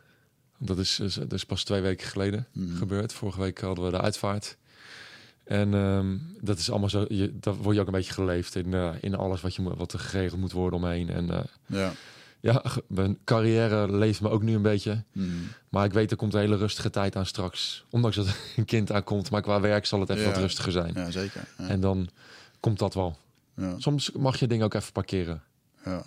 [0.59, 2.77] Dat is, dat is pas twee weken geleden Mhm.
[2.77, 3.13] gebeurd.
[3.13, 4.57] Vorige week hadden we de uitvaart.
[5.45, 8.75] En ehm, dat is allemaal zo, je, daar word je ook een beetje geleefd in,
[8.75, 11.11] eh, in alles wat, je, moet- wat er geregeld moet worden omheen.
[11.11, 11.93] En eh, Ja.
[12.53, 15.05] Ja, mijn carrière leeft me ook nu een beetje.
[15.13, 15.27] Mhm.
[15.69, 17.85] Maar ik weet, er komt een hele rustige tijd aan straks.
[17.91, 20.25] Ondanks dat een kind aankomt, maar qua werk zal het Ja.
[20.25, 20.93] wat rustiger zijn.
[20.95, 21.45] ja, zeker.
[21.59, 21.69] Ja.
[21.69, 22.09] En dan
[22.61, 23.19] komt dat wel.
[23.57, 23.75] ja.
[23.79, 25.43] Soms mag je dingen ook even parkeren.
[25.85, 26.03] ja.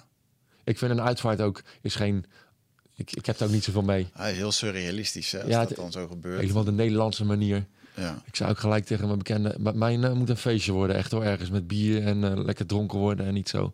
[0.64, 2.26] Ik vind een uitvaart ook is geen.
[2.96, 4.08] Ik, ik heb er ook niet zoveel mee.
[4.14, 6.40] Hij is heel surrealistisch hè, als Ja, dat het- dan zo gebeurt.
[6.42, 7.66] Helemaal de Nederlandse manier.
[8.00, 8.22] Ja.
[8.26, 9.56] Ik zou ook gelijk tegen mijn bekende.
[9.60, 11.24] "Maar Mijn eh, moet een feestje worden, echt hoor.
[11.24, 13.74] Ergens met bier en eh, lekker dronken worden en niet zo.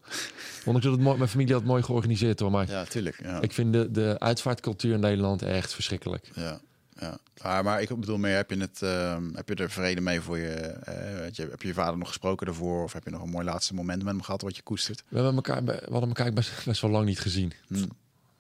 [0.66, 2.52] Ondanks dat het mooi, mijn familie had het mooi georganiseerd hoor.
[2.52, 3.20] Maar ja, tuurlijk.
[3.24, 3.42] Ja.
[3.42, 6.30] ik vind de, de uitvaartcultuur in Nederland echt verschrikkelijk.
[6.34, 6.60] Ja,
[7.00, 7.18] ja.
[7.42, 10.38] Maar, maar ik bedoel meer, heb je, het, ehm, heb je er vrede mee voor
[10.38, 11.48] je, eh, weet je?
[11.50, 12.84] Heb je je vader nog gesproken daarvoor?
[12.84, 15.04] Of heb je nog een mooi laatste moment met hem gehad wat je koestert?
[15.08, 17.54] We, hebben elkaar, we hadden elkaar best, best wel lang niet gezien.
[17.68, 17.86] Hm.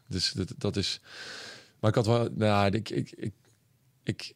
[0.07, 1.01] Dus dat, dat is.
[1.79, 2.29] Maar ik had wel.
[2.33, 3.33] Nou, ik, ik, ik,
[4.03, 4.33] ik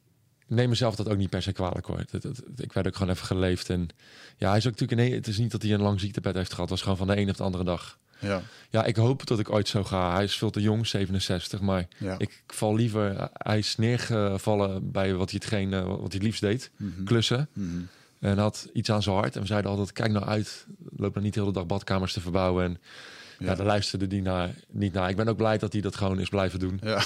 [0.49, 2.03] neem mezelf dat ook niet per se kwalijk hoor.
[2.11, 3.69] Dat, dat- ik werd ook gewoon even geleefd.
[3.69, 3.87] En
[4.37, 5.01] ja, hij is ook natuurlijk.
[5.09, 6.61] Nee, het is niet dat hij een lang ziektebed heeft gehad.
[6.61, 7.97] Het was gewoon van de een of de andere dag.
[8.19, 10.13] Ja, Ja, ik hoop dat ik ooit zo ga.
[10.13, 11.59] Hij is veel te jong, 67.
[11.61, 12.15] Maar ja.
[12.17, 13.29] ik val liever.
[13.33, 17.03] Hij is neergevallen bij wat hij hetgeen, eh, wat hij het liefst deed: Mhm.
[17.03, 17.47] klussen.
[17.53, 17.67] Mhm.
[18.19, 19.35] En had iets aan zijn hart.
[19.35, 20.65] En we zeiden altijd: kijk nou uit.
[20.95, 22.63] Loop nou niet de hele dag badkamers te verbouwen.
[22.65, 22.77] En
[23.39, 23.55] ja, Ja.
[23.55, 25.09] daar luisterde die naar, niet naar.
[25.09, 26.79] Ik ben ook blij dat hij dat gewoon is blijven doen.
[26.83, 27.01] Ja,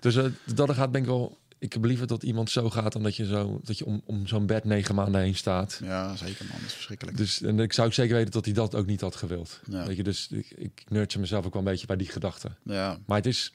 [0.00, 0.24] Dus eh,
[0.54, 1.38] dat gaat ben ik wel.
[1.64, 4.26] Ik heb liever dat iemand zo gaat dan dat je zo dat je om, om
[4.26, 5.80] zo'n bed negen maanden heen staat.
[5.82, 7.16] ja, zeker man, dat is verschrikkelijk.
[7.16, 9.60] Dus en ik zou ook zeker weten dat hij dat ook niet had gewild.
[9.68, 9.86] Ja.
[9.86, 12.50] Weet je, dus ik, ik nurture mezelf ook wel een beetje bij die gedachte.
[12.62, 13.52] Ja, Maar het is,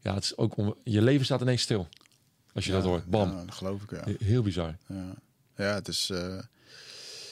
[0.00, 1.88] ja, het is ook om, je leven staat ineens stil
[2.52, 3.04] als je ja, dat hoort.
[3.06, 4.02] Bam, Ja, dat geloof ik, ja.
[4.04, 4.76] He- heel bizar.
[4.88, 5.14] Ja,
[5.56, 6.10] ja het is...
[6.10, 6.34] eh,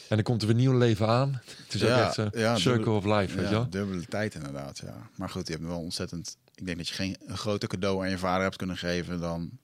[0.08, 1.40] En dan komt er weer nieuw leven aan.
[1.64, 3.70] Het is ook Ja, echt een ja, circle of life, weet je wel?
[3.70, 5.08] dubbele tijd inderdaad, ja.
[5.16, 6.36] Maar goed, je hebt wel ontzettend...
[6.54, 9.50] Ik denk dat je geen een groter cadeau aan je vader hebt kunnen geven dan
[9.52, 9.58] eh,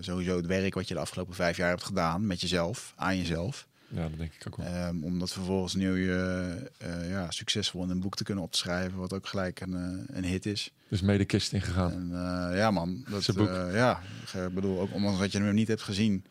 [0.00, 3.66] sowieso het werk wat je de afgelopen vijf jaar hebt gedaan met jezelf, aan jezelf.
[3.88, 4.66] Ja, dat denk ik ook wel.
[4.66, 6.70] Ehm, om dat vervolgens nu je
[7.08, 10.16] ja, succesvol in een boek te kunnen op te schrijven, wat ook gelijk een, eh,
[10.16, 10.70] een hit is.
[10.88, 11.92] Dus mee de kist ingegaan.
[11.92, 12.10] En
[12.50, 13.48] eh, ja, man, dat Zijn boek.
[13.48, 14.00] eh, ja,
[14.46, 16.24] ik bedoel, ook ondanks dat je hem niet hebt gezien,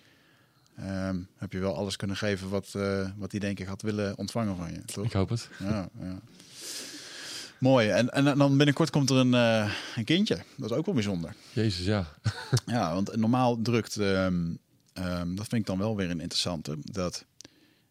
[0.78, 4.18] ehm, heb je wel alles kunnen geven wat, eh, wat hij denk ik had willen
[4.18, 5.06] ontvangen van je, toch?
[5.06, 5.50] Ik hoop het.
[5.60, 6.20] Ja, ja.
[7.60, 7.90] Mooi.
[7.90, 10.38] En, en dan binnenkort komt er een, eh, een kindje.
[10.56, 11.36] Dat is ook wel bijzonder.
[11.54, 12.06] Jezus, ja.
[12.66, 14.54] Ja, want normaal drukt, ehm,
[14.94, 17.26] ehm, dat vind ik dan wel weer een interessante, dat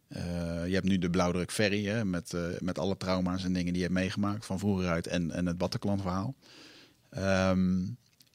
[0.07, 3.73] Eh, je hebt nu de blauwdruk ferry hè, met, eh, met alle trauma's en dingen
[3.73, 6.35] die je hebt meegemaakt van vroeger uit en, en het Bataclan verhaal.
[7.09, 7.83] Ehm,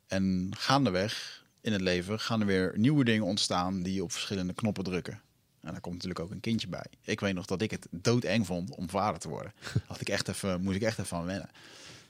[0.07, 4.85] en gaandeweg in het leven gaan er weer nieuwe dingen ontstaan die op verschillende knoppen
[4.85, 5.21] drukken.
[5.63, 6.85] En daar komt natuurlijk ook een kindje bij.
[7.03, 9.53] Ik weet nog dat ik het doodeng vond om vader te worden.
[9.87, 11.49] Had ik echt even, moest ik echt even aan wennen.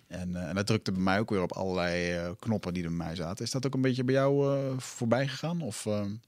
[0.06, 2.88] En, eh, en dat drukte bij mij ook weer op allerlei eh, knoppen die er
[2.88, 3.44] bij mij zaten.
[3.44, 5.86] Is dat ook een beetje bij jou eh, voorbij gegaan of,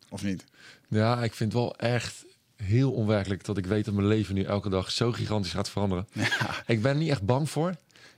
[0.09, 0.45] of niet?
[0.89, 2.25] Ja, ik vind wel echt
[2.57, 6.09] heel onwerkelijk dat ik weet dat mijn leven nu elke dag zo gigantisch gaat veranderen.
[6.67, 7.75] Ik ben er niet echt bang voor,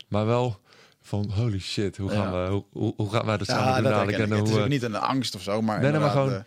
[0.08, 0.60] maar wel
[1.02, 2.44] van holy shit, hoe gaan, Ja.
[2.44, 4.18] we, hoe, hoe, hoe gaan wij dat samen Ja, doen dat ik.
[4.18, 6.44] En Het is niet een angst of zo, maar Nee, nee, maar gewoon.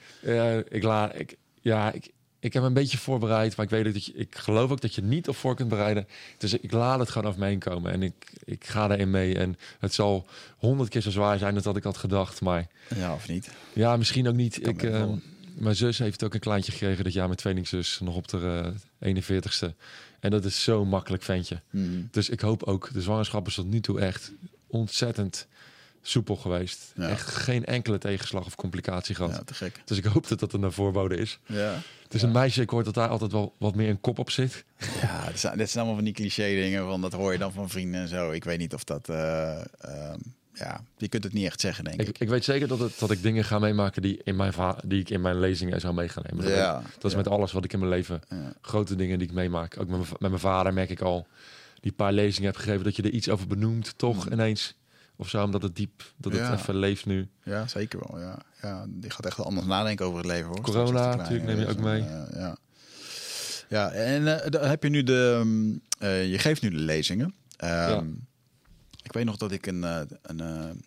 [0.69, 1.19] ik laat.
[1.19, 2.11] Ik, ja, ik,
[2.47, 4.13] ik heb een beetje voorbereid, maar ik weet dat je.
[4.13, 6.07] Ik geloof ook dat je niet op voor kunt bereiden.
[6.37, 9.37] Dus ik laat het gewoon over me heen komen en ik, ik ga daarin mee.
[9.37, 10.25] En het zal
[10.57, 12.41] honderd keer zo zwaar zijn dan dat ik had gedacht.
[12.41, 13.51] Maar ja, of niet?
[13.73, 14.59] ja, misschien ook niet.
[14.59, 15.23] Kan Ik, eh, vallen.
[15.53, 19.15] mijn zus heeft ook een kleintje gekregen dit jaar, mijn tweelingzus, nog op de eh,
[19.15, 19.75] 41ste.
[20.19, 21.61] En dat is zo'n makkelijk ventje.
[21.69, 22.07] Hmm.
[22.11, 24.31] Dus ik hoop ook, de zwangerschap is tot nu toe echt
[24.67, 25.47] ontzettend
[26.09, 26.91] soepel geweest.
[26.95, 27.09] Ja.
[27.09, 29.31] Echt geen enkele tegenslag of complicatie gehad.
[29.31, 29.81] Ja, te gek.
[29.85, 31.39] Dus ik hoop dat dat een voorbode is.
[31.45, 34.19] Ja, Het is een meisje, ik hoor dat daar altijd wel wat meer een kop
[34.19, 34.65] op zit.
[35.01, 37.51] ja dit, zijn, dit zijn allemaal van die cliché dingen, van dat hoor je dan
[37.51, 38.31] van vrienden en zo.
[38.31, 40.19] Ik weet niet of dat, eh, ehm,
[40.53, 42.07] ja, je kunt het niet echt zeggen, denk ik.
[42.07, 44.53] Ik, ik weet zeker dat, het, dat ik dingen ga meemaken die, in mijn
[44.85, 46.45] die ik in mijn lezingen zou mee gaan nemen.
[46.45, 48.21] Dat, Ja, dat is met alles wat ik in mijn leven,
[48.61, 49.79] grote dingen die ik meemaak.
[49.79, 51.27] Ook met met mijn vader merk ik al,
[51.79, 54.75] die paar lezingen heb gegeven, dat je er iets over benoemt, toch ineens.
[55.19, 56.41] Of zo, omdat het diep, dat het.
[56.41, 56.53] Ja.
[56.53, 57.27] even leeft nu.
[57.44, 58.19] Ja, zeker wel.
[58.19, 58.39] Ja.
[58.61, 60.45] Ja, die gaat echt wel anders nadenken over het leven.
[60.48, 60.61] Hoor.
[60.61, 62.57] Corona natuurlijk, neem je ook en, eh, ja.
[63.69, 65.41] ja, en eh, dan heb je nu de...
[65.44, 67.34] mm, eh, je geeft nu de lezingen.
[67.57, 68.03] Ehm, Ja.
[69.03, 70.81] Ik weet nog dat ik een, eh, een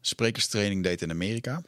[0.00, 1.62] sprekerstraining deed in Amerika.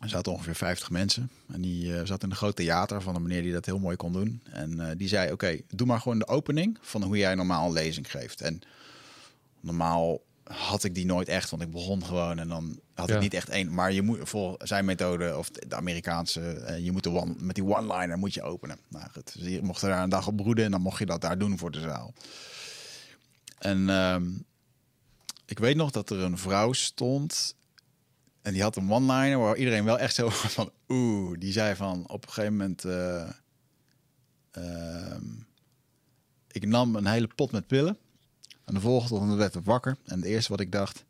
[0.00, 1.30] Er zaten ongeveer 50 mensen.
[1.52, 4.12] En die zat in een groot theater van een meneer die dat heel mooi kon
[4.12, 4.42] doen.
[4.50, 8.10] En die zei, oké, doe maar gewoon de opening van hoe jij normaal een lezing
[8.10, 8.40] geeft.
[8.40, 8.60] En
[9.60, 13.14] normaal had ik die nooit echt, want ik begon gewoon en dan had Ja.
[13.14, 13.74] ik niet echt één.
[13.74, 17.54] Maar je moet voor zijn methode of de Amerikaanse, eh, je moet de one, met
[17.54, 18.78] die one-liner moet je openen.
[18.88, 21.06] Nou goed, dus je mocht er daar een dag op broeden en dan mocht je
[21.06, 22.14] dat daar doen voor de zaal.
[23.58, 24.30] En ehm,
[25.46, 27.56] ik weet nog dat er een vrouw stond
[28.42, 32.08] en die had een one-liner waar iedereen wel echt zo van oeh, die zei van
[32.08, 32.84] op een gegeven moment.
[34.50, 35.24] ehm,
[36.52, 37.98] ik nam een hele pot met pillen.
[38.70, 39.96] En de volgende ochtend werd ik wakker.
[40.04, 41.04] En het eerste wat ik dacht...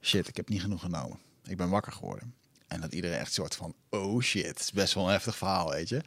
[0.00, 1.18] Shit, ik heb niet genoeg genomen.
[1.44, 2.34] Ik ben wakker geworden.
[2.68, 3.74] En dat iedereen echt soort van...
[3.90, 6.00] Oh shit, het is best wel een heftig verhaal, weet je.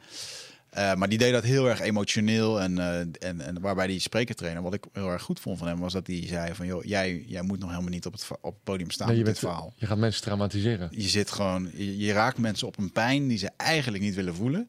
[0.70, 2.60] Eh, maar die deed dat heel erg emotioneel.
[2.60, 2.98] En, eh,
[3.28, 4.62] en, en waarbij die sprekertrainer...
[4.62, 5.78] Wat ik heel erg goed vond van hem...
[5.78, 6.66] was dat hij zei van...
[6.66, 9.24] joh, jij, jij moet nog helemaal niet op het, op het podium staan Nee, je,
[9.24, 9.72] met dit verhaal.
[9.76, 10.88] je gaat mensen traumatiseren.
[10.90, 14.34] Je zit gewoon, je, je raakt mensen op een pijn die ze eigenlijk niet willen
[14.34, 14.68] voelen.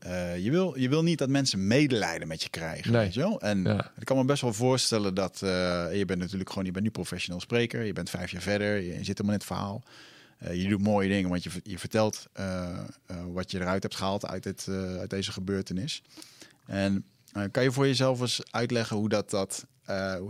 [0.00, 2.92] Eh, je, wil, je wil niet dat mensen medelijden met je krijgen.
[2.92, 3.02] Nee.
[3.02, 3.40] Weet je wel?
[3.40, 3.90] En Ja.
[3.98, 5.48] ik kan me best wel voorstellen dat eh,
[5.92, 7.84] je bent natuurlijk gewoon, je bent nu professioneel spreker.
[7.84, 8.76] Je bent vijf jaar verder.
[8.76, 9.82] Je, je zit helemaal in het verhaal.
[10.38, 12.26] Eh, je doet mooie dingen, want je, je vertelt
[13.32, 14.66] wat je eruit hebt gehaald uit, dit,
[14.98, 16.02] uit deze gebeurtenis.
[16.66, 17.04] En
[17.50, 19.66] kan je voor jezelf eens uitleggen hoe dat, dat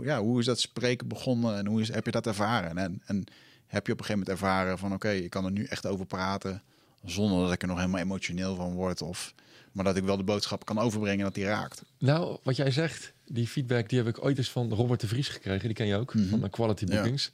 [0.01, 2.77] ja, hoe is dat spreken begonnen en hoe is, heb je dat ervaren?
[2.77, 3.23] En, en
[3.67, 6.05] heb je op een gegeven moment ervaren van oké, ik kan er nu echt over
[6.05, 6.61] praten
[7.03, 9.33] zonder dat ik er nog helemaal emotioneel van word of
[9.71, 11.81] maar dat ik wel de boodschap kan overbrengen dat die raakt.
[11.97, 15.27] Nou, wat jij zegt, die feedback die heb ik ooit eens van Robert de Vries
[15.27, 15.65] gekregen.
[15.67, 16.93] Die ken je ook, van de Quality Mhm.
[16.93, 16.99] Ja.
[16.99, 17.31] Bookings.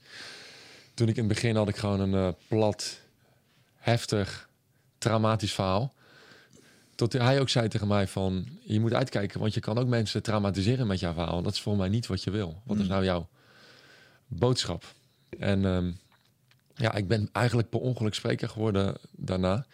[0.93, 2.99] Toen ik in het begin had ik gewoon een eh, plat,
[3.75, 4.49] heftig,
[4.97, 5.93] traumatisch verhaal.
[6.95, 10.23] Tot hij ook zei tegen mij van, je moet uitkijken, want je kan ook mensen
[10.23, 11.41] traumatiseren met jouw verhaal.
[11.41, 12.61] Dat is volgens mij niet wat je wil.
[12.65, 12.83] Wat Mhm.
[12.85, 13.27] is nou jouw
[14.27, 14.83] boodschap?
[15.39, 15.91] En ehm,
[16.75, 19.65] ja, ik ben eigenlijk per ongeluk spreker geworden daarna.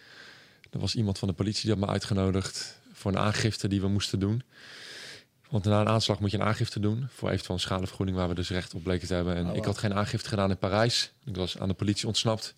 [0.73, 3.87] Er was iemand van de politie die had me uitgenodigd voor een aangifte die we
[3.87, 4.43] moesten doen.
[5.49, 8.35] Want na een aanslag moet je een aangifte doen voor eventueel een schadevergoeding waar we
[8.35, 9.35] dus recht op bleken te hebben.
[9.35, 9.57] En Oh, wow.
[9.57, 11.11] ik had geen aangifte gedaan in Parijs.
[11.25, 12.55] Ik was aan de politie ontsnapt.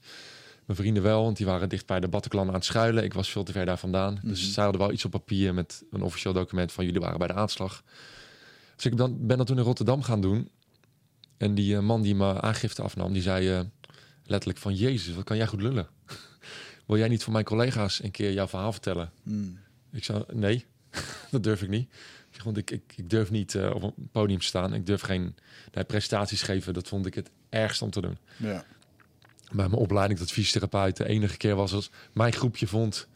[0.65, 3.03] Mijn vrienden wel, want die waren dicht bij de Bataclan aan het schuilen.
[3.03, 4.19] Ik was veel te ver daar vandaan.
[4.23, 4.51] Dus Mhm.
[4.51, 7.33] zij hadden wel iets op papier met een officieel document van jullie waren bij de
[7.33, 7.83] aanslag.
[8.75, 10.49] Dus ik dan, ben dat toen in Rotterdam gaan doen.
[11.37, 13.59] En die eh, man die me aangifte afnam, die zei eh,
[14.23, 14.75] letterlijk van...
[14.75, 15.87] Jezus, wat kan jij goed lullen?
[16.85, 19.11] Wil jij niet voor mijn collega's een keer jouw verhaal vertellen?
[19.23, 19.59] Hmm.
[19.91, 20.65] Ik zei, nee,
[21.31, 21.89] dat durf ik niet.
[22.43, 24.73] Want ik, ik, ik durf niet eh, op een podium te staan.
[24.73, 25.35] Ik durf geen
[25.73, 26.73] nee, presentaties geven.
[26.73, 28.17] Dat vond ik het ergst om te doen.
[28.37, 28.65] Ja.
[29.51, 33.07] Bij mijn opleiding tot fysiotherapeut de enige keer was als mijn groepje vond...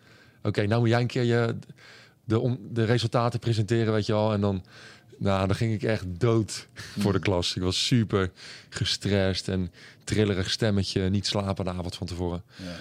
[0.44, 1.56] Oké, nou moet jij een keer je,
[2.24, 4.34] de, om, de resultaten presenteren, weet je wel.
[4.34, 4.66] En dan,
[5.18, 6.68] nou, dan ging ik echt dood
[7.02, 7.56] voor de klas.
[7.56, 8.32] Ik was super
[8.70, 9.72] gestrest en
[10.04, 11.10] trillerig stemmetje.
[11.10, 12.44] Niet slapen de avond van tevoren.
[12.56, 12.76] Ja.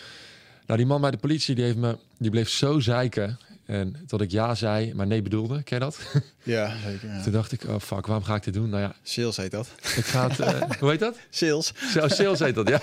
[0.69, 3.39] Nou, die man bij de politie, die, heeft me, die bleef zo zeiken.
[3.65, 5.63] En dat ik ja zei, maar nee bedoelde.
[5.63, 5.99] Ken je dat?
[6.43, 7.09] Ja, zeker.
[7.09, 7.23] ja.
[7.23, 8.69] Toen dacht ik, oh fuck, waarom ga ik dit doen?
[8.69, 9.69] Nou ja, Sales heet dat.
[9.97, 10.41] ik ga het...
[10.41, 11.17] eh, hoe heet dat?
[11.31, 11.73] Sales.
[11.93, 12.81] Zo, sales heet dat, ja.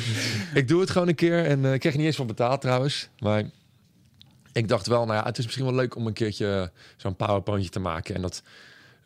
[0.60, 3.08] ik doe het gewoon een keer en eh, ik kreeg niet eens van betaald trouwens.
[3.18, 3.50] Maar
[4.52, 7.70] ik dacht wel, nou ja, het is misschien wel leuk om een keertje zo'n powerpointje
[7.70, 8.14] te maken.
[8.14, 8.42] En dat,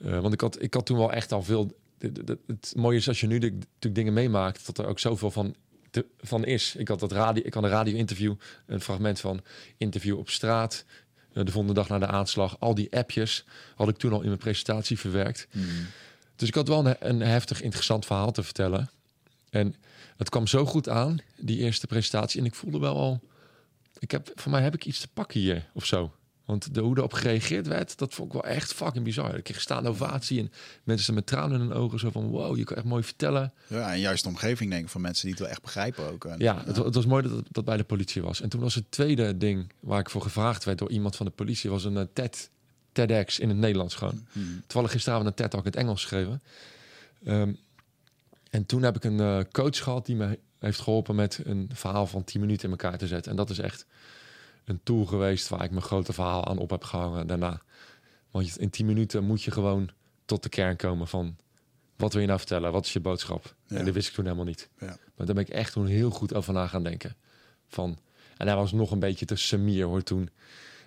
[0.04, 1.76] eh, want ik had, ik had toen wel echt al veel...
[1.98, 5.30] de- Het mooie is als je nu de- natuurlijk dingen meemaakt, dat er ook zoveel
[5.30, 5.54] van,
[5.94, 6.74] te- van is.
[6.76, 8.34] Ik had dat radio, ik had een radio-interview,
[8.66, 9.40] een fragment van
[9.76, 10.84] interview op straat.
[11.32, 12.56] eh, de volgende dag na de aanslag.
[12.60, 13.44] Al die appjes
[13.74, 15.46] had ik toen al in mijn presentatie verwerkt.
[16.36, 18.90] Dus ik had wel een, een heftig interessant verhaal te vertellen.
[19.50, 19.74] En
[20.16, 22.40] het kwam zo goed aan, die eerste presentatie.
[22.40, 23.20] En ik voelde wel al...
[23.98, 26.12] Ik heb, voor mij heb ik iets te pakken hier, of zo.
[26.44, 29.36] Want de, hoe erop gereageerd werd, dat vond ik wel echt fucking bizar.
[29.36, 30.52] Ik kreeg staande ovatie en
[30.82, 31.98] mensen met tranen in hun ogen.
[31.98, 33.52] Zo van, wow, je kan echt mooi vertellen.
[33.66, 36.24] Ja, en juist de omgeving denk ik van mensen die het wel echt begrijpen ook.
[36.24, 38.40] En, Ja, het, het was mooi dat het dat bij de politie was.
[38.40, 41.32] En toen was het tweede ding waar ik voor gevraagd werd door iemand van de
[41.32, 41.70] politie...
[41.70, 42.50] was een eh, TED,
[42.92, 44.26] TEDx in het Nederlands gewoon.
[44.32, 44.60] Hmm.
[44.60, 46.42] Toevallig gisteravond een TED ook in het Engels geschreven.
[47.24, 47.52] Ehm,
[48.50, 52.06] en toen heb ik een eh, coach gehad die me heeft geholpen met een verhaal
[52.06, 53.30] van 10 minuten in elkaar te zetten.
[53.30, 53.86] En dat is echt
[54.64, 57.62] een tool geweest waar ik mijn grote verhaal aan op heb gehangen daarna.
[58.30, 59.90] Want in 10 minuten moet je gewoon
[60.24, 61.36] tot de kern komen van
[61.96, 62.72] wat wil je nou vertellen?
[62.72, 63.54] Wat is je boodschap?
[63.66, 63.76] Ja.
[63.76, 64.68] En dat wist ik toen helemaal niet.
[64.78, 64.86] Ja.
[64.86, 67.16] Maar daar ben ik echt toen heel goed over na gaan denken.
[67.68, 67.98] Van,
[68.36, 70.30] en hij was nog een beetje te semier hoor toen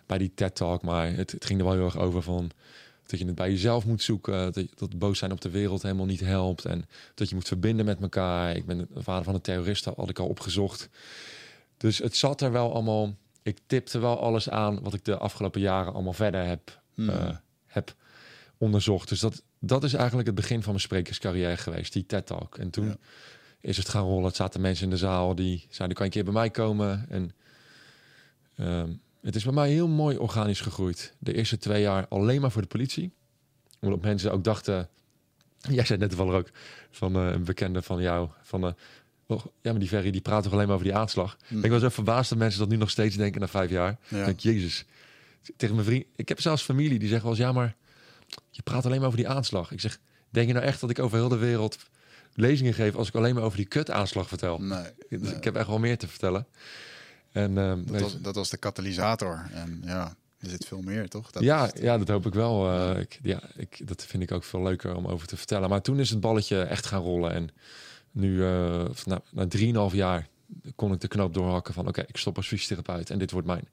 [0.05, 0.81] bij die TED Talk.
[0.81, 2.51] Maar het, het ging er wel heel erg over van
[3.05, 4.53] dat je het bij jezelf moet zoeken.
[4.53, 6.65] Dat, dat boos zijn op de wereld helemaal niet helpt.
[6.65, 8.55] En dat je moet verbinden met elkaar.
[8.55, 10.89] Ik ben de vader van een terrorist, had ik al opgezocht.
[11.77, 13.15] Dus het zat er wel allemaal.
[13.47, 17.09] Ik tipte wel alles aan wat ik de afgelopen jaren allemaal verder heb, Hmm.
[17.09, 17.95] eh, heb
[18.57, 19.09] onderzocht.
[19.09, 22.57] Dus dat, dat is eigenlijk het begin van mijn sprekerscarrière geweest, die TED Talk.
[22.57, 22.97] En toen Ja.
[23.59, 24.25] is het gaan rollen.
[24.25, 27.05] Het zaten mensen in de zaal die zeiden, kan je een keer bij mij komen?
[27.09, 27.31] En
[28.55, 28.91] ehm,
[29.21, 31.13] het is bij mij heel mooi organisch gegroeid.
[31.19, 33.11] De eerste twee jaar alleen maar voor de politie.
[33.81, 34.89] Omdat mensen ook dachten...
[35.69, 36.49] Jij zei net wel ook
[36.91, 38.29] van eh, een bekende van jou.
[38.41, 38.73] Van, eh,
[39.27, 41.37] ja, maar die Ferry die praat toch alleen maar over die aanslag.
[41.47, 41.63] Hmm.
[41.63, 43.97] Ik was zo verbaasd dat mensen dat nu nog steeds denken na vijf jaar.
[44.07, 44.25] Ja.
[44.25, 44.85] Denk, jezus.
[45.57, 46.05] Tegen mijn vriend...
[46.15, 47.45] Ik heb zelfs familie die zeggen wel eens...
[47.45, 47.75] Ja, maar
[48.49, 49.71] je praat alleen maar over die aanslag.
[49.71, 49.99] Ik zeg,
[50.29, 51.77] denk je nou echt dat ik over heel de wereld
[52.33, 52.95] lezingen geef...
[52.95, 54.61] als ik alleen maar over die kut-aanslag vertel?
[54.61, 55.35] Nee, Dus nee.
[55.35, 56.47] Ik heb echt wel meer te vertellen.
[57.31, 59.49] En, ehm, Dat, was, dat was de katalysator.
[59.51, 61.31] En ja, er zit veel meer, toch?
[61.31, 61.79] Dat ja, het.
[61.79, 62.71] ja, dat hoop ik wel.
[62.71, 65.69] Eh, ik, ja, ik, dat vind ik ook veel leuker om over te vertellen.
[65.69, 67.31] Maar toen is het balletje echt gaan rollen.
[67.31, 67.49] En
[68.11, 69.47] nu, eh na, na
[69.89, 70.27] 3,5 jaar,
[70.75, 71.87] kon ik de knoop doorhakken van...
[71.87, 73.67] oké, ik stop als fysiotherapeut en dit wordt mijn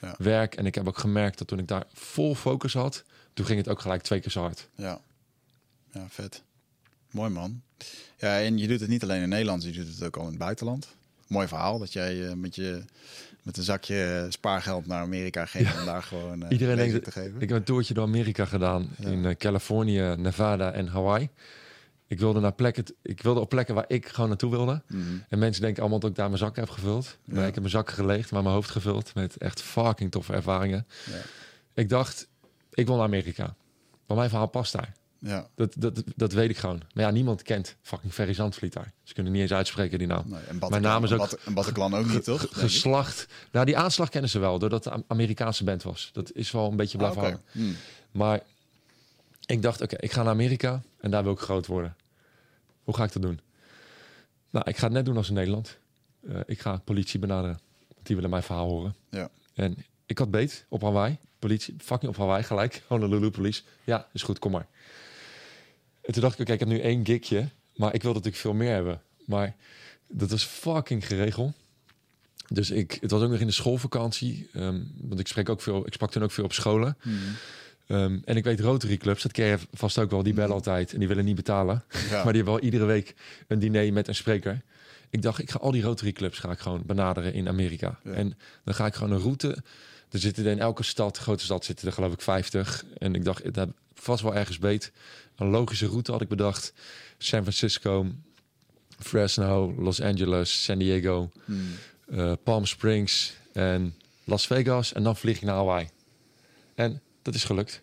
[0.00, 0.14] Ja.
[0.18, 0.54] werk.
[0.54, 3.04] En ik heb ook gemerkt dat toen ik daar vol focus had...
[3.34, 4.68] toen ging het ook gelijk twee keer zo hard.
[4.74, 5.00] Ja.
[5.92, 6.42] ja, vet.
[7.10, 7.62] Mooi man.
[8.16, 10.28] Ja, en je doet het niet alleen in Nederland, je doet het ook al in
[10.28, 10.96] het buitenland.
[11.26, 12.82] Mooi verhaal dat jij eh, met, je,
[13.42, 17.40] met een zakje spaargeld naar Amerika ging om daar gewoon eh Iedereen denkt, te geven.
[17.40, 18.90] ik heb een toertje door Amerika gedaan.
[18.98, 19.08] Ja.
[19.08, 21.28] In eh, Californië, Nevada en Hawaii.
[22.08, 24.82] Ik wilde, naar plekken, ik wilde op plekken waar ik gewoon naartoe wilde.
[24.86, 25.00] Mhm.
[25.28, 27.16] En mensen denken allemaal dat ik daar mijn zakken heb gevuld.
[27.24, 27.40] Maar Ja.
[27.46, 30.86] ik heb mijn zakken geleegd, maar mijn hoofd gevuld met echt fucking toffe ervaringen.
[31.10, 31.12] Ja.
[31.74, 32.28] Ik dacht,
[32.72, 33.54] ik wil naar Amerika.
[34.06, 34.92] Maar mijn verhaal past daar.
[35.20, 36.82] Ja, Dat, dat, dat weet ik gewoon.
[36.94, 38.92] Maar ja, niemand kent fucking Ferry Zandvliet daar.
[39.02, 40.24] Ze kunnen niet eens uitspreken die naam.
[40.26, 42.46] nee, en Mijn naam is ook en Bataclan ook niet, toch?
[42.50, 43.26] Geslacht.
[43.52, 46.10] Nou, die aanslag kennen ze wel, doordat het een Amerikaanse band was.
[46.12, 47.40] Dat is wel een beetje Ah, blijven.
[47.52, 47.74] Hmm.
[48.10, 48.40] Maar
[49.48, 51.96] ik dacht, oké, ik ga naar Amerika en daar wil ik groot worden.
[52.84, 53.40] Hoe ga ik dat doen?
[54.50, 55.78] Nou, ik ga het net doen als in Nederland.
[56.28, 57.58] Eh, ik ga politie benaderen.
[58.02, 58.94] Die willen mijn verhaal horen.
[59.10, 59.30] Ja.
[59.54, 59.76] En
[60.06, 61.18] ik had beet op Hawaii.
[61.38, 62.82] Politie, fucking op Hawaii gelijk.
[62.88, 63.62] Honolulu Police.
[63.84, 64.66] Ja, is goed, kom maar.
[66.00, 67.48] En toen dacht ik, oké, ik heb nu één gigje.
[67.76, 69.02] Maar ik wil natuurlijk veel meer hebben.
[69.26, 69.56] Maar
[70.06, 71.54] dat was fucking geregeld.
[72.48, 74.48] Dus ik, het was ook nog in de schoolvakantie.
[74.52, 76.96] ehm, want ik spreek ook veel, ik sprak toen ook veel op scholen.
[77.00, 77.18] Hmm.
[77.88, 80.22] Ehm, en ik weet Rotary Clubs, dat ken je vast ook wel.
[80.22, 81.84] Die bellen altijd en die willen niet betalen.
[81.90, 81.98] Ja.
[82.24, 83.14] Maar die hebben wel iedere week
[83.46, 84.62] een diner met een spreker.
[85.10, 87.98] Ik dacht, ik ga al die Rotary Clubs ga ik gewoon benaderen in Amerika.
[88.04, 88.10] Ja.
[88.12, 89.48] En dan ga ik gewoon een route.
[90.10, 92.84] Er zitten in elke stad, grote stad, zitten er geloof ik 50.
[92.98, 94.92] En ik dacht, dat vast wel ergens beet.
[95.36, 96.72] Een logische route had ik bedacht.
[97.18, 98.06] San Francisco,
[98.98, 101.60] Fresno, Los Angeles, San Diego, Hmm.
[102.10, 103.94] eh, Palm Springs en
[104.24, 104.92] Las Vegas.
[104.92, 105.88] En dan vlieg ik naar Hawaii.
[106.74, 107.82] En dat is gelukt.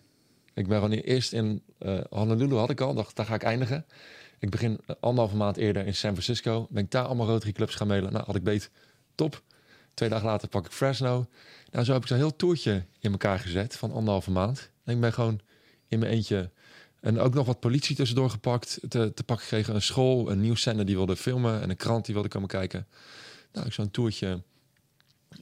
[0.54, 3.86] Ik ben gewoon eerst in eh Honolulu had ik al, dacht daar ga ik eindigen.
[4.38, 6.66] Ik begin eh, anderhalve maand eerder in San Francisco.
[6.70, 8.12] Ben ik daar allemaal Rotary Clubs gaan mailen.
[8.12, 8.70] Nou, had ik beet.
[9.14, 9.42] Top.
[9.94, 11.26] Twee dagen later pak ik Fresno.
[11.70, 14.70] Nou, zo heb ik zo'n heel toertje in elkaar gezet van anderhalve maand.
[14.84, 15.40] En ik ben gewoon
[15.88, 16.50] in mijn eentje...
[17.00, 18.80] En ook nog wat politie tussendoor gepakt.
[18.88, 21.62] Te, te pakken gekregen een school, een nieuwszender die wilde filmen...
[21.62, 22.86] en een krant die wilde komen kijken.
[23.52, 24.42] Nou, ik zo'n toertje.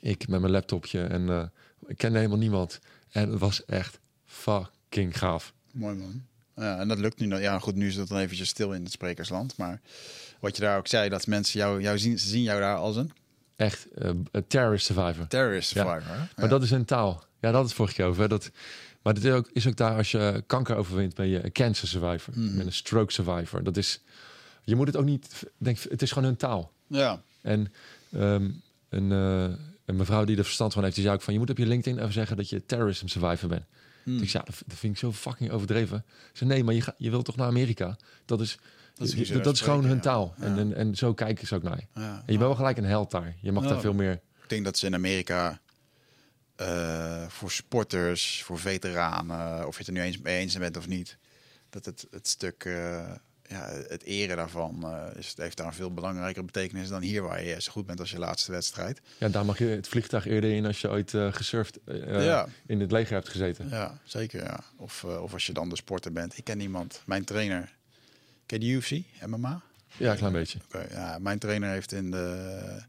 [0.00, 1.44] Ik met mijn laptopje en eh,
[1.86, 2.80] Ik kende helemaal niemand.
[3.14, 5.52] En het was echt fucking gaaf.
[5.72, 6.22] Mooi man.
[6.56, 7.36] Ja, en dat lukt nu.
[7.36, 9.56] Ja, goed, nu is het dan eventjes stil in het sprekersland.
[9.56, 9.80] Maar
[10.40, 12.96] wat je daar ook zei, dat mensen jou, jou zien, ze zien jou daar als
[12.96, 13.12] een
[13.56, 15.26] Echt een terrorist survivor.
[15.26, 15.82] terrorist Ja.
[15.84, 16.28] survivor.
[16.36, 17.24] Maar dat is een taal.
[17.40, 18.22] Ja, dat is vorige keer over.
[18.22, 18.28] hè.
[18.28, 18.50] Dat,
[19.02, 21.88] maar dit is ook, is ook daar als je kanker overwint, ben je een cancer
[21.88, 22.34] survivor.
[22.36, 23.62] Bent een stroke survivor.
[23.64, 24.00] Dat is,
[24.64, 26.72] je moet het ook niet, denk, het is gewoon hun taal.
[26.86, 27.22] ja.
[27.42, 27.72] En
[28.12, 28.50] ehm,
[28.88, 31.50] een, eh, een mevrouw die er verstand van heeft, die zei ook van, je moet
[31.50, 33.64] op je LinkedIn even zeggen dat je terrorism survivor bent.
[34.02, 34.22] Hmm.
[34.22, 36.04] Ik zei, ja, dat, vind ik zo fucking overdreven.
[36.08, 37.96] Ze zei, nee, maar je, ga, je wilt toch naar Amerika?
[38.24, 38.58] Dat is,
[38.94, 40.00] Dat is je- dat, is gewoon hun ja.
[40.02, 40.34] taal.
[40.38, 40.60] En, Ja.
[40.60, 42.00] en, en zo kijken ze ook naar je.
[42.00, 42.10] Ja.
[42.14, 43.36] En je bent wel gelijk een held daar.
[43.40, 44.12] Je mag daar veel meer...
[44.42, 45.60] Ik denk dat ze in Amerika
[46.56, 50.88] eh, voor sporters, voor veteranen, of je het er nu eens mee eens bent of
[50.88, 51.18] niet,
[51.70, 53.10] dat het, het stuk, eh,
[53.48, 57.44] ja, het eren daarvan, eh, is, heeft daar een veel belangrijkere betekenis dan hier, waar
[57.44, 59.00] je zo goed bent als je laatste wedstrijd.
[59.18, 62.46] Ja, daar mag je het vliegtuig eerder in als je ooit eh gesurfd Ja.
[62.66, 63.68] in het leger hebt gezeten.
[63.68, 64.42] Ja, zeker.
[64.42, 64.60] Ja.
[64.76, 66.38] Of, of als je dan de sporter bent.
[66.38, 67.72] Ik ken iemand, mijn trainer.
[68.46, 68.90] Ken je UFC,
[69.26, 69.62] MMA?
[69.96, 70.58] Ja, een klein beetje.
[70.90, 72.82] Ja, mijn trainer heeft in de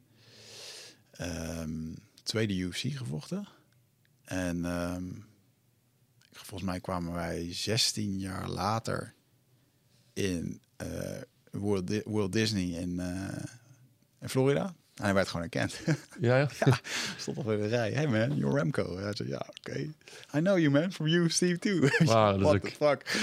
[1.12, 3.48] ehm, tweede UFC gevochten.
[4.24, 5.04] En ehm,
[6.32, 9.14] volgens mij kwamen wij 16 jaar later
[10.16, 11.22] in eh,
[11.52, 13.44] World, Di- World Disney in, eh,
[14.22, 14.74] in Florida.
[14.96, 15.80] En hij werd gewoon erkend.
[16.20, 16.48] Ja, ja.
[17.18, 17.92] Stond al in de rij.
[17.92, 18.98] Hey man, you're Remco.
[18.98, 19.78] Hij zei, ja, oké.
[19.80, 21.80] I know you man, from you, Steve too.
[22.00, 23.20] Is What the fuck.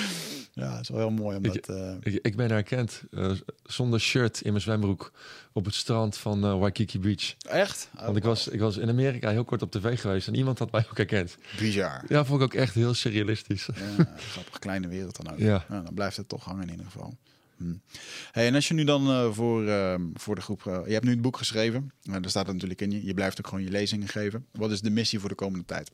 [0.52, 1.56] Ja, het is wel heel mooi omdat...
[1.56, 3.30] Ik- eh, Ik, ik ben herkend eh,
[3.64, 5.12] zonder shirt in mijn zwembroek
[5.52, 7.34] op het strand van eh, Waikiki Beach.
[7.48, 7.88] echt?
[8.04, 10.70] Want ik was, ik was in Amerika heel kort op tv geweest en iemand had
[10.72, 11.36] mij ook herkend.
[11.58, 12.02] Bizar.
[12.08, 13.68] Ja, vond ik ook echt heel surrealistisch.
[13.96, 15.38] Ja, grappig kleine wereld dan ook.
[15.38, 15.64] Ja.
[15.68, 17.16] dan blijft het toch hangen in ieder geval.
[17.62, 17.98] Hm.
[18.32, 20.66] Hey, en als je nu dan eh, voor, eh, voor de groep...
[20.66, 21.93] eh, je hebt nu het boek geschreven.
[22.02, 23.05] Uh, daar staat het natuurlijk in je.
[23.05, 24.47] Je blijft ook gewoon je lezingen geven.
[24.52, 25.90] Wat is de missie voor de komende tijd?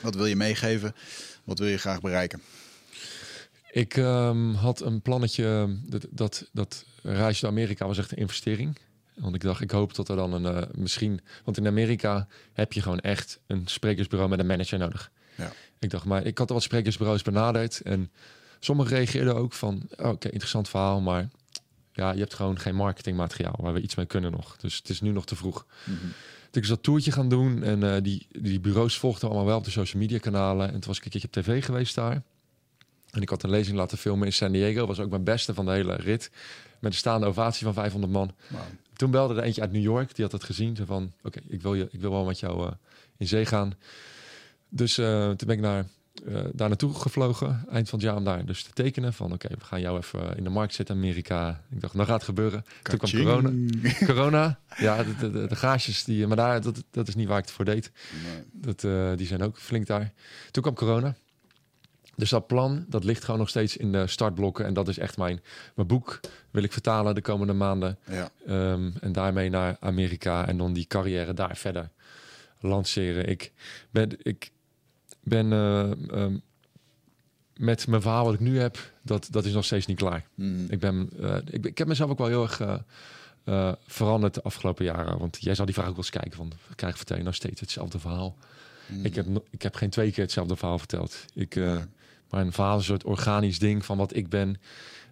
[0.00, 0.94] Wat wil je meegeven?
[1.44, 2.42] Wat wil je graag bereiken?
[3.70, 8.78] Ik ehm, had een plannetje, dat, dat, dat reisje naar Amerika was echt een investering.
[9.14, 11.20] Want ik dacht, ik hoop dat er dan een, eh, misschien...
[11.44, 15.10] Want in Amerika heb je gewoon echt een sprekersbureau met een manager nodig.
[15.34, 15.52] Ja.
[15.78, 17.80] Ik dacht, maar ik had al wat sprekersbureaus benaderd.
[17.80, 18.10] En
[18.60, 21.28] sommigen reageerden ook van, oh, oké, interessant verhaal, maar...
[21.92, 24.56] Ja, je hebt gewoon geen marketingmateriaal waar we iets mee kunnen nog.
[24.56, 25.66] Dus het is nu nog te vroeg.
[25.84, 25.96] Mhm.
[26.50, 29.64] Toen ik dat toertje gaan doen en eh, die, die bureaus volgden allemaal wel op
[29.64, 30.66] de social media kanalen.
[30.66, 32.22] En toen was ik een keertje op tv geweest daar.
[33.10, 34.86] En ik had een lezing laten filmen in San Diego.
[34.86, 36.30] was ook mijn beste van de hele rit.
[36.78, 38.34] Met een staande ovatie van 500 man.
[38.96, 40.14] Toen belde er eentje uit New York.
[40.14, 40.76] Die had het gezien.
[40.86, 42.72] Van, oké, ik wil je, ik wil wel met jou eh,
[43.16, 43.74] in zee gaan.
[44.68, 45.86] Dus eh, toen ben ik naar,
[46.52, 47.64] daar naartoe gevlogen.
[47.70, 49.12] Eind van het jaar om daar dus te tekenen.
[49.12, 51.64] Van oké, we gaan jou even in de markt zetten Amerika.
[51.70, 52.64] Ik dacht, nou gaat het gebeuren.
[52.82, 53.50] Toen kwam corona.
[54.06, 54.58] Corona.
[54.76, 56.04] Ja, de, de, de, de gaasjes.
[56.04, 57.92] Die, maar daar, dat, dat is niet waar ik het voor deed.
[58.24, 58.42] Nee.
[58.52, 60.12] Dat, eh, die zijn ook flink daar.
[60.50, 61.16] Toen kwam corona.
[62.16, 64.64] Dus dat plan, dat ligt gewoon nog steeds in de startblokken.
[64.64, 65.40] En dat is echt mijn,
[65.74, 66.20] mijn boek.
[66.50, 67.98] Wil ik vertalen de komende maanden.
[68.10, 68.30] Ja.
[68.46, 70.46] Ehm, en daarmee naar Amerika.
[70.46, 71.90] En dan die carrière daar verder
[72.60, 73.28] lanceren.
[73.28, 73.52] Ik
[73.90, 74.50] ben, ik
[75.22, 76.36] ben eh, ehm,
[77.56, 80.26] met mijn verhaal wat ik nu heb, dat, dat is nog steeds niet klaar.
[80.34, 80.64] Mhm.
[80.68, 82.60] Ik, ben, eh, ik, ik heb mezelf ook wel heel erg
[83.44, 85.18] eh, veranderd de afgelopen jaren.
[85.18, 87.60] Want jij zal die vraag ook wel eens kijken van, krijg vertel je nou steeds
[87.60, 88.36] hetzelfde verhaal?
[88.86, 89.04] Mhm.
[89.04, 91.24] Ik, heb, ik heb geen twee keer hetzelfde verhaal verteld.
[91.34, 91.78] Ik, Nee.
[92.30, 94.56] maar een verhaal is een soort organisch ding van wat ik ben.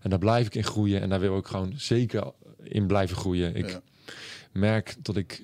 [0.01, 1.01] En daar blijf ik in groeien.
[1.01, 3.55] En daar wil ik gewoon zeker in blijven groeien.
[3.57, 3.81] Ik Ja.
[4.53, 5.43] merk dat ik...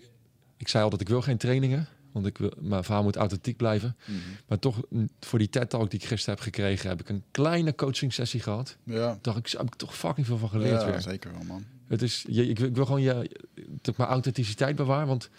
[0.56, 1.86] Ik zei altijd, ik wil geen trainingen.
[2.12, 3.96] Want ik wil, mijn verhaal moet authentiek blijven.
[4.04, 4.18] Mhm.
[4.48, 4.82] Maar toch,
[5.20, 6.88] voor die TED-talk die ik gisteren heb gekregen...
[6.88, 8.76] heb ik een kleine coaching sessie gehad.
[8.84, 9.18] Ja.
[9.20, 11.00] dacht ik, heb ik toch fucking veel van geleerd ja, weer.
[11.00, 11.64] zeker wel, man.
[11.86, 15.06] Het is, je, ik, wil- ik wil gewoon je, dat ik mijn authenticiteit bewaar.
[15.06, 15.30] Want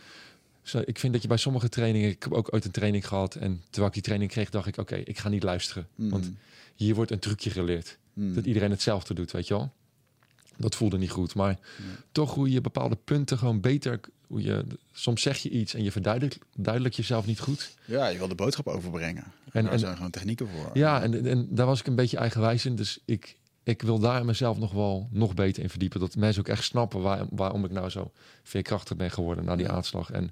[0.61, 2.09] zo, ik vind dat je bij sommige trainingen...
[2.09, 3.35] Ik heb ook ooit een training gehad.
[3.35, 4.77] En terwijl ik die training kreeg, dacht ik...
[4.77, 5.87] Oké, ik ga niet luisteren.
[5.95, 6.09] Mhm.
[6.09, 6.31] Want
[6.75, 7.97] hier wordt een trucje geleerd.
[8.13, 8.33] Mhm.
[8.33, 9.71] Dat iedereen hetzelfde doet, weet je wel.
[10.57, 11.35] Dat voelde niet goed.
[11.35, 11.59] Maar
[12.11, 13.99] toch hoe je bepaalde punten gewoon beter...
[14.33, 17.73] Hoe je, soms zeg je iets en je verduidelijkt duidelijk jezelf niet goed.
[17.85, 19.23] Ja, je wil de boodschap overbrengen.
[19.23, 20.69] En, En- daar en- zijn gewoon technieken voor.
[20.73, 22.75] Ja, en, en daar was ik een beetje eigenwijs in.
[22.75, 25.99] Dus ik, ik wil daar mezelf nog wel nog beter in verdiepen.
[25.99, 28.11] Dat mensen ook echt snappen waar, waarom ik nou zo
[28.43, 30.11] veerkrachtig ben geworden na die aanslag.
[30.11, 30.31] En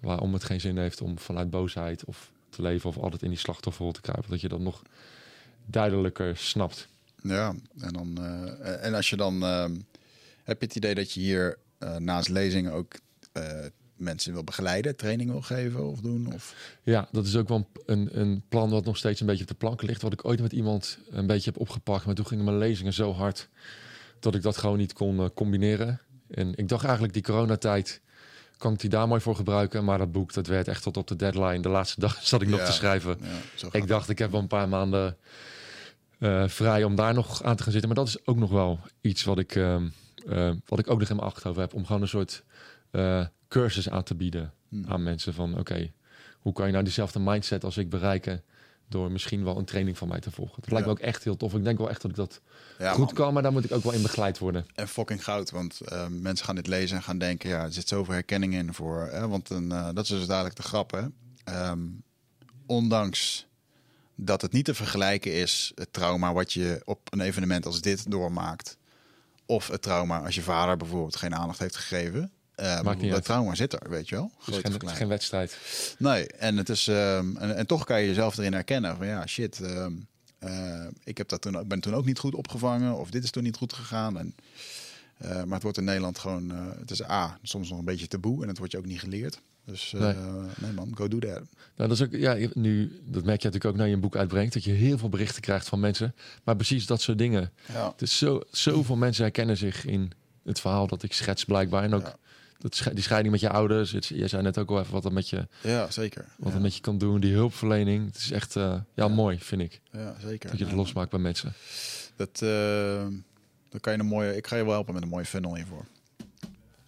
[0.00, 3.38] waarom het geen zin heeft om vanuit boosheid of te leven of altijd in die
[3.38, 4.30] slachtofferrol te kruipen.
[4.30, 4.82] Dat je dat nog
[5.66, 6.88] duidelijker snapt.
[7.22, 9.42] Ja, en, dan, eh, en als je dan...
[9.42, 9.74] ehm,
[10.44, 12.92] heb je het idee dat je hier eh, naast lezingen ook
[13.32, 16.32] eh, mensen wil begeleiden, training wil geven of doen?
[16.34, 16.54] Of...
[16.82, 19.54] Ja, dat is ook wel een, een plan wat nog steeds een beetje op de
[19.54, 20.02] plank ligt.
[20.02, 22.06] Wat ik ooit met iemand een beetje heb opgepakt.
[22.06, 23.48] Maar toen gingen mijn lezingen zo hard
[24.20, 26.00] dat ik dat gewoon niet kon eh, combineren.
[26.30, 28.00] En ik dacht eigenlijk die coronatijd
[28.56, 29.84] kan ik die daar mooi voor gebruiken.
[29.84, 31.60] Maar dat boek, dat werd echt tot op de deadline.
[31.60, 33.18] De laatste dag zat ik nog te schrijven.
[33.56, 35.16] Ja, Ik dacht, ik heb wel een paar maanden
[36.18, 37.90] eh, vrij om daar nog aan te gaan zitten.
[37.90, 39.88] Maar dat is ook nog wel iets wat ik, ehm,
[40.28, 41.74] eh, wat ik ook nog in mijn achterhoofd heb.
[41.74, 42.42] Om gewoon een soort
[42.92, 44.84] eh, cursus aan te bieden Hm.
[44.88, 45.34] aan mensen.
[45.34, 45.92] Van oké,
[46.40, 48.42] hoe kan je nou diezelfde mindset als ik bereiken...
[48.88, 50.60] door misschien wel een training van mij te volgen.
[50.60, 50.92] Dat lijkt Ja.
[50.92, 51.54] me ook echt heel tof.
[51.54, 52.40] Ik denk wel echt dat ik dat
[52.78, 53.14] Ja, goed man.
[53.14, 53.32] kan.
[53.32, 54.66] Maar daar moet ik ook wel in begeleid worden.
[54.74, 57.88] En fucking goud, want eh, mensen gaan dit lezen en gaan denken, ja, er zit
[57.88, 59.08] zoveel herkenning in voor.
[59.10, 59.28] Hè?
[59.28, 61.02] Want een, eh, dat is dus dadelijk de grap, hè.
[61.44, 61.80] Ehm,
[62.66, 63.46] ondanks
[64.14, 68.10] dat het niet te vergelijken is, het trauma wat je op een evenement als dit
[68.10, 68.76] doormaakt,
[69.46, 72.32] of het trauma als je vader bijvoorbeeld geen aandacht heeft gegeven.
[72.54, 74.30] Eh, niet dat trauma zit er, weet je wel.
[74.38, 74.96] Geen, of het is klein.
[74.96, 75.58] geen wedstrijd.
[75.98, 78.96] Nee, en, het is, ehm, en, en toch kan je jezelf erin herkennen.
[78.96, 79.92] Van ja, shit, ehm,
[80.38, 82.98] eh, ik heb dat toen, ben toen ook niet goed opgevangen.
[82.98, 84.18] Of dit is toen niet goed gegaan.
[84.18, 84.34] En,
[85.18, 88.06] eh, maar het wordt in Nederland gewoon, eh, het is A, soms nog een beetje
[88.08, 88.42] taboe.
[88.42, 89.40] En het wordt je ook niet geleerd.
[89.64, 90.14] Dus Nee.
[90.60, 90.72] nee.
[90.72, 91.42] man, go do that.
[91.76, 94.16] Nou, dat is ook, ja, nu, dat merk je natuurlijk ook naar je een boek
[94.16, 96.14] uitbrengt, dat je heel veel berichten krijgt van mensen.
[96.44, 97.52] Maar precies dat soort dingen.
[97.72, 97.90] Ja.
[97.90, 100.12] Het is zo, zoveel mensen herkennen zich in
[100.44, 101.82] het verhaal dat ik schets blijkbaar.
[101.82, 102.16] En ook Ja.
[102.62, 103.92] Dat, die scheiding met je ouders.
[103.92, 106.24] Het, jij zei net ook al even wat dat met je, ja, zeker.
[106.38, 106.58] wat ja.
[106.58, 107.20] met je kan doen.
[107.20, 108.06] Die hulpverlening.
[108.06, 109.08] Het is echt eh, ja, Ja.
[109.08, 109.80] mooi, vind ik.
[109.92, 110.50] ja, zeker.
[110.50, 111.52] Dat je het losmaakt bij mensen.
[112.16, 113.06] Dat, eh,
[113.68, 115.84] dan kan je een mooie, ik ga je wel helpen met een mooie funnel hiervoor.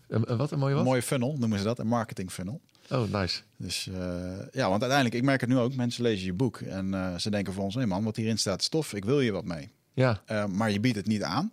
[0.09, 0.87] En, wat een mooie Een wat?
[0.87, 2.61] mooie funnel noemen ze dat, een marketing funnel.
[2.91, 3.41] Oh, nice.
[3.57, 3.95] Dus eh,
[4.53, 7.53] ja, want uiteindelijk, ik merk het nu ook, mensen lezen je boek en ze denken
[7.53, 9.71] voor ons, nee man, wat hierin staat is tof, ik wil je wat mee.
[9.95, 11.53] Ja, maar je biedt het niet aan,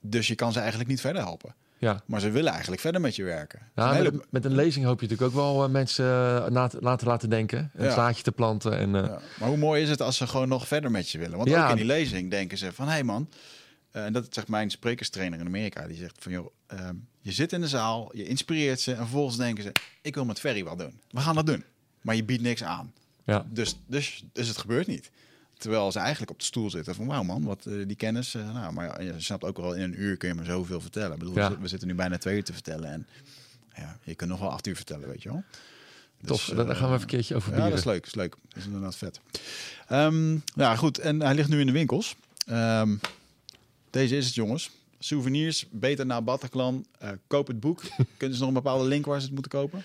[0.00, 1.54] dus je kan ze eigenlijk niet verder helpen.
[1.78, 2.02] Ja.
[2.06, 3.60] Maar ze willen eigenlijk verder met je werken.
[3.74, 6.04] Ja, Een hele- met, met een lezing hoop je natuurlijk ook wel eh, mensen
[6.44, 7.70] eh, na te, laten laten denken.
[7.74, 7.94] Een Ja.
[7.94, 8.78] zaadje te planten.
[8.78, 9.20] En, eh, ja.
[9.38, 11.36] Maar hoe mooi is het als ze gewoon nog verder met je willen?
[11.38, 13.28] Want ook in die lezing denken ze van, hé hey man,
[13.90, 17.60] en dat zegt mijn sprekerstrainer in Amerika, die zegt van, joh, ehm, je zit in
[17.60, 19.72] de zaal, je inspireert ze en vervolgens denken ze,
[20.02, 21.00] ik wil met Ferry wat doen.
[21.10, 21.64] We gaan dat doen.
[22.00, 22.92] Maar je biedt niks aan.
[23.24, 23.46] ja.
[23.50, 25.10] Dus, dus, dus het gebeurt niet.
[25.64, 28.34] Terwijl ze eigenlijk op de stoel zitten van wauw man, wat eh, die kennis.
[28.34, 31.12] eh, nou, maar je snapt ook wel in een uur kun je maar zoveel vertellen.
[31.12, 31.58] Ik bedoel, Ja.
[31.60, 33.06] we, zitten- nu bijna twee uur te vertellen en
[33.76, 35.42] ja, je kunt nog wel acht uur vertellen, weet je wel.
[36.24, 37.96] Tof, Dus, daar daar gaan we eh, even een keertje over Ja, dat is leuk,
[37.98, 38.36] dat is leuk.
[38.48, 39.20] Dat is inderdaad vet.
[39.88, 40.98] Ehm, ja, goed.
[40.98, 42.16] En hij ligt nu in de winkels.
[42.46, 42.96] Ehm,
[43.90, 44.70] deze is het, jongens.
[44.98, 46.86] Souvenirs, beter naar Bataclan.
[47.26, 47.82] Koop het boek.
[48.16, 49.82] Kunnen ze nog een bepaalde link waar ze het moeten kopen?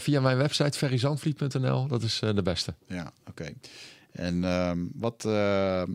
[0.00, 1.86] Via mijn website ferryzandvliet.nl.
[1.86, 2.74] Dat is de beste.
[2.88, 3.52] Ja, oké.
[4.14, 5.88] En ehm, wat eh, eh,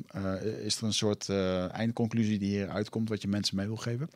[0.64, 4.10] is er een soort eh, eindconclusie die hier uitkomt, wat je mensen mee wil geven?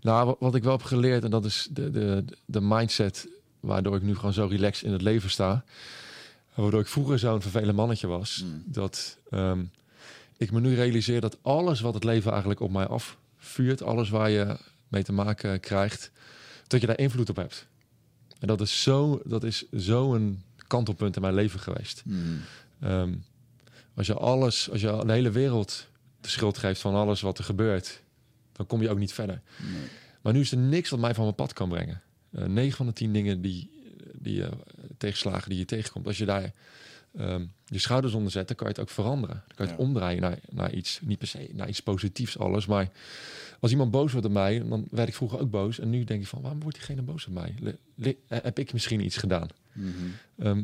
[0.00, 3.28] Nou, wat, wat ik wel heb geleerd, en dat is de, de, de mindset
[3.60, 5.64] waardoor ik nu gewoon zo relaxed in het leven sta.
[6.54, 8.44] Waardoor ik vroeger zo'n vervelend mannetje was.
[8.44, 8.62] Mm.
[8.66, 9.64] Dat ehm,
[10.36, 14.30] ik me nu realiseer dat alles wat het leven eigenlijk op mij afvuurt, alles waar
[14.30, 14.56] je
[14.88, 16.10] mee te maken krijgt,
[16.66, 17.66] dat je daar invloed op hebt.
[18.38, 22.02] En dat is zo, dat is zo een kantelpunt in mijn leven geweest.
[22.80, 23.14] Ehm,
[23.94, 25.86] als je alles, als je de hele wereld
[26.20, 28.02] de schuld geeft van alles wat er gebeurt,
[28.52, 29.40] dan kom je ook niet verder.
[29.62, 29.88] Nee.
[30.22, 32.02] Maar nu is er niks wat mij van mijn pad kan brengen.
[32.32, 33.70] Eh 9 van de 10 dingen die,
[34.14, 34.52] die eh,
[34.98, 36.52] tegenslagen die je tegenkomt, als je daar
[37.18, 39.36] ehm, je schouders onder zet, dan kan je het ook veranderen.
[39.46, 39.86] Dan kan je het Ja.
[39.86, 42.90] omdraaien naar, naar iets, niet per se naar iets positiefs alles, maar
[43.60, 45.78] als iemand boos wordt op mij, dan werd ik vroeger ook boos.
[45.78, 47.54] En nu denk ik van, waarom wordt diegene boos op mij?
[47.94, 49.48] Le- heb ik misschien iets gedaan?
[49.72, 49.88] Mhm.
[50.38, 50.62] Ehm,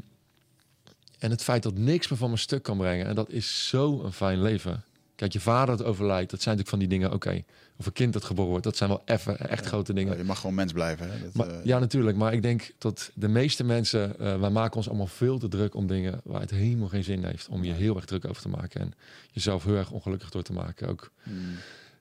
[1.25, 4.03] en het feit dat niks me van mijn stuk kan brengen, en dat is zo
[4.05, 4.85] een fijn leven.
[5.17, 7.43] Kijk, je vader dat overlijdt, dat zijn natuurlijk van die dingen, oké.
[7.77, 9.69] Of een kind dat geboren wordt, dat zijn wel even echt Ja.
[9.69, 10.17] grote dingen.
[10.17, 11.11] Je mag gewoon mens blijven.
[11.13, 11.21] Hè?
[11.23, 12.17] Dat, Maar, eh, ja, natuurlijk.
[12.17, 15.75] Maar ik denk dat de meeste mensen, eh, wij maken ons allemaal veel te druk
[15.75, 17.49] om dingen waar het helemaal geen zin heeft.
[17.49, 18.93] Om je heel erg druk over te maken en
[19.31, 20.89] jezelf heel erg ongelukkig door te maken.
[20.89, 21.55] Ook mm,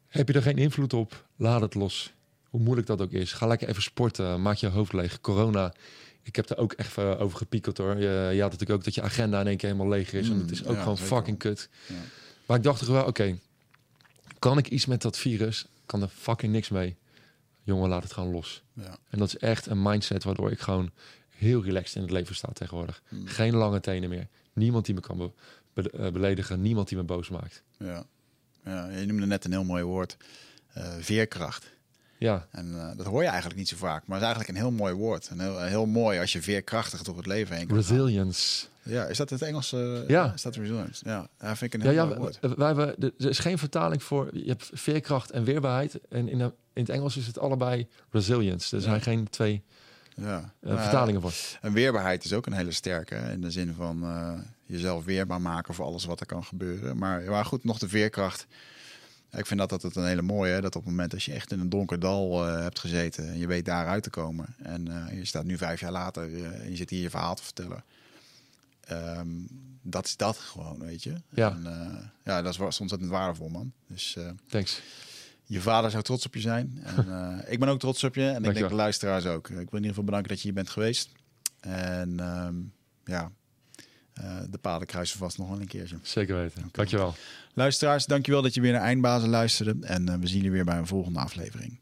[0.08, 2.14] heb je er geen invloed op, laat het los.
[2.50, 3.34] Hoe moeilijk dat ook is.
[3.34, 5.22] Ga lekker even sporten, maak je hoofd leeg.
[5.22, 5.74] Corona,
[6.24, 7.96] ik heb er ook echt eh, over gepiekeld hoor.
[7.98, 10.28] Je, je had natuurlijk ook dat je agenda in één keer helemaal leeg is.
[10.28, 11.70] en Mm, het is ook ja, gewoon zeker fucking kut.
[11.88, 11.96] ja.
[12.46, 13.38] Maar ik dacht toch wel, oké,
[14.40, 15.66] kan ik iets met dat virus?
[15.86, 16.96] Kan er fucking niks mee.
[17.64, 18.64] Jongen, laat het gewoon los.
[18.74, 18.98] Ja.
[19.10, 20.92] En dat is echt een mindset waardoor ik gewoon
[21.30, 23.02] heel relaxed in het leven sta tegenwoordig.
[23.10, 23.28] Mm.
[23.28, 24.28] Geen lange tenen meer.
[24.54, 25.32] Niemand die me kan be-
[25.74, 26.62] be- eh, beledigen.
[26.62, 27.64] Niemand die me boos maakt.
[27.78, 28.06] Ja.
[28.66, 30.18] ja, je noemde net een heel mooi woord.
[30.74, 31.72] eh, veerkracht.
[32.24, 34.08] Ja, En eh, dat hoor je eigenlijk niet zo vaak.
[34.08, 35.28] Maar het is eigenlijk een heel mooi woord.
[35.28, 37.96] En heel, heel mooi als je veerkrachtig door het leven heen kan gaan.
[37.98, 38.66] resilience.
[38.84, 39.74] Ja, is dat het Engels?
[39.74, 40.34] eh, Ja.
[40.34, 41.02] Is dat resilience?
[41.10, 42.38] Ja, dat vind ik een Ja, heel ja mooi woord.
[42.42, 44.30] wij, wij hebben, er is geen vertaling voor.
[44.34, 46.00] Je hebt veerkracht en weerbaarheid.
[46.10, 48.76] En in, de- in het Engels is het allebei resilience.
[48.76, 49.02] Er zijn Ja.
[49.02, 49.64] geen twee
[50.16, 50.54] Ja.
[50.62, 51.34] eh, Maar, vertalingen voor.
[51.62, 53.16] En weerbaarheid is ook een hele sterke.
[53.16, 54.04] In de zin van
[54.66, 56.98] jezelf weerbaar maken voor alles wat er kan gebeuren.
[56.98, 58.48] Maar, maar goed, nog de veerkracht.
[59.38, 60.62] Ik vind dat altijd een hele mooie.
[60.62, 63.38] Dat op het moment als je echt in een donker dal eh, hebt gezeten en
[63.38, 64.56] je weet daaruit te komen.
[64.58, 67.36] En eh, je staat nu vijf jaar later eh, en je zit hier je verhaal
[67.36, 67.84] te vertellen.
[68.84, 69.28] Ehm,
[69.82, 71.14] dat is dat gewoon, weet je.
[71.30, 71.52] Ja.
[71.52, 73.72] En, ja, dat is ontzettend waardevol, man.
[73.88, 74.82] Dus Thanks.
[75.44, 76.80] je vader zou trots op je zijn.
[76.84, 78.28] En, ik ben ook trots op je.
[78.28, 79.50] En ik denk de luisteraars ook.
[79.50, 81.10] Ik wil in ieder geval bedanken dat je hier bent geweest.
[81.60, 82.56] En ehm,
[83.06, 83.32] ja,
[84.14, 85.98] eh, de paden kruisen vast nog wel een keertje.
[86.02, 86.70] Zeker weten.
[86.72, 87.16] Dankjewel.
[87.54, 89.86] Luisteraars, dankjewel dat je weer naar Eindbazen luisterde.
[89.86, 91.80] En eh, we zien jullie weer bij een volgende aflevering.